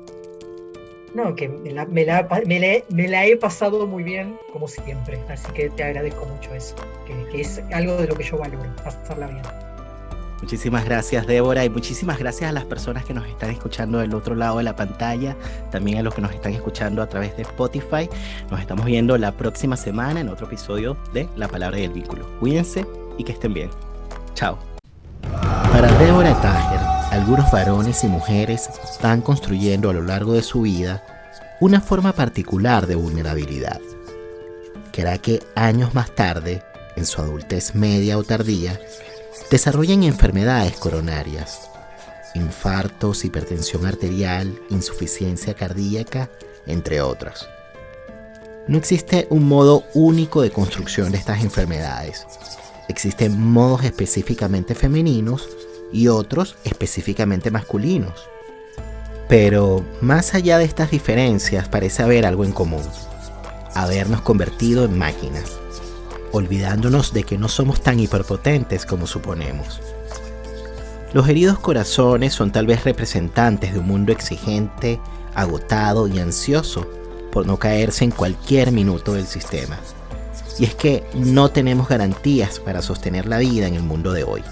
No, 1.18 1.34
que 1.34 1.48
me 1.48 2.04
la, 3.08 3.26
he 3.26 3.36
pasado 3.36 3.88
muy 3.88 4.04
bien, 4.04 4.38
como 4.52 4.68
siempre. 4.68 5.18
Así 5.28 5.50
que 5.52 5.68
te 5.68 5.82
agradezco 5.82 6.24
mucho 6.26 6.54
eso, 6.54 6.76
que 7.08 7.40
es 7.40 7.60
algo 7.72 7.96
de 7.96 8.06
lo 8.06 8.14
que 8.14 8.22
yo 8.22 8.38
valoro, 8.38 8.70
pasarla 8.84 9.26
bien. 9.26 9.42
Muchísimas 10.40 10.84
gracias 10.84 11.26
Débora 11.26 11.64
y 11.64 11.70
muchísimas 11.70 12.20
gracias 12.20 12.50
a 12.50 12.52
las 12.52 12.64
personas 12.64 13.04
que 13.04 13.12
nos 13.12 13.26
están 13.26 13.50
escuchando 13.50 13.98
del 13.98 14.14
otro 14.14 14.36
lado 14.36 14.58
de 14.58 14.62
la 14.62 14.76
pantalla, 14.76 15.36
también 15.72 15.98
a 15.98 16.02
los 16.02 16.14
que 16.14 16.20
nos 16.20 16.32
están 16.32 16.54
escuchando 16.54 17.02
a 17.02 17.08
través 17.08 17.36
de 17.36 17.42
Spotify. 17.42 18.08
Nos 18.48 18.60
estamos 18.60 18.86
viendo 18.86 19.18
la 19.18 19.32
próxima 19.32 19.76
semana 19.76 20.20
en 20.20 20.28
otro 20.28 20.46
episodio 20.46 20.96
de 21.12 21.28
La 21.34 21.48
Palabra 21.48 21.80
y 21.80 21.82
el 21.82 21.90
Vínculo. 21.90 22.24
Cuídense 22.38 22.86
y 23.18 23.24
que 23.24 23.32
estén 23.32 23.54
bien. 23.54 23.70
Chao. 24.34 24.56
Para 25.22 25.92
Débora 25.98 26.40
Tager, 26.40 26.80
algunos 27.12 27.50
varones 27.50 28.04
y 28.04 28.08
mujeres 28.08 28.68
están 28.84 29.20
construyendo 29.22 29.90
a 29.90 29.92
lo 29.92 30.02
largo 30.02 30.32
de 30.32 30.42
su 30.42 30.62
vida 30.62 31.02
una 31.60 31.80
forma 31.80 32.12
particular 32.12 32.86
de 32.86 32.94
vulnerabilidad, 32.94 33.80
que 34.92 35.02
hará 35.02 35.18
que 35.18 35.42
años 35.54 35.94
más 35.94 36.14
tarde, 36.14 36.62
en 36.96 37.06
su 37.06 37.20
adultez 37.20 37.74
media 37.74 38.18
o 38.18 38.24
tardía, 38.24 38.78
desarrollan 39.50 40.02
enfermedades 40.02 40.76
coronarias, 40.76 41.68
infartos, 42.34 43.24
hipertensión 43.24 43.86
arterial, 43.86 44.58
insuficiencia 44.70 45.54
cardíaca, 45.54 46.28
entre 46.66 47.00
otras. 47.00 47.48
No 48.68 48.76
existe 48.76 49.26
un 49.30 49.48
modo 49.48 49.84
único 49.94 50.42
de 50.42 50.50
construcción 50.50 51.10
de 51.10 51.18
estas 51.18 51.42
enfermedades. 51.42 52.26
Existen 52.88 53.40
modos 53.40 53.84
específicamente 53.84 54.74
femeninos 54.74 55.48
y 55.92 56.08
otros 56.08 56.56
específicamente 56.64 57.50
masculinos. 57.50 58.28
Pero 59.28 59.84
más 60.00 60.34
allá 60.34 60.58
de 60.58 60.64
estas 60.64 60.90
diferencias 60.90 61.68
parece 61.68 62.02
haber 62.02 62.24
algo 62.24 62.44
en 62.44 62.52
común. 62.52 62.84
Habernos 63.74 64.22
convertido 64.22 64.84
en 64.84 64.98
máquinas 64.98 65.58
olvidándonos 66.32 67.12
de 67.12 67.24
que 67.24 67.38
no 67.38 67.48
somos 67.48 67.80
tan 67.80 68.00
hiperpotentes 68.00 68.86
como 68.86 69.06
suponemos. 69.06 69.80
Los 71.12 71.28
heridos 71.28 71.58
corazones 71.58 72.34
son 72.34 72.52
tal 72.52 72.66
vez 72.66 72.84
representantes 72.84 73.72
de 73.72 73.78
un 73.78 73.86
mundo 73.86 74.12
exigente, 74.12 75.00
agotado 75.34 76.06
y 76.06 76.18
ansioso 76.18 76.86
por 77.32 77.46
no 77.46 77.58
caerse 77.58 78.04
en 78.04 78.10
cualquier 78.10 78.72
minuto 78.72 79.14
del 79.14 79.26
sistema. 79.26 79.78
Y 80.58 80.64
es 80.64 80.74
que 80.74 81.04
no 81.14 81.50
tenemos 81.50 81.88
garantías 81.88 82.58
para 82.58 82.82
sostener 82.82 83.26
la 83.26 83.38
vida 83.38 83.66
en 83.66 83.74
el 83.74 83.82
mundo 83.82 84.12
de 84.12 84.24
hoy. 84.24 84.42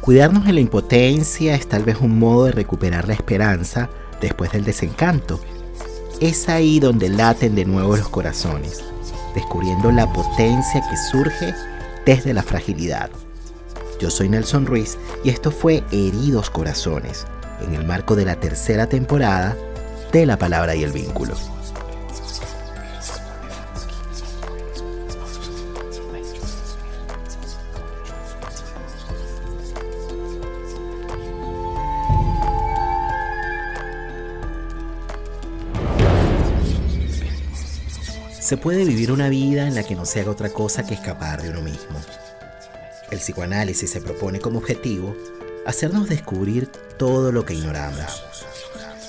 Cuidarnos 0.00 0.44
de 0.44 0.52
la 0.52 0.60
impotencia 0.60 1.54
es 1.54 1.68
tal 1.68 1.84
vez 1.84 1.98
un 2.00 2.18
modo 2.18 2.46
de 2.46 2.52
recuperar 2.52 3.06
la 3.06 3.14
esperanza 3.14 3.88
después 4.20 4.52
del 4.52 4.64
desencanto. 4.64 5.40
Es 6.20 6.48
ahí 6.48 6.80
donde 6.80 7.08
laten 7.08 7.54
de 7.54 7.64
nuevo 7.64 7.96
los 7.96 8.08
corazones, 8.08 8.82
descubriendo 9.34 9.90
la 9.92 10.12
potencia 10.12 10.82
que 10.88 10.96
surge 11.10 11.54
desde 12.04 12.34
la 12.34 12.42
fragilidad. 12.42 13.10
Yo 14.00 14.10
soy 14.10 14.28
Nelson 14.28 14.66
Ruiz 14.66 14.98
y 15.24 15.30
esto 15.30 15.52
fue 15.52 15.84
Heridos 15.92 16.50
Corazones, 16.50 17.24
en 17.64 17.74
el 17.74 17.86
marco 17.86 18.16
de 18.16 18.24
la 18.24 18.36
tercera 18.40 18.88
temporada 18.88 19.56
de 20.12 20.26
La 20.26 20.36
Palabra 20.36 20.74
y 20.74 20.82
el 20.82 20.90
Vínculo. 20.90 21.36
Se 38.52 38.58
puede 38.58 38.84
vivir 38.84 39.10
una 39.10 39.30
vida 39.30 39.66
en 39.66 39.74
la 39.74 39.82
que 39.82 39.94
no 39.94 40.04
se 40.04 40.20
haga 40.20 40.30
otra 40.30 40.50
cosa 40.50 40.84
que 40.84 40.92
escapar 40.92 41.40
de 41.40 41.48
uno 41.48 41.62
mismo. 41.62 41.98
El 43.10 43.18
psicoanálisis 43.18 43.90
se 43.90 44.02
propone 44.02 44.40
como 44.40 44.58
objetivo 44.58 45.16
hacernos 45.64 46.06
descubrir 46.06 46.66
todo 46.98 47.32
lo 47.32 47.46
que 47.46 47.54
ignoramos, 47.54 48.22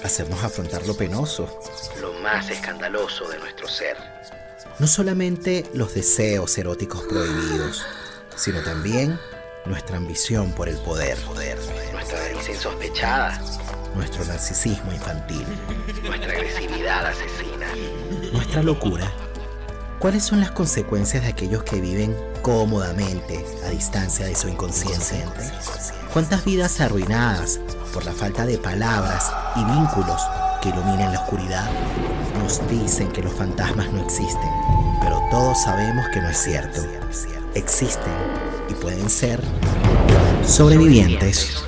hacernos 0.02 0.41
afrontar 0.45 0.88
lo 0.88 0.95
penoso, 0.95 1.60
lo 1.99 2.14
más 2.22 2.49
escandaloso 2.49 3.28
de 3.28 3.40
nuestro 3.40 3.68
ser. 3.68 3.98
No 4.80 4.88
solamente 4.88 5.70
los 5.74 5.94
deseos 5.94 6.57
eróticos 6.57 7.02
prohibidos, 7.02 7.84
sino 8.38 8.61
también 8.61 9.20
nuestra 9.65 9.98
ambición 9.98 10.53
por 10.53 10.70
el 10.70 10.78
poder, 10.78 11.18
poder 11.18 11.60
nuestra 11.91 12.18
avaricia 12.18 12.53
insospechada, 12.53 13.41
nuestro 13.94 14.24
narcisismo 14.24 14.94
infantil, 14.94 15.45
nuestra 16.02 16.32
agresividad 16.32 17.07
asesina, 17.07 17.68
nuestra 18.32 18.64
locura 18.64 19.11
¿Cuáles 20.04 20.26
son 20.26 20.42
las 20.42 20.52
consecuencias 20.52 21.24
de 21.24 21.30
aquellos 21.30 21.64
que 21.64 21.80
viven 21.80 22.14
cómodamente 22.42 23.46
a 23.66 23.70
distancia 23.70 24.26
de 24.26 24.36
su 24.36 24.50
inconsciente? 24.50 25.24
¿Cuántas 26.12 26.44
vidas 26.44 26.82
arruinadas 26.82 27.62
por 27.94 28.04
la 28.04 28.12
falta 28.12 28.46
de 28.46 28.58
palabras 28.58 29.32
y 29.56 29.64
vínculos 29.64 30.22
que 30.62 30.68
iluminen 30.68 31.14
la 31.14 31.22
oscuridad? 31.22 31.70
Nos 32.38 32.60
dicen 32.70 33.14
que 33.14 33.24
los 33.24 33.32
fantasmas 33.32 33.94
no 33.94 34.04
existen, 34.04 34.52
pero 35.00 35.24
todos 35.32 35.62
sabemos 35.62 36.06
que 36.10 36.20
no 36.20 36.30
es 36.32 36.38
cierto. 36.38 36.82
Existen 37.56 38.12
y 38.70 38.74
pueden 38.74 39.10
ser 39.10 39.42
sobrevivientes. 40.46 41.64